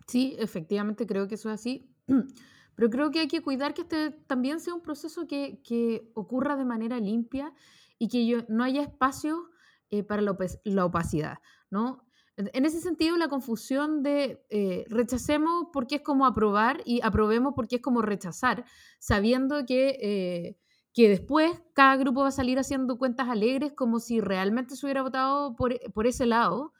Sí, 0.09 0.35
efectivamente 0.39 1.05
creo 1.05 1.27
que 1.27 1.35
eso 1.35 1.49
es 1.49 1.59
así. 1.59 1.87
Pero 2.75 2.89
creo 2.89 3.11
que 3.11 3.19
hay 3.19 3.27
que 3.27 3.43
cuidar 3.43 3.75
que 3.75 3.81
este 3.81 4.09
también 4.25 4.59
sea 4.59 4.73
un 4.73 4.81
proceso 4.81 5.27
que, 5.27 5.61
que 5.63 6.09
ocurra 6.15 6.55
de 6.55 6.65
manera 6.65 6.99
limpia 6.99 7.53
y 7.99 8.07
que 8.07 8.25
yo, 8.25 8.39
no 8.47 8.63
haya 8.63 8.81
espacio 8.81 9.51
eh, 9.91 10.03
para 10.03 10.23
la, 10.23 10.35
la, 10.63 10.85
opacidad, 10.85 11.37
¿no? 11.69 12.07
En 12.37 12.65
ese 12.65 12.79
sentido, 12.79 13.17
la 13.17 13.27
confusión 13.27 14.01
de 14.01 14.43
eh, 14.49 14.85
rechacemos 14.87 15.67
porque 15.73 15.95
es 15.95 16.01
como 16.01 16.25
aprobar 16.25 16.81
y 16.85 17.01
aprobemos 17.03 17.53
porque 17.55 17.75
es 17.75 17.81
como 17.81 18.01
rechazar, 18.01 18.65
sabiendo 18.97 19.65
que, 19.65 19.97
eh, 20.01 20.57
que 20.93 21.09
después 21.09 21.51
cada 21.73 21.97
grupo 21.97 22.21
va 22.21 22.29
a 22.29 22.31
salir 22.31 22.57
haciendo 22.57 22.97
cuentas 22.97 23.27
alegres 23.27 23.73
como 23.73 23.99
si 23.99 24.21
realmente 24.21 24.75
se 24.75 24.85
hubiera 24.85 25.03
votado 25.03 25.55
por, 25.55 25.77
por 25.91 26.07
ese 26.07 26.25
lado. 26.25 26.73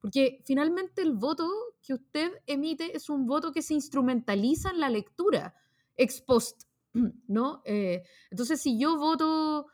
Porque 0.00 0.42
finalmente 0.44 1.02
el 1.02 1.12
voto 1.12 1.48
que 1.82 1.94
usted 1.94 2.32
emite 2.46 2.96
es 2.96 3.08
un 3.08 3.26
voto 3.26 3.52
que 3.52 3.62
se 3.62 3.74
instrumentaliza 3.74 4.70
en 4.70 4.80
la 4.80 4.90
lectura 4.90 5.54
ex 5.96 6.20
post, 6.20 6.62
¿no? 7.26 7.62
Eh, 7.64 8.04
entonces, 8.30 8.60
si 8.60 8.78
yo 8.78 8.96
voto 8.96 9.66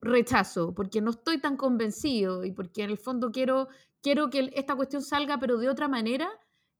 rechazo 0.00 0.74
porque 0.74 1.00
no 1.00 1.10
estoy 1.10 1.40
tan 1.40 1.56
convencido 1.56 2.44
y 2.44 2.52
porque 2.52 2.82
en 2.82 2.90
el 2.90 2.98
fondo 2.98 3.30
quiero, 3.30 3.68
quiero 4.02 4.30
que 4.30 4.50
esta 4.54 4.74
cuestión 4.74 5.02
salga, 5.02 5.38
pero 5.38 5.58
de 5.58 5.68
otra 5.68 5.88
manera, 5.88 6.28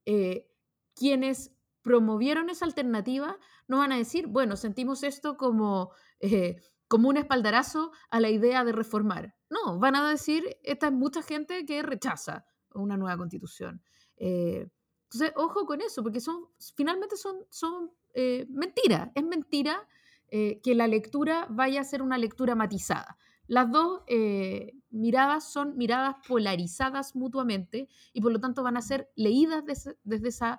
eh, 0.04 0.48
quienes 0.94 1.52
promovieron 1.82 2.50
esa 2.50 2.64
alternativa 2.64 3.38
no 3.68 3.78
van 3.78 3.92
a 3.92 3.96
decir, 3.96 4.26
bueno, 4.26 4.56
sentimos 4.56 5.02
esto 5.02 5.36
como, 5.36 5.92
eh, 6.20 6.56
como 6.88 7.08
un 7.08 7.16
espaldarazo 7.16 7.92
a 8.10 8.20
la 8.20 8.30
idea 8.30 8.64
de 8.64 8.72
reformar. 8.72 9.36
No, 9.50 9.78
van 9.78 9.94
a 9.96 10.08
decir, 10.08 10.58
esta 10.62 10.88
es 10.88 10.92
mucha 10.92 11.22
gente 11.22 11.64
que 11.64 11.82
rechaza 11.82 12.44
una 12.76 12.96
nueva 12.96 13.16
constitución. 13.16 13.82
Eh, 14.16 14.68
Entonces, 15.04 15.32
ojo 15.36 15.66
con 15.66 15.80
eso, 15.80 16.02
porque 16.02 16.20
son, 16.20 16.48
finalmente 16.74 17.16
son, 17.16 17.36
son 17.50 17.90
eh, 18.14 18.46
mentiras. 18.50 19.10
Es 19.14 19.24
mentira 19.24 19.86
eh, 20.28 20.60
que 20.62 20.74
la 20.74 20.88
lectura 20.88 21.46
vaya 21.50 21.80
a 21.80 21.84
ser 21.84 22.02
una 22.02 22.18
lectura 22.18 22.54
matizada. 22.54 23.18
Las 23.46 23.70
dos 23.70 24.02
eh, 24.08 24.72
miradas 24.90 25.52
son 25.52 25.76
miradas 25.76 26.16
polarizadas 26.26 27.14
mutuamente 27.14 27.88
y 28.12 28.20
por 28.20 28.32
lo 28.32 28.40
tanto 28.40 28.64
van 28.64 28.76
a 28.76 28.82
ser 28.82 29.12
leídas 29.14 29.64
desde, 29.64 30.28
esa 30.28 30.58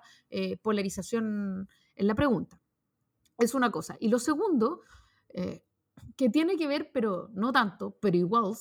polarización 0.62 1.68
en 1.96 2.06
la 2.06 2.14
pregunta. 2.14 2.58
Es 3.36 3.54
una 3.54 3.70
cosa. 3.70 3.96
Y 4.00 4.08
lo 4.08 4.18
segundo, 4.18 4.80
que 6.16 6.30
tiene 6.30 6.56
que 6.56 6.66
ver, 6.66 6.90
pero 6.92 7.28
no 7.34 7.52
tanto, 7.52 7.98
pero 8.00 8.16
igual, 8.16 8.54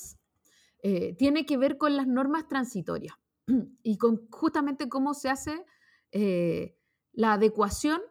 tiene 1.17 1.45
que 1.45 1.57
ver 1.57 1.77
con 1.77 1.95
las 1.95 2.07
normas 2.07 2.49
transitorias 2.49 3.15
y 3.83 3.97
justamente 4.29 4.89
cómo 4.89 5.13
se 5.13 5.29
hace 5.29 5.65
la 7.13 7.33
adecuación 7.33 8.01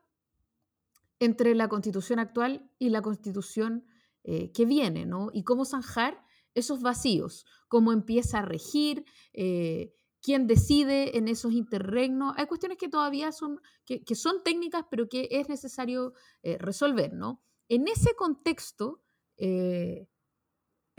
entre 1.21 1.55
la 1.55 1.69
constitución 1.69 2.19
actual 2.19 2.71
y 2.79 2.91
la 2.91 3.03
constitución 3.03 3.87
eh, 4.25 4.51
que 4.53 4.65
viene, 4.65 5.07
¿no? 5.07 5.31
Y 5.33 5.45
cómo 5.45 5.65
zanjar 5.65 6.23
esos 6.55 6.83
vacíos, 6.83 7.47
cómo 7.69 7.93
empieza 7.93 8.39
a 8.39 8.43
regir, 8.43 9.05
eh, 9.33 9.95
quién 10.21 10.47
decide 10.47 11.17
en 11.17 11.29
esos 11.29 11.53
interregnos. 11.53 12.35
Hay 12.37 12.47
cuestiones 12.47 12.79
que 12.79 12.89
todavía 12.89 13.31
son, 13.33 13.61
que, 13.85 14.03
son 14.15 14.43
técnicas, 14.43 14.85
pero 14.91 15.09
que 15.09 15.29
es 15.31 15.49
necesario 15.49 16.15
eh, 16.43 16.59
resolver, 16.59 17.13
¿no? 17.13 17.41
En 17.69 17.89
ese 17.89 18.15
contexto, 18.15 19.03
el 19.39 20.07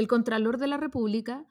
Contralor 0.07 0.57
de 0.57 0.67
la 0.67 0.77
República 0.77 1.47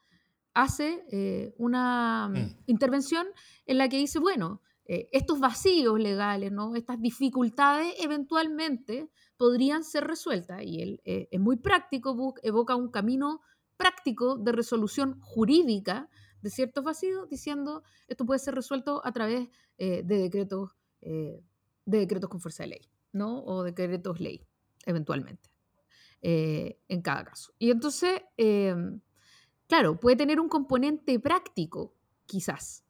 hace 0.57 1.53
una 1.59 2.29
mm. 2.29 2.57
intervención 2.67 3.27
en 3.67 3.79
la 3.79 3.89
que 3.89 3.99
dice, 3.99 4.19
bueno, 4.19 4.63
eh, 4.89 5.09
estos 5.11 5.41
vacíos 5.41 5.99
legales, 5.99 6.53
¿no? 6.53 6.77
estas 6.77 7.01
dificultades 7.01 7.93
eventualmente 7.99 9.11
podrían 9.37 9.83
ser 9.83 10.05
resueltas. 10.05 10.63
Y 10.63 10.81
él 10.81 11.01
eh, 11.05 11.29
es 11.31 11.41
muy 11.41 11.57
práctico, 11.57 12.35
evoca 12.43 12.77
un 12.77 12.91
camino 12.91 13.41
práctico 13.77 14.37
de 14.37 14.53
resolución 14.53 15.19
jurídica 15.21 16.09
de 16.41 16.51
ciertos 16.51 16.85
vacíos, 16.85 17.29
diciendo 17.29 17.83
esto 18.07 18.25
puede 18.25 18.39
ser 18.39 18.55
resuelto 18.55 19.05
a 19.05 19.11
través 19.11 19.49
eh, 19.79 20.03
de, 20.05 20.19
decretos, 20.19 20.71
de 21.01 21.43
decretos 21.85 22.31
con 22.31 22.41
fuerza 22.41 22.63
de 22.63 22.69
ley, 22.69 22.91
¿no? 23.13 23.43
o 23.45 23.65
decretos 23.65 24.21
ley, 24.21 24.41
eventualmente, 24.85 25.51
en 26.23 27.03
cada 27.03 27.25
caso. 27.25 27.53
Y 27.59 27.71
entonces, 27.71 28.23
em, 28.37 29.01
claro, 29.69 29.99
puede 29.99 30.17
tener 30.17 30.41
un 30.41 30.49
componente 30.49 31.19
práctico, 31.21 31.95
quizás, 32.27 32.85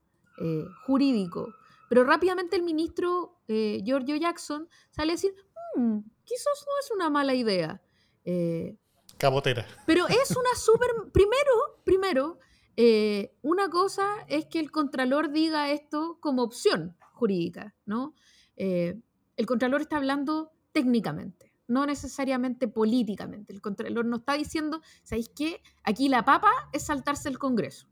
jurídico, 0.87 1.55
pero 1.89 2.05
rápidamente 2.05 2.57
el 2.57 2.63
ministro 2.63 3.39
eh, 3.49 3.81
Giorgio 3.85 4.17
Jackson 4.17 4.69
sale 4.91 5.13
a 5.13 5.15
decir, 5.15 5.35
mm, 5.77 5.99
quizás 6.25 6.67
no 6.67 6.73
es 6.81 6.91
una 6.91 7.11
mala 7.11 7.35
idea. 7.35 7.81
Eh, 8.25 8.77
Cabotera. 9.19 9.67
Pero 9.87 10.07
es 10.09 10.31
una 10.33 10.55
súper... 10.55 10.91
primero, 11.13 11.81
primero, 11.85 12.39
eh, 12.77 13.35
una 13.43 13.71
cosa 13.71 14.25
es 14.29 14.47
que 14.47 14.59
el 14.59 14.71
contralor 14.71 15.31
diga 15.31 15.71
esto 15.71 16.19
como 16.21 16.43
opción 16.43 16.97
jurídica, 17.13 17.75
¿no? 17.87 18.15
el 18.59 19.45
contralor 19.47 19.83
está 19.83 19.99
hablando 19.99 20.51
técnicamente, 20.73 21.46
no 21.69 21.87
necesariamente 21.87 22.69
políticamente. 22.69 23.53
El 23.53 23.61
contralor 23.61 24.05
no 24.05 24.17
está 24.17 24.35
diciendo, 24.35 24.81
¿sabéis 25.03 25.31
qué? 25.35 25.63
Aquí 25.83 26.09
la 26.09 26.25
papa 26.25 26.51
es 26.73 26.87
saltarse 26.87 27.29
el 27.29 27.39
Congreso. 27.39 27.87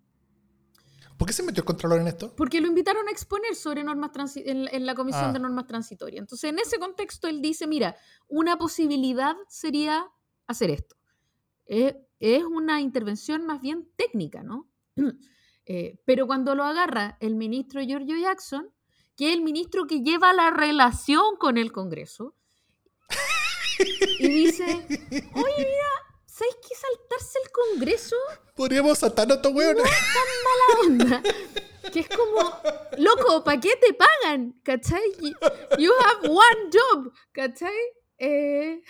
¿Por 1.17 1.29
qué 1.29 1.33
se 1.33 1.43
metió 1.43 1.61
el 1.61 1.67
Contralor 1.67 2.01
en 2.01 2.09
esto? 2.09 2.35
Porque 2.35 2.61
lo 2.61 2.67
invitaron 2.67 3.07
a 3.07 3.11
exponer 3.11 3.55
sobre 3.55 3.85
normas 3.85 4.11
en, 4.37 4.87
la 4.87 4.95
Comisión 4.95 5.33
de 5.33 5.39
ah. 5.39 5.43
Normas 5.43 5.67
Transitorias. 5.67 6.21
Entonces, 6.21 6.51
en 6.51 6.59
ese 6.59 6.79
contexto, 6.79 7.29
él 7.29 7.41
dice, 7.41 7.67
mira, 7.67 7.97
una 8.27 8.59
posibilidad 8.59 9.37
sería 9.49 10.11
hacer 10.47 10.71
esto. 10.71 10.97
es 11.67 12.45
una 12.45 12.81
intervención 12.81 13.47
más 13.47 13.61
bien 13.61 13.89
técnica, 13.97 14.43
¿no? 14.43 14.71
Eh, 15.67 15.99
pero 16.05 16.27
cuando 16.27 16.55
lo 16.55 16.63
agarra 16.63 17.17
el 17.21 17.37
ministro 17.37 17.81
Giorgio 17.81 18.19
Jackson, 18.19 18.71
que 19.17 19.31
es 19.31 19.35
el 19.35 19.43
ministro 19.43 19.87
que 19.87 20.03
lleva 20.03 20.35
la 20.35 20.51
relación 20.51 21.37
con 21.39 21.57
el 21.57 21.73
Congreso, 21.73 22.37
y 24.19 24.29
dice, 24.29 24.65
oye, 24.65 25.59
mira, 25.59 25.91
¿sabes 26.27 26.57
qué 26.63 26.75
saltarse 26.75 27.39
el 27.45 27.51
Congreso? 27.51 28.17
Podríamos 28.55 28.99
saltar 28.99 29.31
a 29.31 29.35
estos 29.35 29.53
hueones. 29.53 29.83
No 29.83 29.91
es 29.91 29.99
tan 30.15 30.29
mala 30.45 31.21
onda. 31.21 31.23
Que 31.93 32.01
es 32.01 32.09
como, 32.09 32.61
loco, 32.99 33.45
¿para 33.45 33.61
qué 33.61 33.77
te 33.77 33.95
pagan? 33.95 34.59
¿Cachai? 34.63 35.13
You 35.79 35.93
have 36.01 36.29
one 36.29 36.71
job, 36.73 37.13
¿cachai? 37.33 37.77
Eh, 38.19 38.83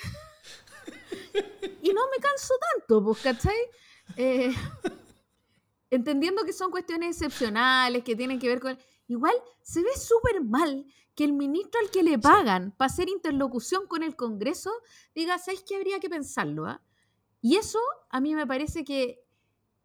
y 1.82 1.92
no 1.92 2.02
me 2.10 2.18
canso 2.20 2.54
tanto, 2.72 3.04
pues, 3.04 3.18
¿cachai? 3.20 3.56
Eh, 4.16 4.54
entendiendo 5.90 6.44
que 6.44 6.52
son 6.52 6.70
cuestiones 6.70 7.16
excepcionales, 7.16 8.04
que 8.04 8.16
tienen 8.16 8.38
que 8.38 8.48
ver 8.48 8.60
con... 8.60 8.78
Igual 9.06 9.34
se 9.62 9.82
ve 9.82 9.96
súper 9.98 10.42
mal 10.42 10.86
que 11.14 11.24
el 11.24 11.32
ministro 11.32 11.80
al 11.80 11.90
que 11.90 12.02
le 12.02 12.18
pagan 12.18 12.72
para 12.76 12.90
hacer 12.90 13.08
interlocución 13.08 13.86
con 13.86 14.02
el 14.02 14.16
Congreso 14.16 14.70
diga, 15.14 15.38
¿sabes 15.38 15.64
qué 15.66 15.76
habría 15.76 16.00
que 16.00 16.10
pensarlo? 16.10 16.66
¿ah? 16.66 16.82
Y 17.40 17.56
eso 17.56 17.78
a 18.10 18.20
mí 18.20 18.34
me 18.34 18.46
parece 18.46 18.84
que 18.84 19.24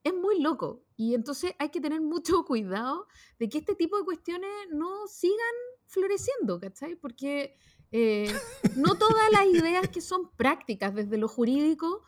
es 0.04 0.14
muy 0.14 0.42
loco. 0.42 0.84
Y 0.96 1.14
entonces 1.14 1.54
hay 1.60 1.70
que 1.70 1.82
tener 1.82 2.02
mucho 2.02 2.44
cuidado 2.46 3.08
de 3.38 3.50
que 3.50 3.60
este 3.60 3.76
tipo 3.76 3.98
de 3.98 4.06
cuestiones 4.06 4.50
no 4.72 5.08
sigan 5.08 5.38
floreciendo, 5.86 6.60
¿cachai? 6.60 6.96
Porque 6.96 7.58
eh, 7.92 8.32
no 8.76 8.96
todas 8.96 9.32
las 9.32 9.46
ideas 9.48 9.88
que 9.90 10.02
son 10.02 10.30
prácticas 10.36 10.94
desde 10.94 11.18
lo 11.18 11.28
jurídico 11.28 12.04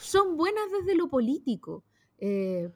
son 0.00 0.36
buenas 0.36 0.70
desde 0.70 0.94
lo 0.94 1.08
político. 1.08 1.84
Eh, 2.18 2.70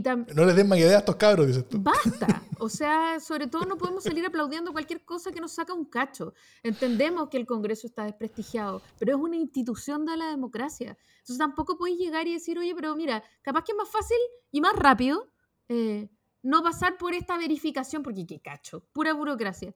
no 0.00 0.44
les 0.44 0.56
den 0.56 0.68
más 0.68 0.78
ideas 0.78 0.94
a 0.94 0.98
estos 0.98 1.16
cabros, 1.16 1.46
dices 1.46 1.68
tú. 1.68 1.78
Basta. 1.80 2.42
O 2.64 2.68
sea, 2.68 3.18
sobre 3.18 3.48
todo 3.48 3.64
no 3.64 3.76
podemos 3.76 4.04
salir 4.04 4.24
aplaudiendo 4.24 4.70
cualquier 4.70 5.04
cosa 5.04 5.32
que 5.32 5.40
nos 5.40 5.50
saca 5.50 5.74
un 5.74 5.84
cacho. 5.84 6.32
Entendemos 6.62 7.28
que 7.28 7.36
el 7.36 7.44
Congreso 7.44 7.88
está 7.88 8.04
desprestigiado, 8.04 8.82
pero 9.00 9.16
es 9.16 9.20
una 9.20 9.34
institución 9.34 10.06
de 10.06 10.16
la 10.16 10.26
democracia. 10.26 10.96
Entonces 11.18 11.38
tampoco 11.38 11.76
podéis 11.76 11.98
llegar 11.98 12.28
y 12.28 12.34
decir, 12.34 12.56
oye, 12.60 12.72
pero 12.76 12.94
mira, 12.94 13.20
capaz 13.42 13.64
que 13.64 13.72
es 13.72 13.78
más 13.78 13.88
fácil 13.88 14.16
y 14.52 14.60
más 14.60 14.74
rápido 14.76 15.26
eh, 15.68 16.08
no 16.42 16.62
pasar 16.62 16.98
por 16.98 17.14
esta 17.14 17.36
verificación, 17.36 18.04
porque 18.04 18.26
qué 18.26 18.40
cacho, 18.40 18.86
pura 18.92 19.12
burocracia. 19.12 19.74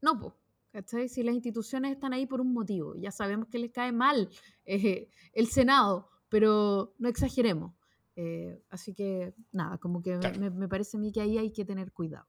No, 0.00 0.18
pues. 0.18 0.32
¿Cachai? 0.72 1.08
Si 1.08 1.22
las 1.22 1.34
instituciones 1.34 1.92
están 1.92 2.14
ahí 2.14 2.26
por 2.26 2.40
un 2.40 2.54
motivo, 2.54 2.96
ya 2.96 3.10
sabemos 3.10 3.46
que 3.48 3.58
les 3.58 3.70
cae 3.70 3.92
mal 3.92 4.30
eh, 4.64 5.10
el 5.34 5.46
Senado, 5.48 6.08
pero 6.30 6.94
no 6.98 7.10
exageremos. 7.10 7.74
Eh, 8.16 8.62
así 8.70 8.94
que 8.94 9.34
nada, 9.52 9.78
como 9.78 10.02
que 10.02 10.16
me, 10.38 10.68
parece 10.68 10.96
a 10.96 11.00
mí 11.00 11.12
que 11.12 11.20
ahí 11.20 11.38
hay 11.38 11.50
que 11.50 11.64
tener 11.64 11.92
cuidado. 11.92 12.26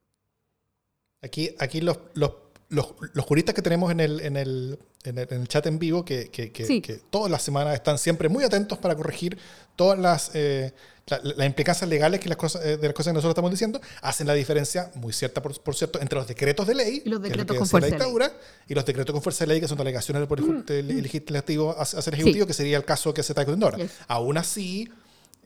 Aquí, 1.20 1.54
aquí 1.58 1.80
los, 1.80 1.98
los, 2.14 2.32
los, 2.68 2.94
los 3.12 3.24
juristas 3.24 3.54
que 3.54 3.62
tenemos 3.62 3.90
en 3.90 4.00
el, 4.00 4.20
en 4.20 4.36
el, 4.36 4.78
en 5.04 5.18
el, 5.18 5.48
chat 5.48 5.66
en 5.66 5.78
vivo, 5.78 6.04
que, 6.04 6.30
que, 6.30 6.52
que, 6.52 7.00
todas 7.10 7.30
las 7.30 7.42
semanas 7.42 7.74
están 7.74 7.98
siempre 7.98 8.28
muy 8.28 8.44
atentos 8.44 8.78
para 8.78 8.94
corregir 8.94 9.38
todas 9.76 9.98
las, 9.98 10.30
eh, 10.34 10.72
las 11.06 11.46
implicancias 11.46 11.88
legales 11.88 12.20
que 12.20 12.28
las 12.28 12.38
cosas, 12.38 12.64
eh, 12.64 12.76
de 12.78 12.86
las 12.86 12.94
cosas 12.94 13.10
que 13.10 13.14
nosotros 13.14 13.32
estamos 13.32 13.50
diciendo, 13.50 13.80
hacen 14.00 14.26
la 14.26 14.34
diferencia, 14.34 14.90
muy 14.94 15.12
cierta 15.12 15.42
por, 15.42 15.58
por 15.60 15.74
cierto, 15.74 16.00
entre 16.00 16.18
los 16.18 16.26
decretos 16.26 16.66
de 16.66 16.74
ley, 16.74 17.02
y 17.04 17.08
los 17.08 17.20
decretos 17.20 17.56
con 17.56 17.66
fuerza 17.66 17.86
de 17.86 17.92
dictadura, 17.92 18.32
y 18.66 18.74
los 18.74 18.84
decretos 18.86 19.12
con 19.12 19.22
fuerza 19.22 19.44
de 19.44 19.48
ley, 19.48 19.60
que 19.60 19.68
son 19.68 19.78
delegaciones 19.78 20.20
del 20.20 20.28
Poder 20.28 20.44
mm. 20.44 21.02
Legislativo 21.02 21.74
hacia 21.78 22.00
el 22.00 22.14
Ejecutivo, 22.14 22.46
que 22.46 22.54
sería 22.54 22.78
el 22.78 22.84
caso 22.84 23.12
que 23.12 23.22
se 23.22 23.32
está 23.32 23.42
discutiendo 23.42 23.66
ahora. 23.66 23.86
Aún 24.08 24.38
así 24.38 24.90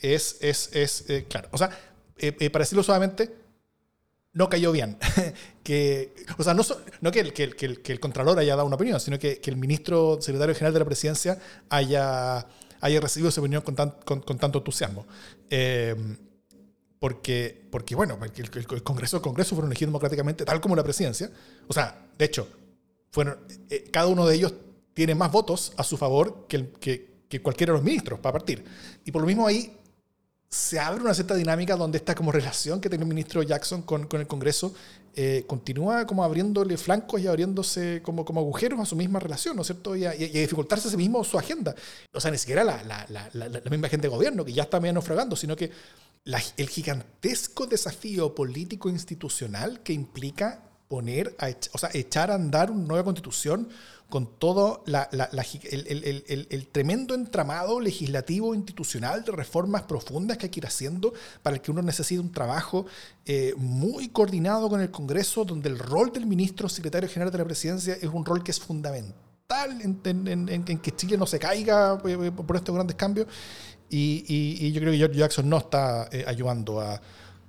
es, 0.00 0.36
es, 0.40 0.70
es 0.72 1.04
eh, 1.08 1.26
claro, 1.28 1.48
o 1.52 1.58
sea, 1.58 1.70
eh, 2.18 2.36
eh, 2.38 2.50
para 2.50 2.64
decirlo 2.64 2.82
suavemente, 2.82 3.34
no 4.32 4.48
cayó 4.48 4.72
bien. 4.72 4.98
que, 5.62 6.14
o 6.36 6.42
sea, 6.42 6.54
no, 6.54 6.62
no 7.00 7.10
que, 7.10 7.20
el, 7.20 7.32
que, 7.32 7.44
el, 7.44 7.82
que, 7.82 7.92
el, 7.92 8.00
Contralor 8.00 8.38
haya 8.38 8.56
dado 8.56 8.66
una 8.66 8.76
opinión, 8.76 9.00
sino 9.00 9.18
que, 9.18 9.40
que, 9.40 9.50
el 9.50 9.56
ministro 9.56 10.18
secretario 10.20 10.54
general 10.54 10.72
de 10.72 10.78
la 10.80 10.84
presidencia 10.84 11.38
haya, 11.68 12.46
haya 12.80 13.00
recibido 13.00 13.28
esa 13.30 13.40
opinión 13.40 13.62
con, 13.62 13.74
con, 14.04 14.20
con 14.20 14.38
tanto 14.38 14.58
entusiasmo. 14.58 15.06
porque, 16.98 17.68
porque, 17.70 17.94
bueno, 17.94 18.18
el, 18.22 18.82
Congreso, 18.82 19.16
el 19.16 19.22
Congreso 19.22 19.54
fueron 19.54 19.70
elegidos 19.70 19.88
democráticamente, 19.88 20.44
tal 20.44 20.60
como 20.60 20.76
la 20.76 20.84
presidencia. 20.84 21.30
O 21.66 21.72
sea, 21.72 22.06
de 22.16 22.24
hecho, 22.24 22.48
fueron, 23.10 23.38
cada 23.90 24.06
uno 24.06 24.26
de 24.26 24.36
ellos 24.36 24.54
tiene 24.94 25.14
más 25.14 25.32
votos 25.32 25.72
a 25.76 25.84
su 25.84 25.96
favor 25.96 26.46
que, 26.48 26.70
que, 26.80 27.08
que 27.28 27.42
cualquiera 27.42 27.72
de 27.72 27.78
los 27.78 27.84
ministros 27.84 28.18
para 28.20 28.32
partir. 28.32 28.64
Y 29.04 29.12
por 29.12 29.22
lo 29.22 29.26
mismo 29.26 29.46
ahí 29.46 29.77
se 30.50 30.78
abre 30.78 31.02
una 31.02 31.12
cierta 31.12 31.34
dinámica 31.34 31.76
donde 31.76 31.98
esta 31.98 32.14
como 32.14 32.32
relación 32.32 32.80
que 32.80 32.88
tiene 32.88 33.04
el 33.04 33.08
ministro 33.08 33.42
Jackson 33.42 33.82
con, 33.82 34.06
con 34.06 34.20
el 34.20 34.26
Congreso 34.26 34.74
eh, 35.14 35.44
continúa 35.46 36.06
como 36.06 36.22
abriéndole 36.22 36.76
flancos 36.76 37.20
y 37.20 37.26
abriéndose 37.26 38.00
como, 38.02 38.24
como 38.24 38.40
agujeros 38.40 38.78
a 38.78 38.86
su 38.86 38.94
misma 38.96 39.18
relación, 39.18 39.56
¿no 39.56 39.62
es 39.62 39.66
cierto? 39.66 39.96
Y 39.96 40.04
a, 40.04 40.12
dificultarse 40.12 40.88
a 40.88 40.90
sí 40.90 40.96
mismo 40.96 41.22
su 41.24 41.38
agenda. 41.38 41.74
O 42.12 42.20
sea, 42.20 42.30
ni 42.30 42.38
siquiera 42.38 42.62
la, 42.62 42.82
la, 42.84 43.28
la, 43.32 43.70
misma 43.70 43.88
gente 43.88 44.06
de 44.06 44.14
gobierno, 44.14 44.44
que 44.44 44.52
ya 44.52 44.62
está 44.62 44.78
medio 44.78 44.92
naufragando, 44.92 45.34
sino 45.34 45.56
que 45.56 45.72
el 46.56 46.68
gigantesco 46.68 47.66
desafío 47.66 48.34
político 48.34 48.88
institucional 48.88 49.80
que 49.80 49.92
implica 49.92 50.62
poner, 50.86 51.34
a 51.38 51.48
o 51.72 51.78
sea, 51.78 51.90
echar 51.94 52.30
a 52.30 52.34
andar 52.34 52.70
una 52.70 52.86
nueva 52.86 53.04
constitución 53.04 53.68
con 54.08 54.38
todo 54.38 54.84
el, 54.86 56.68
tremendo 56.72 57.14
entramado 57.14 57.78
legislativo 57.78 58.54
institucional 58.54 59.22
de 59.22 59.32
reformas 59.32 59.82
profundas 59.82 60.38
que 60.38 60.46
hay 60.46 60.50
que 60.50 60.60
ir 60.60 60.66
haciendo 60.66 61.12
para 61.42 61.56
el 61.56 61.62
que 61.62 61.70
uno 61.70 61.82
necesita 61.82 62.22
un 62.22 62.32
trabajo 62.32 62.86
eh, 63.26 63.52
muy 63.58 64.08
coordinado 64.08 64.70
con 64.70 64.80
el 64.80 64.90
Congreso, 64.90 65.44
donde 65.44 65.68
el 65.68 65.78
rol 65.78 66.10
del 66.10 66.24
ministro 66.24 66.70
secretario 66.70 67.08
general 67.08 67.30
de 67.30 67.38
la 67.38 67.44
presidencia 67.44 67.94
es 67.94 68.04
un 68.04 68.24
rol 68.24 68.42
que 68.42 68.50
es 68.50 68.58
fundamental 68.58 69.14
en, 69.82 70.64
que 70.64 70.96
Chile 70.96 71.18
no 71.18 71.26
se 71.26 71.38
caiga 71.38 72.00
eh, 72.06 72.18
eh, 72.28 72.32
por 72.32 72.56
estos 72.56 72.74
grandes 72.74 72.96
cambios. 72.96 73.26
Y, 73.90 74.72
yo 74.72 74.80
creo 74.80 74.92
que 74.92 74.98
George 74.98 75.16
Jackson 75.18 75.48
no 75.48 75.58
está 75.58 76.08
ayudando 76.26 76.80
a, 76.80 77.00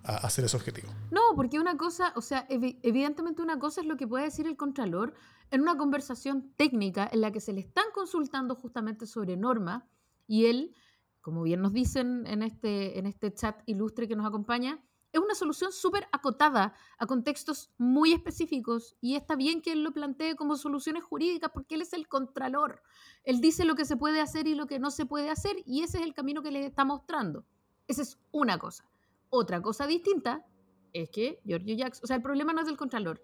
hacer 0.03 0.43
ese 0.43 0.57
objetivo. 0.57 0.89
No, 1.11 1.21
porque 1.35 1.59
una 1.59 1.77
cosa, 1.77 2.13
o 2.15 2.21
sea, 2.21 2.47
evidentemente 2.49 3.43
una 3.43 3.59
cosa 3.59 3.81
es 3.81 3.87
lo 3.87 3.95
que 3.95 4.07
puede 4.07 4.25
decir 4.25 4.47
el 4.47 4.57
Contralor 4.57 5.13
en 5.51 5.61
una 5.61 5.77
conversación 5.77 6.53
técnica 6.55 7.09
en 7.11 7.21
la 7.21 7.31
que 7.31 7.39
se 7.39 7.53
le 7.53 7.61
están 7.61 7.85
consultando 7.93 8.55
justamente 8.55 9.05
sobre 9.05 9.37
normas 9.37 9.83
y 10.27 10.45
él, 10.45 10.75
como 11.21 11.43
bien 11.43 11.61
nos 11.61 11.73
dicen 11.73 12.25
en 12.27 12.43
este, 12.43 12.99
en 12.99 13.05
este 13.05 13.33
chat 13.33 13.61
ilustre 13.65 14.07
que 14.07 14.15
nos 14.15 14.27
acompaña, 14.27 14.83
es 15.11 15.19
una 15.19 15.33
solución 15.33 15.71
súper 15.71 16.07
acotada 16.11 16.73
a 16.99 17.07
contextos 17.07 17.71
muy 17.77 18.13
específicos 18.13 18.95
y 19.01 19.15
está 19.15 19.35
bien 19.35 19.61
que 19.61 19.71
él 19.71 19.83
lo 19.83 19.91
plantee 19.91 20.35
como 20.35 20.55
soluciones 20.55 21.03
jurídicas 21.03 21.49
porque 21.51 21.75
él 21.75 21.81
es 21.81 21.93
el 21.93 22.07
contralor. 22.07 22.83
Él 23.23 23.41
dice 23.41 23.65
lo 23.65 23.75
que 23.75 23.85
se 23.85 23.97
puede 23.97 24.21
hacer 24.21 24.47
y 24.47 24.53
lo 24.53 24.67
que 24.67 24.77
no 24.77 24.91
se 24.91 25.05
puede 25.05 25.31
hacer 25.31 25.57
y 25.65 25.81
ese 25.81 25.97
es 25.97 26.03
el 26.03 26.13
camino 26.13 26.43
que 26.43 26.51
le 26.51 26.65
está 26.65 26.85
mostrando. 26.85 27.43
Esa 27.87 28.03
es 28.03 28.19
una 28.31 28.59
cosa. 28.59 28.85
Otra 29.29 29.61
cosa 29.61 29.87
distinta 29.87 30.45
es 30.93 31.09
que 31.09 31.39
Giorgio 31.43 31.75
Jackson, 31.75 32.01
o 32.03 32.07
sea, 32.07 32.15
el 32.15 32.21
problema 32.21 32.53
no 32.53 32.61
es 32.61 32.67
del 32.67 32.77
contralor, 32.77 33.21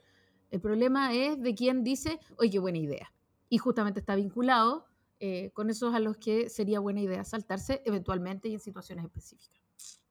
el 0.52 0.62
problema 0.62 1.14
es 1.14 1.42
de 1.42 1.56
quien 1.56 1.84
dice, 1.84 2.20
oye, 2.38 2.52
qué 2.52 2.60
buena 2.60 2.78
idea. 2.78 3.12
Y 3.50 3.58
justamente 3.58 4.00
está 4.00 4.16
vinculado 4.16 4.86
eh, 5.20 5.52
con 5.54 5.70
esos 5.70 5.94
a 5.94 6.00
los 6.00 6.18
que 6.18 6.50
sería 6.50 6.80
buena 6.80 7.02
idea 7.02 7.24
saltarse 7.24 7.82
eventualmente 7.86 8.50
y 8.50 8.54
en 8.54 8.60
situaciones 8.60 9.06
específicas. 9.06 10.02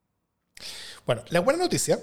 Bueno, 1.05 1.23
la 1.29 1.41
buena 1.41 1.63
noticia, 1.63 1.99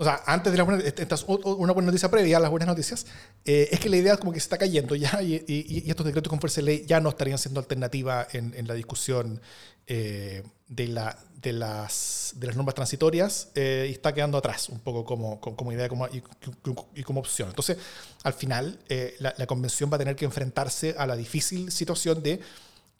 o 0.00 0.04
sea, 0.04 0.22
antes 0.24 0.50
de 0.50 0.56
la 0.56 0.64
buena, 0.64 0.82
esta 0.82 1.14
es 1.14 1.24
una 1.28 1.74
buena 1.74 1.88
noticia 1.88 2.10
previa 2.10 2.38
a 2.38 2.40
las 2.40 2.50
buenas 2.50 2.66
noticias, 2.66 3.04
eh, 3.44 3.68
es 3.70 3.78
que 3.80 3.90
la 3.90 3.98
idea 3.98 4.16
como 4.16 4.32
que 4.32 4.40
se 4.40 4.44
está 4.44 4.56
cayendo 4.56 4.94
ya 4.94 5.20
y, 5.20 5.84
estos 5.86 6.06
decretos 6.06 6.30
con 6.30 6.40
fuerza 6.40 6.62
de 6.62 6.64
ley 6.64 6.84
ya 6.86 7.00
no 7.00 7.10
estarían 7.10 7.36
siendo 7.36 7.60
alternativa 7.60 8.26
en, 8.32 8.66
la 8.66 8.72
discusión 8.72 9.42
eh, 9.86 10.42
de, 10.68 10.88
la, 10.88 11.18
de, 11.42 11.52
las, 11.52 12.32
de 12.36 12.46
las 12.46 12.56
normas 12.56 12.74
transitorias 12.76 13.50
eh, 13.54 13.88
y 13.90 13.92
está 13.92 14.14
quedando 14.14 14.38
atrás 14.38 14.70
un 14.70 14.80
poco 14.80 15.04
como, 15.04 15.38
como 15.38 15.70
idea 15.70 15.86
como, 15.90 16.08
y, 16.08 17.02
como 17.02 17.20
opción. 17.20 17.50
Entonces, 17.50 17.76
al 18.22 18.32
final, 18.32 18.78
la, 19.18 19.46
convención 19.46 19.90
va 19.92 19.96
a 19.96 19.98
tener 19.98 20.16
que 20.16 20.24
enfrentarse 20.24 20.94
a 20.96 21.06
la 21.06 21.14
difícil 21.14 21.70
situación 21.70 22.22
de 22.22 22.40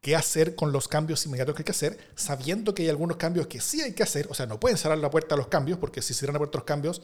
qué 0.01 0.17
hacer 0.17 0.55
con 0.55 0.73
los 0.73 0.89
cambios 0.89 1.25
inmediatos 1.27 1.55
que 1.55 1.61
hay 1.61 1.65
que 1.65 1.73
hacer, 1.73 1.99
sabiendo 2.15 2.75
que 2.75 2.83
hay 2.83 2.89
algunos 2.89 3.17
cambios 3.17 3.47
que 3.47 3.61
sí 3.61 3.83
hay 3.83 3.93
que 3.93 4.03
hacer, 4.03 4.27
o 4.31 4.35
sea, 4.35 4.47
no 4.47 4.59
pueden 4.59 4.79
cerrar 4.79 4.99
la 4.99 5.11
puerta 5.11 5.35
a 5.35 5.39
los 5.39 5.49
cambios, 5.49 5.79
porque 5.79 6.01
si 6.03 6.15
cierran 6.15 6.35
la 6.35 6.39
puerta 6.39 6.59
a 6.59 6.61
los 6.61 6.67
cambios, 6.67 7.03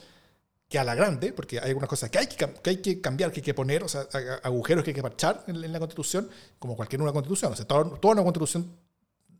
que 0.68 0.78
a 0.78 0.84
la 0.84 0.94
grande, 0.94 1.32
porque 1.32 1.60
hay 1.60 1.68
algunas 1.68 1.88
cosas 1.88 2.10
que 2.10 2.18
hay 2.18 2.26
que, 2.26 2.36
que, 2.36 2.70
hay 2.70 2.76
que 2.78 3.00
cambiar, 3.00 3.30
que 3.30 3.40
hay 3.40 3.44
que 3.44 3.54
poner, 3.54 3.84
o 3.84 3.88
sea, 3.88 4.08
agujeros 4.42 4.82
que 4.82 4.90
hay 4.90 4.94
que 4.94 5.02
parchar 5.02 5.44
en, 5.46 5.72
la 5.72 5.78
constitución, 5.78 6.28
como 6.58 6.74
cualquier 6.74 7.02
una 7.02 7.12
constitución. 7.12 7.52
O 7.52 7.56
sea, 7.56 7.66
toda, 7.66 7.98
toda 8.00 8.14
una 8.14 8.22
constitución 8.24 8.74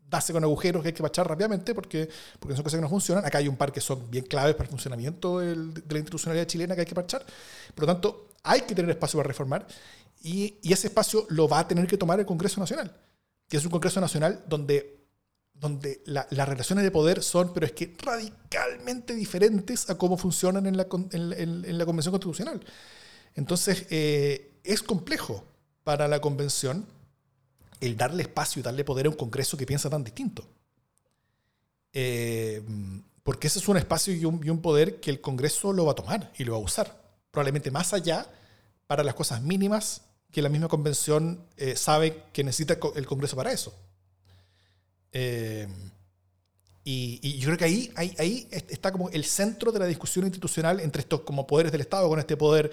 darse 0.09 0.31
con 0.31 0.43
agujeros 0.43 0.81
que 0.81 0.89
hay 0.89 0.93
que 0.93 1.03
pachar 1.03 1.27
rápidamente 1.27 1.75
porque, 1.75 2.09
porque 2.39 2.55
son 2.55 2.63
cosas 2.63 2.77
que 2.77 2.81
no 2.81 2.89
funcionan. 2.89 3.25
Acá 3.25 3.39
hay 3.39 3.47
un 3.47 3.57
par 3.57 3.71
que 3.71 3.81
son 3.81 4.09
bien 4.09 4.25
claves 4.25 4.55
para 4.55 4.65
el 4.65 4.69
funcionamiento 4.69 5.39
de 5.39 5.55
la 5.55 5.97
institucionalidad 5.97 6.47
chilena 6.47 6.75
que 6.75 6.81
hay 6.81 6.87
que 6.87 6.95
parchar. 6.95 7.25
Por 7.75 7.85
lo 7.85 7.93
tanto, 7.93 8.29
hay 8.43 8.61
que 8.61 8.73
tener 8.73 8.89
espacio 8.91 9.17
para 9.17 9.27
reformar 9.27 9.67
y, 10.21 10.57
y, 10.61 10.73
ese 10.73 10.87
espacio 10.87 11.25
lo 11.29 11.47
va 11.47 11.59
a 11.59 11.67
tener 11.67 11.85
que 11.87 11.97
tomar 11.97 12.19
el 12.19 12.25
Congreso 12.25 12.59
Nacional, 12.59 12.95
que 13.47 13.57
es 13.57 13.65
un 13.65 13.71
Congreso 13.71 14.01
Nacional 14.01 14.43
donde, 14.47 14.97
donde 15.53 16.01
las 16.05 16.49
relaciones 16.49 16.83
de 16.83 16.91
poder 16.91 17.23
son, 17.23 17.53
pero 17.53 17.65
es 17.65 17.71
que 17.71 17.95
radicalmente 17.99 19.15
diferentes 19.15 19.89
a 19.89 19.97
cómo 19.97 20.17
funcionan 20.17 20.65
en 20.65 20.77
la, 20.77 20.87
en, 21.11 21.77
la 21.77 21.85
Convención 21.85 22.11
Constitucional. 22.11 22.63
Entonces, 23.35 23.85
eh, 23.89 24.59
es 24.63 24.83
complejo 24.83 25.43
para 25.83 26.07
la 26.07 26.19
Convención 26.19 26.85
el 27.79 27.95
darle 27.95 28.23
espacio 28.23 28.59
y 28.59 28.63
darle 28.63 28.83
poder 28.83 29.05
a 29.05 29.09
un 29.09 29.15
Congreso 29.15 29.57
que 29.57 29.65
piensa 29.65 29.89
tan 29.89 30.03
distinto. 30.03 30.45
Eh, 31.93 32.61
porque 33.23 33.47
ese 33.47 33.59
es 33.59 33.67
un 33.67 33.75
espacio 33.75 34.13
y 34.13 34.23
un, 34.23 34.61
poder 34.61 35.01
que 35.01 35.09
el 35.09 35.19
Congreso 35.19 35.73
lo 35.73 35.85
va 35.85 35.91
a 35.91 35.95
tomar 35.95 36.31
y 36.37 36.45
lo 36.45 36.53
va 36.53 36.59
a 36.59 36.61
usar. 36.61 37.01
Probablemente 37.29 37.71
más 37.71 37.93
allá 37.93 38.25
para 38.87 39.03
las 39.03 39.15
cosas 39.15 39.41
mínimas 39.41 40.03
que 40.37 40.43
la 40.43 40.49
misma 40.49 40.67
convención 40.67 41.41
eh, 41.57 41.75
sabe 41.75 42.25
que 42.31 42.43
necesita 42.43 42.77
el 42.95 43.07
Congreso 43.07 43.35
para 43.35 43.51
eso. 43.51 43.73
Eh, 45.11 45.67
y, 46.83 47.39
yo 47.39 47.47
creo 47.47 47.57
que 47.57 47.65
ahí, 47.65 47.91
ahí, 47.95 48.13
ahí, 48.19 48.47
está 48.51 48.91
como 48.91 49.09
el 49.09 49.25
centro 49.25 49.71
de 49.71 49.79
la 49.79 49.87
discusión 49.87 50.25
institucional 50.25 50.79
entre 50.79 51.01
estos 51.01 51.21
como 51.21 51.47
poderes 51.47 51.71
del 51.71 51.81
Estado, 51.81 52.07
con 52.07 52.19
este 52.19 52.37
poder, 52.37 52.69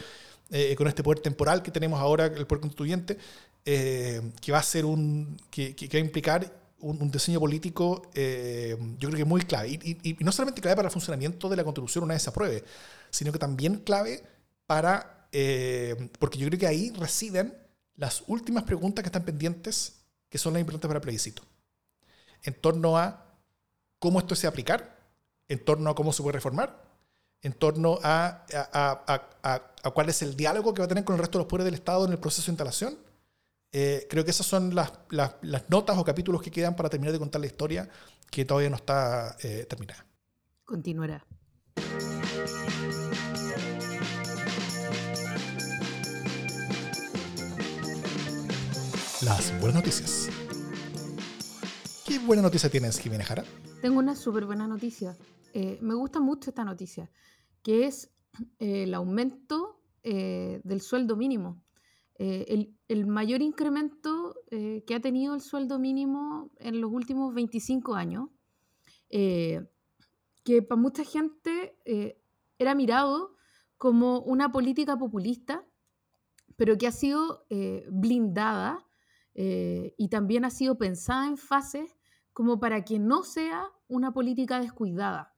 con 0.77 0.89
este 0.89 1.03
poder 1.03 1.21
temporal 1.21 1.63
que 1.63 1.71
tenemos 1.71 1.99
ahora, 1.99 2.27
el 2.27 2.47
poder 2.47 2.61
constituyente, 2.61 3.17
eh, 3.65 4.21
que 4.43 4.53
va 4.53 4.59
a 4.59 4.63
ser 4.63 4.85
un. 4.85 5.41
que, 5.51 5.75
va 5.91 5.99
a 5.99 6.03
implicar 6.03 6.53
un, 6.81 7.11
diseño 7.11 7.41
político, 7.41 8.11
eh, 8.15 8.77
yo 8.99 9.09
creo 9.09 9.17
que 9.17 9.25
muy 9.25 9.41
clave. 9.41 9.71
Y, 9.71 10.17
no 10.21 10.33
solamente 10.33 10.61
clave 10.61 10.77
para 10.77 10.89
el 10.89 10.93
funcionamiento 10.93 11.49
de 11.49 11.57
la 11.57 11.65
Constitución 11.65 12.05
una 12.05 12.13
vez 12.13 12.25
se 12.25 12.29
apruebe, 12.29 12.63
sino 13.09 13.33
que 13.33 13.39
también 13.39 13.77
clave 13.77 14.23
para. 14.67 15.14
Eh, 15.37 16.11
porque 16.19 16.39
yo 16.39 16.47
creo 16.47 16.59
que 16.59 16.67
ahí 16.67 16.91
residen 16.93 17.55
las 17.97 18.23
últimas 18.29 18.65
preguntas 18.65 19.03
que 19.03 19.09
están 19.09 19.25
pendientes, 19.25 20.07
que 20.31 20.39
son 20.39 20.55
las 20.55 20.61
importantes 20.61 20.89
para 20.89 20.99
el 20.99 21.03
plebiscito. 21.03 21.43
En 22.43 22.55
torno 22.55 22.97
a 22.97 23.27
cómo 23.99 24.21
esto 24.21 24.35
se 24.35 24.47
va 24.47 24.51
a 24.51 24.53
aplicar, 24.53 24.97
en 25.49 25.65
torno 25.65 25.91
a 25.91 25.95
cómo 25.95 26.13
se 26.13 26.23
puede 26.23 26.35
reformar, 26.35 26.83
en 27.43 27.53
torno 27.53 27.99
a, 28.03 28.47
a, 28.55 29.05
a, 29.43 29.63
a, 29.83 29.91
cuál 29.91 30.09
es 30.09 30.23
el 30.23 30.37
diálogo 30.37 30.73
que 30.73 30.81
va 30.81 30.87
a 30.87 30.89
tener 30.89 31.05
con 31.05 31.17
el 31.17 31.21
resto 31.21 31.39
de 31.39 31.43
los 31.45 31.51
poderes 31.51 31.67
del 31.67 31.75
Estado 31.75 32.07
en 32.07 32.13
el 32.13 32.19
proceso 32.19 32.47
de 32.47 32.53
instalación 32.53 32.97
eh, 33.77 34.07
creo 34.09 34.25
que 34.25 34.31
esas 34.31 34.47
son 34.47 34.73
las, 34.73 34.93
notas 35.69 35.99
o 35.99 36.05
capítulos 36.05 36.41
que 36.41 36.53
quedan 36.53 36.77
para 36.77 36.89
terminar 36.89 37.13
de 37.13 37.19
contar 37.19 37.41
la 37.41 37.49
historia 37.49 37.89
que 38.31 38.45
todavía 38.45 38.71
no 38.71 38.77
está 38.77 39.37
eh, 39.43 39.67
terminada. 39.69 40.07
Continuará. 40.65 41.27
Las 49.25 49.53
buenas 49.61 49.77
noticias. 49.77 50.29
¿Qué 52.07 52.19
buena 52.19 52.43
noticia 52.43 52.69
tienes, 52.69 52.99
Jimena 52.99 53.25
Jara? 53.25 53.45
Tengo 53.81 53.99
una 53.99 54.15
súper 54.15 54.45
buena 54.45 54.67
noticia. 54.69 55.17
Eh, 55.55 55.79
me 55.81 55.95
gusta 55.95 56.21
mucho 56.21 56.51
esta 56.51 56.65
noticia, 56.65 57.11
que 57.63 57.87
es 57.87 58.11
el 58.59 58.93
aumento 58.93 59.81
del 60.03 60.81
sueldo 60.83 61.17
mínimo. 61.17 61.65
Eh, 62.17 62.69
el, 62.87 63.07
mayor 63.07 63.43
incremento 63.43 64.37
eh, 64.51 64.85
que 64.87 64.95
ha 64.95 65.01
tenido 65.01 65.35
el 65.35 65.41
sueldo 65.41 65.81
mínimo 65.81 66.51
en 66.59 66.81
los 66.81 66.93
últimos 66.93 67.35
25 67.35 67.95
años, 67.95 68.29
eh, 69.11 69.67
que 70.45 70.63
para 70.63 70.81
mucha 70.81 71.05
gente 71.05 71.77
era 72.59 72.75
mirado 72.75 73.35
como 73.79 74.21
una 74.21 74.53
política 74.53 74.97
populista, 74.97 75.65
pero 76.57 76.79
que 76.79 76.87
ha 76.87 76.93
sido 76.93 77.47
blindada 77.91 78.84
y 79.37 80.09
también 80.11 80.45
ha 80.45 80.51
sido 80.51 80.79
pensada 80.79 81.27
en 81.27 81.37
fases 81.37 81.97
como 82.33 82.61
para 82.61 82.85
que 82.85 83.01
no 83.01 83.25
sea 83.25 83.69
una 83.89 84.13
política 84.13 84.61
descuidada. 84.61 85.35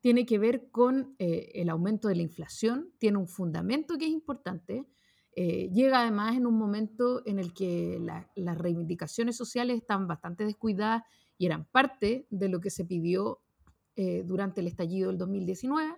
Tiene 0.00 0.26
que 0.26 0.38
ver 0.38 0.70
con 0.72 1.14
el 1.18 1.68
aumento 1.68 2.08
de 2.08 2.16
la 2.16 2.22
inflación, 2.22 2.92
tiene 2.98 3.18
un 3.18 3.28
fundamento 3.28 3.96
que 3.98 4.06
es 4.06 4.10
importante, 4.10 4.88
eh, 5.36 5.68
llega 5.72 6.00
además 6.00 6.36
en 6.36 6.46
un 6.46 6.56
momento 6.56 7.26
en 7.26 7.40
el 7.40 7.52
que 7.52 7.98
las 8.36 8.58
reivindicaciones 8.58 9.36
sociales 9.36 9.78
están 9.78 10.06
bastante 10.06 10.44
descuidadas 10.44 11.02
y 11.36 11.46
eran 11.46 11.64
parte 11.64 12.28
de 12.30 12.48
lo 12.48 12.60
que 12.60 12.70
se 12.70 12.84
pidió 12.84 13.40
eh, 13.96 14.22
durante 14.24 14.60
el 14.60 14.68
estallido 14.68 15.08
del 15.08 15.18
2019. 15.18 15.96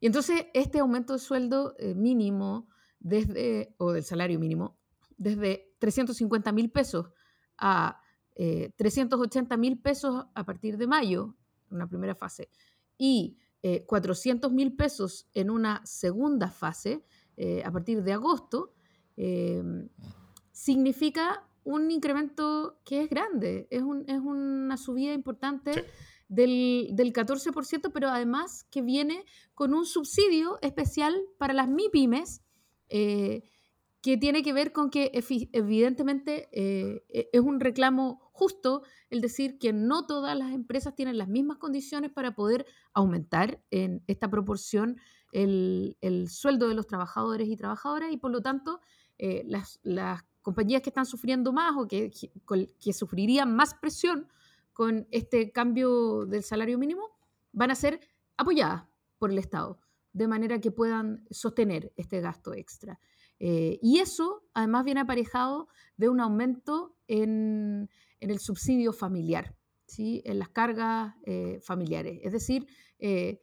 Y 0.00 0.06
entonces 0.06 0.46
este 0.52 0.80
aumento 0.80 1.14
de 1.14 1.20
sueldo 1.20 1.74
eh, 1.78 1.94
mínimo 1.94 2.68
desde, 3.00 3.74
o 3.78 3.92
del 3.92 4.04
salario 4.04 4.38
mínimo, 4.38 4.78
desde 5.16 5.71
350 5.82 6.52
mil 6.52 6.70
pesos 6.70 7.10
a 7.58 8.00
380 8.34 9.56
mil 9.58 9.78
pesos 9.78 10.24
a 10.34 10.44
partir 10.44 10.78
de 10.78 10.86
mayo, 10.86 11.36
en 11.68 11.76
una 11.76 11.86
primera 11.86 12.14
fase, 12.14 12.48
y 12.96 13.36
400 13.86 14.50
mil 14.52 14.74
pesos 14.74 15.28
en 15.34 15.50
una 15.50 15.84
segunda 15.84 16.48
fase, 16.50 17.04
eh, 17.36 17.62
a 17.64 17.70
partir 17.70 18.02
de 18.02 18.12
agosto, 18.12 18.72
em, 19.16 19.88
significa 20.50 21.46
un 21.64 21.90
incremento 21.90 22.80
que 22.84 23.02
es 23.02 23.10
grande, 23.10 23.68
es, 23.70 23.82
una 23.82 24.76
subida 24.76 25.12
importante 25.12 25.84
del, 26.28 26.90
del 26.92 27.12
14%, 27.12 27.92
pero 27.92 28.08
además 28.08 28.64
que 28.70 28.82
viene 28.82 29.24
con 29.54 29.74
un 29.74 29.86
subsidio 29.86 30.58
especial 30.60 31.14
para 31.38 31.54
las 31.54 31.68
MIPIMES, 31.68 32.42
eh, 32.88 33.42
que 34.02 34.16
tiene 34.16 34.42
que 34.42 34.52
ver 34.52 34.72
con 34.72 34.90
que 34.90 35.12
evidentemente 35.52 36.48
eh, 36.52 37.04
e, 37.08 37.30
es 37.32 37.40
un 37.40 37.60
reclamo 37.60 38.20
justo 38.32 38.82
el 39.10 39.20
decir 39.20 39.58
que 39.58 39.72
no 39.72 40.06
todas 40.06 40.36
las 40.36 40.52
empresas 40.52 40.94
tienen 40.94 41.16
las 41.16 41.28
mismas 41.28 41.58
condiciones 41.58 42.10
para 42.10 42.34
poder 42.34 42.66
aumentar 42.92 43.62
en 43.70 44.02
esta 44.08 44.28
proporción 44.28 44.98
el, 45.30 45.96
sueldo 46.28 46.68
de 46.68 46.74
los 46.74 46.86
trabajadores 46.86 47.48
y 47.48 47.56
trabajadoras 47.56 48.12
y 48.12 48.16
por 48.16 48.32
lo 48.32 48.42
tanto 48.42 48.80
eh, 49.18 49.44
las, 49.46 49.78
compañías 50.42 50.82
que 50.82 50.90
están 50.90 51.06
sufriendo 51.06 51.52
más 51.52 51.76
o 51.76 51.86
que, 51.86 52.10
que, 52.80 52.92
sufrirían 52.92 53.54
más 53.54 53.74
presión 53.74 54.26
con 54.72 55.06
este 55.12 55.52
cambio 55.52 56.26
del 56.26 56.42
salario 56.42 56.78
mínimo 56.78 57.10
van 57.52 57.70
a 57.70 57.76
ser 57.76 58.00
apoyadas 58.36 58.82
por 59.18 59.30
el 59.30 59.38
Estado, 59.38 59.78
de 60.12 60.26
manera 60.26 60.60
que 60.60 60.72
puedan 60.72 61.24
sostener 61.30 61.92
este 61.94 62.20
gasto 62.20 62.54
extra. 62.54 62.98
Eh, 63.44 63.80
y 63.82 63.98
eso 63.98 64.44
además 64.54 64.84
viene 64.84 65.00
aparejado 65.00 65.66
de 65.96 66.08
un 66.08 66.20
aumento 66.20 66.96
en, 67.08 67.90
el 68.20 68.38
subsidio 68.38 68.92
familiar, 68.92 69.56
¿sí? 69.84 70.22
en 70.24 70.38
las 70.38 70.48
cargas 70.48 71.16
eh, 71.24 71.58
familiares. 71.60 72.20
Es 72.22 72.30
decir, 72.30 72.68
eh, 73.00 73.40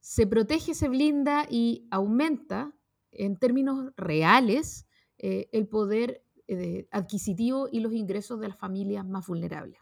se 0.00 0.26
protege, 0.26 0.72
se 0.72 0.88
blinda 0.88 1.46
y 1.50 1.86
aumenta 1.90 2.74
en 3.10 3.36
términos 3.36 3.92
reales 3.98 4.86
el 5.18 5.68
poder 5.68 6.22
adquisitivo 6.90 7.68
y 7.70 7.80
los 7.80 7.92
ingresos 7.92 8.40
de 8.40 8.48
las 8.48 8.58
familias 8.58 9.06
más 9.06 9.26
vulnerables, 9.26 9.78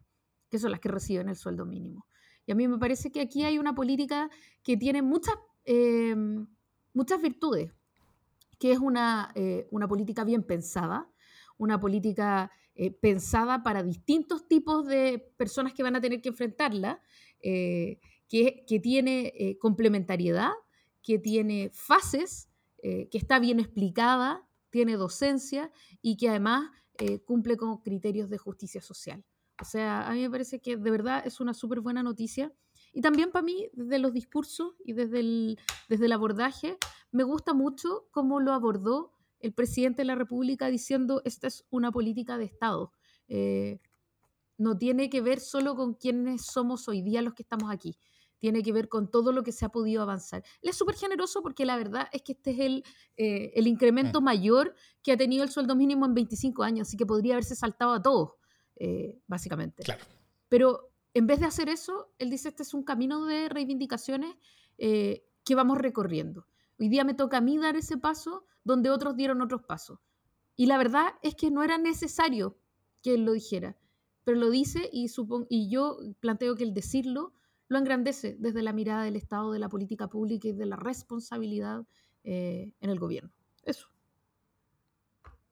que 0.48 0.58
son 0.58 0.72
las 0.72 0.80
que 0.80 0.88
reciben 0.88 1.28
el 1.28 1.36
sueldo 1.36 1.64
mínimo. 1.64 2.06
Y 2.46 2.52
a 2.52 2.54
mí 2.54 2.66
me 2.66 2.78
parece 2.78 3.12
que 3.12 3.20
aquí 3.20 3.44
hay 3.44 3.58
una 3.58 3.74
política 3.74 4.30
que 4.62 4.76
tiene 4.76 5.02
muchas, 5.02 5.34
muchas 6.92 7.20
virtudes 7.20 7.72
que 8.58 8.72
es 8.72 8.78
una, 8.78 9.32
eh, 9.34 9.66
una 9.70 9.88
política 9.88 10.24
bien 10.24 10.42
pensada, 10.42 11.10
una 11.58 11.80
política 11.80 12.50
eh, 12.74 12.90
pensada 12.90 13.62
para 13.62 13.82
distintos 13.82 14.48
tipos 14.48 14.86
de 14.86 15.32
personas 15.36 15.72
que 15.72 15.82
van 15.82 15.96
a 15.96 16.00
tener 16.00 16.20
que 16.20 16.30
enfrentarla, 16.30 17.00
eh, 17.40 18.00
que, 18.28 18.64
que, 18.66 18.80
tiene 18.80 19.56
complementariedad, 19.60 20.52
que 21.02 21.18
tiene 21.18 21.70
fases, 21.72 22.48
que 22.82 23.08
está 23.12 23.38
bien 23.38 23.60
explicada, 23.60 24.46
tiene 24.70 24.96
docencia 24.96 25.70
y 26.02 26.16
que 26.16 26.30
además 26.30 26.70
cumple 27.26 27.56
con 27.56 27.78
criterios 27.78 28.28
de 28.28 28.38
justicia 28.38 28.80
social. 28.80 29.24
O 29.60 29.64
sea, 29.64 30.08
a 30.08 30.12
mí 30.14 30.22
me 30.22 30.30
parece 30.30 30.60
que 30.60 30.76
de 30.76 30.90
verdad 30.90 31.22
es 31.26 31.40
una 31.40 31.54
súper 31.54 31.80
buena 31.80 32.02
noticia. 32.02 32.52
Y 32.94 33.00
también 33.00 33.32
para 33.32 33.44
mí, 33.44 33.68
desde 33.72 33.98
los 33.98 34.12
discursos 34.12 34.74
y 34.84 34.92
desde 34.92 35.18
el, 35.20 35.58
desde 35.88 36.06
el 36.06 36.12
abordaje, 36.12 36.78
me 37.10 37.24
gusta 37.24 37.52
mucho 37.52 38.06
cómo 38.12 38.38
lo 38.38 38.52
abordó 38.52 39.12
el 39.40 39.52
presidente 39.52 40.02
de 40.02 40.06
la 40.06 40.14
República 40.14 40.68
diciendo 40.68 41.20
esta 41.24 41.48
es 41.48 41.66
una 41.70 41.90
política 41.90 42.38
de 42.38 42.44
Estado. 42.44 42.92
Eh, 43.28 43.80
no 44.56 44.78
tiene 44.78 45.10
que 45.10 45.20
ver 45.20 45.40
solo 45.40 45.74
con 45.74 45.94
quiénes 45.94 46.46
somos 46.46 46.88
hoy 46.88 47.02
día 47.02 47.20
los 47.20 47.34
que 47.34 47.42
estamos 47.42 47.70
aquí. 47.70 47.98
Tiene 48.38 48.62
que 48.62 48.72
ver 48.72 48.88
con 48.88 49.10
todo 49.10 49.32
lo 49.32 49.42
que 49.42 49.52
se 49.52 49.64
ha 49.64 49.70
podido 49.70 50.02
avanzar. 50.02 50.44
Él 50.62 50.70
es 50.70 50.76
súper 50.76 50.94
generoso 50.94 51.42
porque 51.42 51.64
la 51.64 51.76
verdad 51.76 52.08
es 52.12 52.22
que 52.22 52.32
este 52.32 52.52
es 52.52 52.58
el, 52.60 52.84
eh, 53.16 53.52
el 53.54 53.66
incremento 53.66 54.20
mm. 54.20 54.24
mayor 54.24 54.74
que 55.02 55.12
ha 55.12 55.16
tenido 55.16 55.42
el 55.42 55.50
sueldo 55.50 55.74
mínimo 55.74 56.06
en 56.06 56.14
25 56.14 56.62
años, 56.62 56.88
así 56.88 56.96
que 56.96 57.06
podría 57.06 57.34
haberse 57.34 57.56
saltado 57.56 57.92
a 57.92 58.02
todos, 58.02 58.34
eh, 58.76 59.18
básicamente. 59.26 59.82
Claro. 59.82 60.04
Pero 60.48 60.93
en 61.14 61.26
vez 61.26 61.40
de 61.40 61.46
hacer 61.46 61.68
eso, 61.68 62.12
él 62.18 62.30
dice, 62.30 62.48
este 62.48 62.62
es 62.62 62.74
un 62.74 62.84
camino 62.84 63.24
de 63.24 63.48
reivindicaciones 63.48 64.36
que 64.76 65.54
vamos 65.54 65.78
recorriendo. 65.78 66.46
Hoy 66.78 66.88
día 66.88 67.04
me 67.04 67.14
toca 67.14 67.38
a 67.38 67.40
mí 67.40 67.56
dar 67.56 67.76
ese 67.76 67.96
paso 67.96 68.46
donde 68.64 68.90
otros 68.90 69.16
dieron 69.16 69.40
otros 69.40 69.62
pasos. 69.62 70.00
Y 70.56 70.66
la 70.66 70.78
verdad 70.78 71.14
es 71.22 71.34
que 71.34 71.50
no 71.50 71.62
era 71.62 71.78
necesario 71.78 72.56
que 73.02 73.14
él 73.14 73.24
lo 73.24 73.32
dijera, 73.32 73.76
pero 74.24 74.38
lo 74.38 74.50
dice 74.50 74.88
y, 74.92 75.10
y 75.48 75.68
yo 75.68 75.98
planteo 76.20 76.56
que 76.56 76.64
el 76.64 76.74
decirlo 76.74 77.32
lo 77.68 77.78
engrandece 77.78 78.36
desde 78.38 78.62
la 78.62 78.72
mirada 78.72 79.04
del 79.04 79.16
Estado, 79.16 79.52
de 79.52 79.58
la 79.58 79.68
política 79.68 80.08
pública 80.08 80.48
y 80.48 80.52
de 80.52 80.66
la 80.66 80.76
responsabilidad 80.76 81.86
eh, 82.24 82.72
en 82.80 82.90
el 82.90 82.98
gobierno. 82.98 83.30
Eso. 83.62 83.88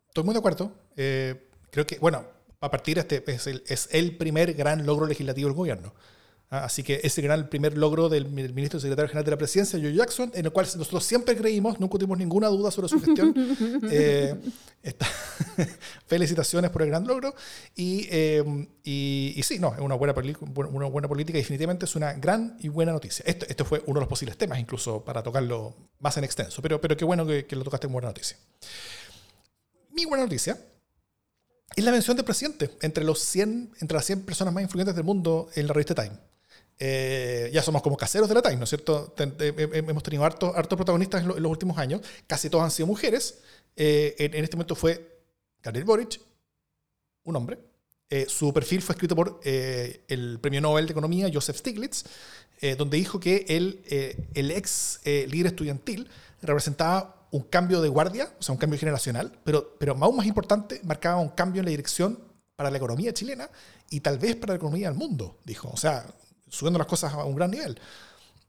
Estoy 0.08 0.24
muy 0.24 0.34
de 0.34 0.38
acuerdo. 0.38 0.72
Eh, 0.96 1.50
creo 1.70 1.86
que, 1.86 1.98
bueno, 1.98 2.24
a 2.62 2.70
partir 2.70 2.94
de 2.94 3.00
este 3.02 3.30
es 3.30 3.46
el, 3.46 3.62
es 3.66 3.88
el 3.92 4.16
primer 4.16 4.54
gran 4.54 4.86
logro 4.86 5.06
legislativo 5.06 5.48
del 5.48 5.56
gobierno. 5.56 5.92
Ah, 6.54 6.64
así 6.64 6.82
que 6.82 7.00
ese 7.02 7.24
el 7.24 7.48
primer 7.48 7.78
logro 7.78 8.10
del 8.10 8.28
ministro 8.28 8.76
y 8.76 8.82
secretario 8.82 9.08
general 9.08 9.24
de 9.24 9.30
la 9.30 9.38
presidencia, 9.38 9.80
Joe 9.80 9.94
Jackson, 9.94 10.30
en 10.34 10.44
el 10.44 10.52
cual 10.52 10.66
nosotros 10.76 11.02
siempre 11.02 11.34
creímos, 11.34 11.80
nunca 11.80 11.96
tuvimos 11.96 12.18
ninguna 12.18 12.48
duda 12.48 12.70
sobre 12.70 12.88
su 12.88 13.00
gestión. 13.00 13.34
Eh, 13.90 14.34
felicitaciones 16.06 16.70
por 16.70 16.82
el 16.82 16.88
gran 16.88 17.06
logro. 17.06 17.34
Eh, 17.76 18.66
y, 18.84 19.32
y, 19.36 19.42
sí, 19.42 19.58
no, 19.58 19.72
es 19.74 19.80
una 19.80 19.94
buena, 19.94 20.14
una 20.54 20.86
buena 20.86 21.08
política 21.08 21.38
definitivamente 21.38 21.86
es 21.86 21.96
una 21.96 22.12
gran 22.14 22.56
y 22.60 22.68
buena 22.68 22.92
noticia. 22.92 23.24
Esto, 23.26 23.46
esto 23.48 23.64
fue 23.64 23.82
uno 23.86 23.94
de 23.94 24.00
los 24.00 24.08
posibles 24.08 24.36
temas, 24.36 24.58
incluso 24.58 25.04
para 25.04 25.22
tocarlo 25.22 25.74
más 26.00 26.16
en 26.18 26.24
extenso, 26.24 26.60
pero, 26.60 26.80
pero 26.80 26.96
qué 26.96 27.04
bueno 27.04 27.26
que, 27.26 27.46
lo 27.50 27.64
tocaste 27.64 27.86
en 27.86 27.92
buena 27.92 28.08
noticia. 28.08 28.36
Mi 29.92 30.04
buena 30.04 30.24
noticia 30.24 30.58
es 31.76 31.84
la 31.84 31.92
mención 31.92 32.16
del 32.16 32.24
presidente 32.24 32.70
entre, 32.80 33.04
los 33.04 33.20
100, 33.20 33.72
entre 33.80 33.96
las 33.96 34.04
100 34.04 34.22
personas 34.22 34.52
más 34.52 34.62
influyentes 34.62 34.94
del 34.94 35.04
mundo 35.04 35.48
en 35.54 35.66
la 35.66 35.72
revista 35.72 35.94
Time. 35.94 36.16
Eh, 36.78 37.50
ya 37.52 37.62
somos 37.62 37.82
como 37.82 37.96
caseros 37.96 38.28
de 38.28 38.34
la 38.34 38.42
Time, 38.42 38.56
¿no 38.56 38.64
es 38.64 38.70
cierto? 38.70 39.14
hemos 39.18 40.02
tenido 40.02 40.24
hartos, 40.24 40.54
hartos 40.56 40.76
protagonistas 40.76 41.22
en, 41.22 41.28
los 41.28 41.50
últimos 41.50 41.78
años, 41.78 42.00
casi 42.26 42.50
todos 42.50 42.64
han 42.64 42.70
sido 42.70 42.86
mujeres. 42.86 43.38
Eh, 43.76 44.14
en, 44.18 44.42
este 44.42 44.56
momento 44.56 44.74
fue 44.74 45.20
Gabriel 45.62 45.84
Boric, 45.84 46.20
un 47.24 47.36
hombre. 47.36 47.58
Eh, 48.10 48.26
su 48.28 48.52
perfil 48.52 48.82
fue 48.82 48.94
escrito 48.94 49.16
por 49.16 49.40
el 49.44 50.38
premio 50.40 50.60
Nobel 50.60 50.86
de 50.86 50.92
Economía, 50.92 51.30
Joseph 51.32 51.56
Stiglitz, 51.56 52.04
donde 52.76 52.96
dijo 52.96 53.18
que 53.18 53.44
él, 53.48 53.80
el 54.34 54.50
ex 54.50 55.00
líder 55.04 55.46
estudiantil 55.46 56.08
representaba 56.42 57.21
un 57.32 57.42
cambio 57.42 57.80
de 57.80 57.88
guardia, 57.88 58.32
o 58.38 58.42
sea, 58.42 58.52
un 58.52 58.58
cambio 58.58 58.78
generacional, 58.78 59.32
pero, 59.42 59.76
pero 59.78 59.96
aún 60.00 60.16
más 60.16 60.26
importante, 60.26 60.80
marcaba 60.84 61.20
un 61.20 61.30
cambio 61.30 61.60
en 61.60 61.64
la 61.64 61.70
dirección 61.70 62.18
para 62.56 62.70
la 62.70 62.76
economía 62.76 63.12
chilena 63.12 63.50
y 63.90 64.00
tal 64.00 64.18
vez 64.18 64.36
para 64.36 64.52
la 64.52 64.56
economía 64.56 64.88
del 64.88 64.98
mundo, 64.98 65.40
dijo. 65.44 65.70
O 65.72 65.76
sea, 65.76 66.06
subiendo 66.48 66.78
las 66.78 66.86
cosas 66.86 67.12
a 67.12 67.24
un 67.24 67.34
gran 67.34 67.50
nivel. 67.50 67.78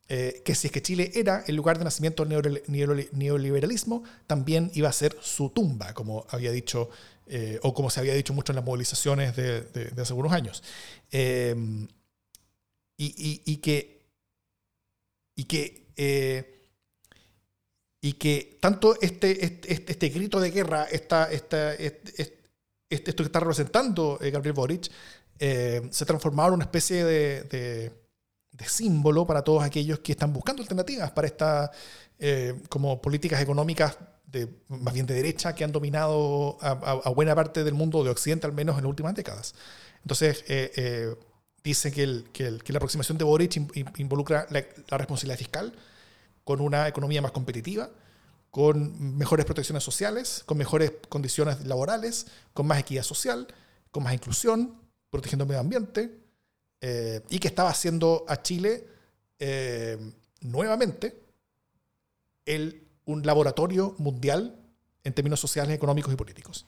Eh, 0.09 0.41
que 0.43 0.53
si 0.53 0.67
es 0.67 0.73
que 0.73 0.81
Chile 0.81 1.11
era 1.15 1.43
el 1.47 1.55
lugar 1.55 1.77
de 1.77 1.85
nacimiento 1.85 2.25
del 2.25 2.61
neoliberalismo, 2.67 4.03
también 4.27 4.69
iba 4.73 4.89
a 4.89 4.93
ser 4.93 5.17
su 5.21 5.49
tumba, 5.49 5.93
como 5.93 6.25
había 6.29 6.51
dicho, 6.51 6.89
eh, 7.25 7.57
o 7.63 7.73
como 7.73 7.89
se 7.89 8.01
había 8.01 8.13
dicho 8.13 8.33
mucho 8.33 8.51
en 8.51 8.57
las 8.57 8.65
movilizaciones 8.65 9.35
de, 9.35 9.93
hace 9.97 10.11
algunos 10.11 10.33
años. 10.33 10.61
Eh, 11.11 11.55
y, 12.97 13.57
que, 13.57 14.05
y, 15.35 15.45
que, 15.45 16.62
y 18.03 18.13
que 18.13 18.57
tanto 18.59 18.99
este, 18.99 19.45
este, 19.45 19.85
este, 19.89 20.09
grito 20.09 20.41
de 20.41 20.51
guerra, 20.51 20.83
esta, 20.91 21.31
esta, 21.31 21.73
este, 21.73 22.37
esto 22.89 23.15
que 23.15 23.23
está 23.23 23.39
representando 23.39 24.19
Gabriel 24.21 24.51
Boric, 24.51 24.91
eh, 25.39 25.87
se 25.89 26.05
transformaba 26.05 26.49
en 26.49 26.55
una 26.55 26.65
especie 26.65 27.05
de, 27.05 27.93
símbolo 28.67 29.25
para 29.25 29.41
todos 29.41 29.63
aquellos 29.63 29.99
que 29.99 30.11
están 30.11 30.33
buscando 30.33 30.61
alternativas 30.61 31.11
para 31.11 31.27
estas 31.27 31.69
eh, 32.19 32.61
como 32.67 33.01
políticas 33.01 33.41
económicas 33.41 33.97
de, 34.25 34.49
más 34.67 34.93
bien 34.93 35.05
de 35.05 35.13
derecha 35.13 35.55
que 35.55 35.63
han 35.63 35.71
dominado 35.71 36.57
a, 36.59 37.09
buena 37.11 37.33
parte 37.33 37.63
del 37.63 37.73
mundo 37.73 38.03
de 38.03 38.09
Occidente, 38.09 38.45
al 38.45 38.53
menos 38.53 38.77
en 38.77 38.83
las 38.83 38.89
últimas 38.89 39.15
décadas. 39.15 39.55
Entonces, 40.01 40.43
eh, 40.49 41.15
dice 41.63 41.89
que, 41.89 42.51
la 42.67 42.77
aproximación 42.77 43.17
de 43.17 43.23
Boric 43.23 43.55
involucra 43.97 44.45
la, 44.49 44.61
la 44.89 44.97
responsabilidad 44.97 45.37
fiscal 45.37 45.73
con 46.43 46.61
una 46.61 46.87
economía 46.87 47.21
más 47.21 47.31
competitiva, 47.31 47.89
con 48.51 49.17
mejores 49.17 49.45
protecciones 49.45 49.83
sociales, 49.83 50.43
con 50.45 50.57
mejores 50.57 50.91
condiciones 51.09 51.65
laborales, 51.65 52.27
con 52.53 52.67
más 52.67 52.79
equidad 52.79 53.03
social, 53.03 53.47
con 53.91 54.03
más 54.03 54.13
inclusión, 54.13 54.75
protegiendo 55.09 55.43
el 55.43 55.49
medio 55.49 55.61
ambiente, 55.61 56.19
eh, 56.81 57.21
y 57.29 57.39
que 57.39 57.47
estaba 57.47 57.69
haciendo 57.69 58.25
a 58.27 58.41
Chile 58.41 58.87
eh, 59.39 59.97
nuevamente 60.41 61.23
el, 62.45 62.87
un 63.05 63.25
laboratorio 63.25 63.95
mundial 63.97 64.59
en 65.03 65.13
términos 65.13 65.39
sociales, 65.39 65.75
económicos 65.75 66.13
y 66.13 66.15
políticos. 66.15 66.65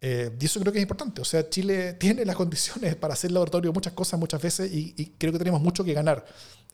Eh, 0.00 0.30
y 0.40 0.44
eso 0.44 0.60
creo 0.60 0.72
que 0.72 0.78
es 0.78 0.82
importante. 0.82 1.20
O 1.20 1.24
sea, 1.24 1.48
Chile 1.48 1.92
tiene 2.00 2.24
las 2.24 2.36
condiciones 2.36 2.96
para 2.96 3.14
hacer 3.14 3.32
laboratorio 3.32 3.70
de 3.70 3.74
muchas 3.74 3.92
cosas 3.92 4.18
muchas 4.18 4.40
veces 4.40 4.70
y, 4.72 5.14
creo 5.18 5.32
que 5.32 5.38
tenemos 5.38 5.60
mucho 5.60 5.84
que 5.84 5.92
ganar 5.92 6.24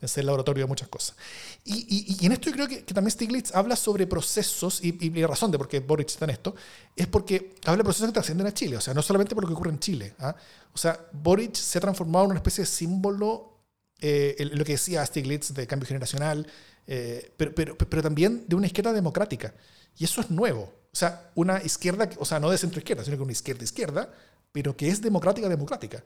en 0.01 0.07
ser 0.07 0.25
laboratorio 0.25 0.65
de 0.65 0.67
muchas 0.67 0.87
cosas. 0.87 1.15
Y, 1.63 2.25
en 2.25 2.31
esto 2.31 2.49
yo 2.49 2.55
creo 2.55 2.67
que, 2.67 2.81
también 2.81 3.11
Stiglitz 3.11 3.55
habla 3.55 3.75
sobre 3.75 4.05
procesos, 4.05 4.83
y, 4.83 4.97
y, 4.99 5.25
razón 5.25 5.51
de 5.51 5.57
por 5.57 5.67
qué 5.67 5.79
Boric 5.79 6.09
está 6.09 6.25
en 6.25 6.31
esto, 6.31 6.55
es 6.95 7.07
porque 7.07 7.55
habla 7.65 7.77
de 7.77 7.83
procesos 7.83 8.09
que 8.09 8.13
trascienden 8.13 8.47
a 8.47 8.53
Chile. 8.53 8.77
O 8.77 8.81
sea, 8.81 8.93
no 8.93 9.01
solamente 9.01 9.33
por 9.33 9.43
lo 9.43 9.47
que 9.47 9.53
ocurre 9.53 9.71
en 9.71 9.79
Chile. 9.79 10.13
¿ah? 10.19 10.35
O 10.73 10.77
sea, 10.77 10.99
Boric 11.13 11.55
se 11.55 11.77
ha 11.77 11.81
transformado 11.81 12.25
en 12.25 12.31
una 12.31 12.39
especie 12.39 12.63
de 12.63 12.67
símbolo 12.67 13.55
eh, 14.01 14.35
lo 14.53 14.65
que 14.65 14.73
decía 14.73 15.05
Stiglitz 15.05 15.53
de 15.53 15.65
cambio 15.65 15.87
generacional, 15.87 16.45
eh, 16.85 17.31
pero, 17.37 17.55
pero, 17.55 17.77
pero, 17.77 18.03
también 18.03 18.43
de 18.47 18.55
una 18.55 18.67
izquierda 18.67 18.93
democrática. 18.93 19.53
Y 19.97 20.03
eso 20.03 20.21
es 20.21 20.29
nuevo. 20.29 20.73
O 20.91 20.97
sea, 20.97 21.31
una 21.35 21.61
izquierda, 21.61 22.09
o 22.17 22.25
sea, 22.25 22.39
no 22.39 22.49
de 22.49 22.57
centro 22.57 22.79
izquierda, 22.79 23.03
sino 23.03 23.17
que 23.17 23.23
una 23.23 23.31
izquierda 23.31 23.63
izquierda, 23.63 24.13
pero 24.51 24.75
que 24.75 24.87
es 24.87 25.01
democrática 25.01 25.49
democrática. 25.49 26.03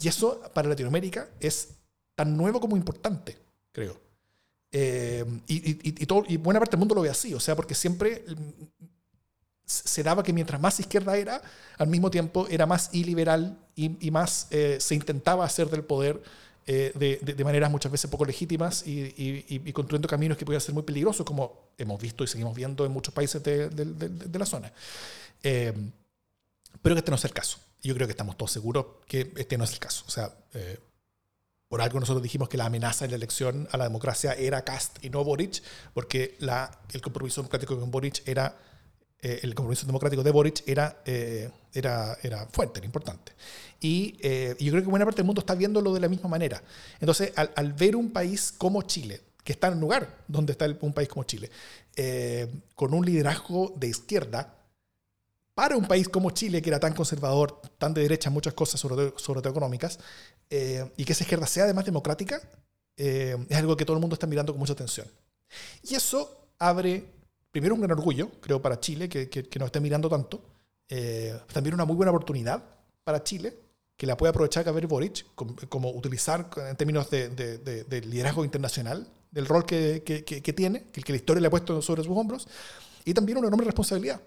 Y 0.00 0.08
eso 0.08 0.40
para 0.54 0.68
Latinoamérica 0.68 1.28
es 1.38 1.68
tan 2.14 2.36
nuevo 2.36 2.60
como 2.60 2.76
importante, 2.76 3.38
creo. 3.72 4.00
Eh, 4.70 5.24
y, 5.46 6.06
todo, 6.06 6.24
y 6.26 6.38
buena 6.38 6.58
parte 6.58 6.76
del 6.76 6.78
mundo 6.78 6.94
lo 6.94 7.02
ve 7.02 7.10
así, 7.10 7.34
o 7.34 7.40
sea, 7.40 7.54
porque 7.54 7.74
siempre 7.74 8.24
se 9.66 10.02
daba 10.02 10.22
que 10.22 10.32
mientras 10.32 10.60
más 10.60 10.80
izquierda 10.80 11.16
era, 11.16 11.42
al 11.76 11.88
mismo 11.88 12.10
tiempo 12.10 12.46
era 12.48 12.64
más 12.64 12.88
iliberal 12.92 13.58
y, 13.74 14.10
más 14.10 14.48
se 14.78 14.94
intentaba 14.94 15.44
hacer 15.44 15.68
del 15.68 15.84
poder 15.84 16.22
eh, 16.66 16.92
de, 16.94 17.44
maneras 17.44 17.70
muchas 17.70 17.90
veces 17.90 18.10
poco 18.10 18.24
legítimas 18.24 18.84
y, 18.86 19.72
construyendo 19.72 20.08
caminos 20.08 20.38
que 20.38 20.44
podían 20.44 20.60
ser 20.60 20.74
muy 20.74 20.84
peligrosos, 20.84 21.26
como 21.26 21.72
hemos 21.76 22.00
visto 22.00 22.22
y 22.22 22.26
seguimos 22.26 22.54
viendo 22.54 22.84
en 22.86 22.92
muchos 22.92 23.12
países 23.12 23.42
de, 23.42 24.28
la 24.32 24.46
zona. 24.46 24.72
Eh, 25.42 25.72
pero 26.80 26.94
que 26.94 27.00
este 27.00 27.10
no 27.10 27.16
es 27.16 27.24
el 27.24 27.32
caso. 27.32 27.58
Yo 27.82 27.94
creo 27.94 28.06
que 28.06 28.12
estamos 28.12 28.36
todos 28.36 28.52
seguros 28.52 28.86
que 29.06 29.32
este 29.36 29.58
no 29.58 29.64
es 29.64 29.72
el 29.72 29.78
caso. 29.80 30.04
O 30.06 30.10
sea, 30.10 30.32
eh, 30.54 30.78
por 31.68 31.80
algo 31.80 31.98
nosotros 31.98 32.22
dijimos 32.22 32.48
que 32.48 32.56
la 32.56 32.66
amenaza 32.66 33.04
en 33.04 33.10
la 33.10 33.16
elección 33.16 33.68
a 33.72 33.76
la 33.76 33.84
democracia 33.84 34.32
era 34.34 34.62
Cast 34.62 35.04
y 35.04 35.10
no 35.10 35.24
Boric, 35.24 35.62
porque 35.94 36.36
la, 36.38 36.80
el 36.92 37.00
compromiso 37.00 37.40
democrático 37.40 37.78
con 37.78 37.90
Boric 37.90 38.22
era 38.28 38.56
eh, 39.24 39.38
el 39.44 39.54
compromiso 39.54 39.86
democrático 39.86 40.24
de 40.24 40.32
Boric 40.32 40.64
era, 40.66 41.00
eh, 41.04 41.48
era, 41.72 42.18
era 42.24 42.44
fuerte, 42.46 42.80
era 42.80 42.86
importante. 42.86 43.32
Eh, 43.80 44.56
y, 44.58 44.64
yo 44.64 44.72
creo 44.72 44.82
que 44.82 44.90
buena 44.90 45.04
parte 45.04 45.18
del 45.18 45.26
mundo 45.26 45.40
está 45.40 45.54
viéndolo 45.54 45.94
de 45.94 46.00
la 46.00 46.08
misma 46.08 46.28
manera. 46.28 46.60
Entonces, 46.98 47.32
al, 47.36 47.72
ver 47.72 47.94
un 47.94 48.10
país 48.10 48.52
como 48.58 48.82
Chile, 48.82 49.20
que 49.44 49.52
está 49.52 49.68
en 49.68 49.74
un 49.74 49.80
lugar 49.80 50.24
donde 50.26 50.52
está 50.52 50.66
un 50.80 50.92
país 50.92 51.08
como 51.08 51.22
Chile, 51.22 51.50
con 52.74 52.94
un 52.94 53.06
liderazgo 53.06 53.72
de 53.76 53.88
izquierda, 53.88 54.56
para 55.54 55.76
un 55.76 55.86
país 55.86 56.08
como 56.08 56.30
Chile, 56.30 56.60
que 56.60 56.70
era 56.70 56.80
tan 56.80 56.94
conservador, 56.94 57.60
tan 57.78 57.94
de 57.94 58.02
derecha 58.02 58.28
en 58.28 58.34
muchas 58.34 58.54
cosas, 58.54 58.80
sobre 58.80 58.96
todo, 58.96 59.18
sobre 59.18 59.40
todo 59.40 59.50
económicas, 59.50 60.00
y 60.48 61.04
que 61.04 61.12
esa 61.12 61.22
izquierda 61.22 61.46
sea 61.46 61.64
además 61.64 61.84
democrática, 61.84 62.40
es 62.96 63.56
algo 63.56 63.76
que 63.76 63.84
todo 63.84 63.96
el 63.96 64.00
mundo 64.00 64.14
está 64.14 64.26
mirando 64.26 64.52
con 64.52 64.60
mucha 64.60 64.72
atención. 64.72 65.06
Y 65.82 65.94
eso 65.94 66.48
abre 66.58 67.21
primero 67.52 67.74
un 67.74 67.82
gran 67.82 67.92
orgullo, 67.92 68.30
creo, 68.40 68.60
para 68.60 68.80
Chile, 68.80 69.08
que, 69.08 69.28
que, 69.28 69.58
nos 69.58 69.66
esté 69.66 69.80
mirando 69.80 70.08
tanto. 70.08 70.42
Eh, 70.88 71.38
también 71.52 71.74
una 71.74 71.84
muy 71.84 71.94
buena 71.94 72.10
oportunidad 72.10 72.64
para 73.04 73.22
Chile, 73.22 73.56
que 73.96 74.06
la 74.06 74.16
puede 74.16 74.30
aprovechar 74.30 74.64
Gabriel 74.64 74.88
Boric, 74.88 75.26
como, 75.34 75.90
utilizar 75.90 76.50
en 76.56 76.76
términos 76.76 77.08
de, 77.10 77.28
de, 77.28 78.00
liderazgo 78.00 78.44
internacional, 78.44 79.06
del 79.30 79.46
rol 79.46 79.64
que, 79.64 80.02
que, 80.04 80.24
que, 80.24 80.52
tiene, 80.52 80.84
que, 80.90 81.12
la 81.12 81.16
historia 81.16 81.40
le 81.40 81.46
ha 81.46 81.50
puesto 81.50 81.80
sobre 81.82 82.02
sus 82.02 82.16
hombros, 82.16 82.48
y 83.04 83.14
también 83.14 83.38
una 83.38 83.48
enorme 83.48 83.66
responsabilidad. 83.66 84.20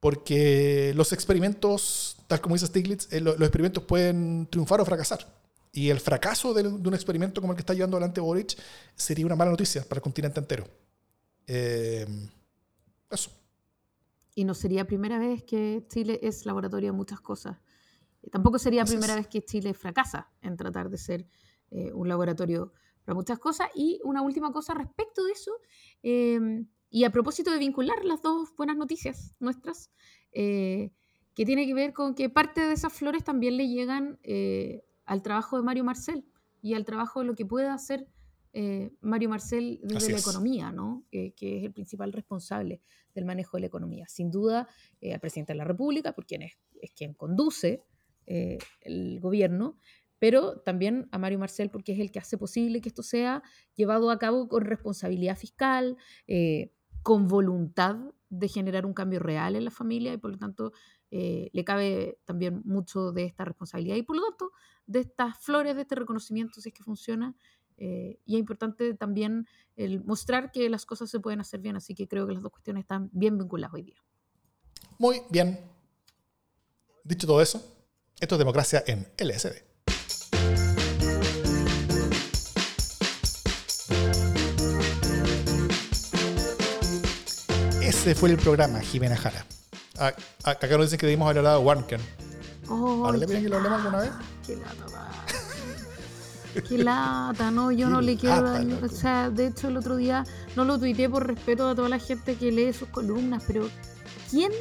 Porque 0.00 0.92
los 0.96 1.12
experimentos, 1.12 2.16
tal 2.26 2.40
como 2.40 2.54
dice 2.54 2.66
Stiglitz, 2.66 3.12
eh, 3.12 3.20
los, 3.20 3.38
experimentos 3.40 3.84
pueden 3.84 4.48
triunfar 4.50 4.80
o 4.80 4.84
fracasar. 4.84 5.26
Y 5.70 5.90
el 5.90 6.00
fracaso 6.00 6.52
de, 6.52 6.66
un 6.66 6.94
experimento 6.94 7.40
como 7.40 7.52
el 7.52 7.56
que 7.56 7.62
está 7.62 7.74
llevando 7.74 7.96
adelante 7.96 8.20
Boric 8.20 8.58
sería 8.96 9.24
una 9.24 9.36
mala 9.36 9.52
noticia 9.52 9.84
para 9.84 9.98
el 9.98 10.02
continente 10.02 10.40
entero. 10.40 10.66
Eh, 11.46 12.06
eso. 13.10 13.30
Y 14.34 14.44
no 14.44 14.54
sería 14.54 14.86
primera 14.86 15.18
vez 15.18 15.42
que 15.44 15.84
Chile 15.88 16.18
es 16.22 16.46
laboratorio 16.46 16.90
de 16.90 16.96
muchas 16.96 17.20
cosas. 17.20 17.58
Tampoco 18.30 18.58
sería 18.58 18.84
primera 18.84 19.16
vez 19.16 19.26
que 19.26 19.42
Chile 19.42 19.74
fracasa 19.74 20.30
en 20.40 20.56
tratar 20.56 20.88
de 20.88 20.96
ser 20.96 21.28
eh, 21.70 21.92
un 21.92 22.08
laboratorio 22.08 22.72
para 23.04 23.14
muchas 23.14 23.38
cosas. 23.38 23.68
Y 23.74 24.00
una 24.04 24.22
última 24.22 24.52
cosa 24.52 24.74
respecto 24.74 25.24
de 25.24 25.32
eso, 25.32 25.52
em, 26.02 26.68
y 26.88 27.04
a 27.04 27.10
propósito 27.10 27.50
de 27.50 27.58
vincular 27.58 28.04
las 28.04 28.22
dos 28.22 28.54
buenas 28.56 28.76
noticias 28.76 29.34
nuestras, 29.40 29.90
eh, 30.32 30.92
que 31.34 31.44
tiene 31.44 31.66
que 31.66 31.74
ver 31.74 31.92
con 31.92 32.14
que 32.14 32.30
parte 32.30 32.60
de 32.60 32.72
esas 32.72 32.92
flores 32.92 33.24
también 33.24 33.56
le 33.56 33.68
llegan 33.68 34.18
al 35.04 35.22
trabajo 35.22 35.56
de 35.56 35.62
Mario 35.62 35.84
Marcel 35.84 36.24
y 36.60 36.74
al 36.74 36.84
trabajo 36.84 37.20
de 37.20 37.26
lo 37.26 37.34
que 37.34 37.44
puede 37.44 37.68
hacer 37.68 38.06
eh, 38.54 38.90
Mario 39.00 39.30
Marcel 39.30 39.80
desde 39.82 40.12
la 40.12 40.18
economía, 40.18 40.72
¿no? 40.72 41.06
que 41.10 41.32
es 41.38 41.64
el 41.64 41.72
principal 41.72 42.12
responsable 42.12 42.82
del 43.14 43.24
manejo 43.24 43.56
de 43.56 43.62
la 43.62 43.66
economía. 43.66 44.06
Sin 44.08 44.30
duda, 44.30 44.68
eh, 45.00 45.14
al 45.14 45.20
presidente 45.20 45.54
de 45.54 45.58
la 45.58 45.64
República, 45.64 46.12
porque 46.12 46.36
es, 46.36 46.58
es 46.82 46.92
quien 46.92 47.14
conduce 47.14 47.82
eh, 48.26 48.58
el 48.82 49.20
gobierno, 49.20 49.78
pero 50.18 50.60
también 50.60 51.08
a 51.12 51.18
Mario 51.18 51.38
Marcel, 51.38 51.70
porque 51.70 51.92
es 51.92 51.98
el 51.98 52.12
que 52.12 52.18
hace 52.18 52.36
posible 52.36 52.82
que 52.82 52.90
esto 52.90 53.02
sea 53.02 53.42
llevado 53.74 54.10
a 54.10 54.18
cabo 54.18 54.48
con 54.48 54.64
responsabilidad 54.64 55.36
fiscal, 55.36 55.96
con 57.02 57.26
voluntad 57.26 57.96
de 58.28 58.48
generar 58.48 58.86
un 58.86 58.92
cambio 58.92 59.18
real 59.18 59.56
en 59.56 59.64
la 59.64 59.72
familia 59.72 60.12
y 60.12 60.18
por 60.18 60.30
lo 60.30 60.38
tanto 60.38 60.72
le 61.10 61.64
cabe 61.64 62.18
también 62.24 62.62
mucho 62.64 63.10
de 63.10 63.24
esta 63.24 63.44
responsabilidad 63.44 63.96
y 63.96 64.02
por 64.02 64.14
lo 64.14 64.22
tanto 64.22 64.52
de 64.86 65.00
estas 65.00 65.38
flores, 65.38 65.74
de 65.74 65.82
este 65.82 65.96
reconocimiento, 65.96 66.60
si 66.60 66.68
es 66.68 66.74
que 66.74 66.84
funciona, 66.84 67.34
eh, 67.84 68.20
y 68.24 68.36
es 68.36 68.38
importante 68.38 68.94
también 68.94 69.48
el 69.74 70.04
mostrar 70.04 70.52
que 70.52 70.70
las 70.70 70.86
cosas 70.86 71.10
se 71.10 71.18
pueden 71.18 71.40
hacer 71.40 71.58
bien, 71.58 71.74
así 71.74 71.96
que 71.96 72.06
creo 72.06 72.28
que 72.28 72.32
las 72.32 72.40
dos 72.40 72.52
cuestiones 72.52 72.82
están 72.82 73.10
bien 73.12 73.36
vinculadas 73.36 73.74
hoy 73.74 73.82
día. 73.82 73.96
Muy 75.00 75.22
bien. 75.30 75.58
Dicho 77.02 77.26
todo 77.26 77.42
eso, 77.42 77.60
esto 78.20 78.36
es 78.36 78.38
democracia 78.38 78.84
en 78.86 79.08
LSD. 79.18 79.64
Ese 87.82 88.14
fue 88.14 88.30
el 88.30 88.36
programa, 88.36 88.80
Jimena 88.80 89.16
Jara. 89.16 89.44
Ah, 89.98 90.14
ah, 90.44 90.50
acá 90.50 90.68
nos 90.68 90.86
dicen 90.86 91.00
que 91.00 91.06
debimos 91.06 91.26
haber 91.26 91.38
hablado 91.38 91.58
de 91.58 91.66
Warnken. 91.66 92.00
Oh, 92.68 93.00
¿Vale 93.00 93.26
que 93.26 93.48
lo 93.48 93.56
hablemos 93.56 93.80
alguna 93.80 94.02
vez? 94.02 94.12
Qué 94.46 94.56
Qué 96.68 96.78
lata, 96.78 97.50
no, 97.50 97.72
yo 97.72 97.88
no 97.88 98.00
le 98.00 98.16
quiero 98.16 98.42
daño. 98.42 98.78
O 98.82 98.88
sea, 98.88 99.30
de 99.30 99.48
hecho 99.48 99.68
el 99.68 99.76
otro 99.76 99.96
día 99.96 100.24
no 100.56 100.64
lo 100.64 100.78
tuiteé 100.78 101.08
por 101.08 101.26
respeto 101.26 101.68
a 101.68 101.74
toda 101.74 101.88
la 101.88 101.98
gente 101.98 102.36
que 102.36 102.52
lee 102.52 102.72
sus 102.72 102.88
columnas, 102.88 103.44
pero 103.46 103.68
¿quién 104.30 104.52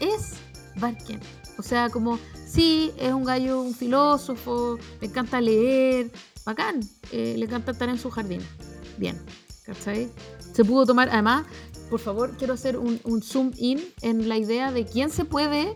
es 0.00 0.34
Barken? 0.76 1.20
O 1.58 1.62
sea, 1.62 1.90
como, 1.90 2.18
sí, 2.46 2.92
es 2.98 3.12
un 3.12 3.24
gallo, 3.24 3.60
un 3.60 3.74
filósofo, 3.74 4.78
le 5.00 5.06
encanta 5.06 5.40
leer, 5.40 6.10
bacán, 6.44 6.80
eh, 7.12 7.34
le 7.36 7.44
encanta 7.44 7.72
estar 7.72 7.88
en 7.88 7.98
su 7.98 8.10
jardín. 8.10 8.40
Bien, 8.96 9.20
¿cachai? 9.64 10.10
Se 10.52 10.64
pudo 10.64 10.86
tomar, 10.86 11.08
además, 11.10 11.46
por 11.90 12.00
favor, 12.00 12.36
quiero 12.38 12.54
hacer 12.54 12.78
un, 12.78 13.00
un 13.04 13.22
zoom 13.22 13.52
in 13.56 13.80
en 14.02 14.28
la 14.28 14.38
idea 14.38 14.72
de 14.72 14.84
quién 14.86 15.10
se 15.10 15.24
puede 15.24 15.74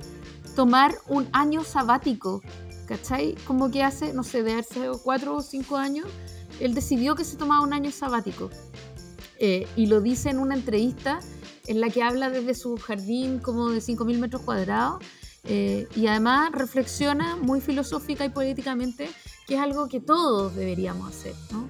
tomar 0.57 0.97
un 1.07 1.29
año 1.33 1.63
sabático 1.63 2.43
¿cachai? 2.89 3.35
Como 3.47 3.71
que 3.71 3.83
hace, 3.83 4.13
no 4.15 4.25
sé, 4.25 4.43
de 4.43 4.55
hace 4.55 4.91
cuatro 5.03 5.37
o 5.37 5.43
cinco 5.43 5.77
años, 5.77 6.07
él 6.59 6.75
decidió 6.75 7.15
que 7.15 7.25
se 7.25 7.37
tomaba 7.37 7.63
un 7.63 7.73
año 7.73 7.93
sabático. 7.93 8.51
Eh, 9.39 9.69
y 9.77 9.87
lo 9.87 10.01
dice 10.01 10.31
en 10.31 10.39
una 10.39 10.55
entrevista 10.55 11.21
en 11.67 11.81
la 11.81 11.91
que 11.91 12.03
habla 12.03 12.31
desde 12.31 12.55
su 12.55 12.77
jardín 12.79 13.39
como 13.39 13.69
de 13.69 13.79
5.000 13.79 14.19
metros 14.19 14.43
cuadrados 14.43 15.05
eh, 15.45 15.87
y 15.95 16.09
además 16.09 16.51
reflexiona 16.53 17.37
muy 17.37 17.61
filosófica 17.61 18.25
y 18.25 18.31
políticamente 18.31 19.09
que 19.47 19.55
es 19.55 19.61
algo 19.61 19.89
que 19.89 20.01
todos 20.01 20.57
deberíamos 20.57 21.09
hacer, 21.09 21.35
¿no? 21.53 21.69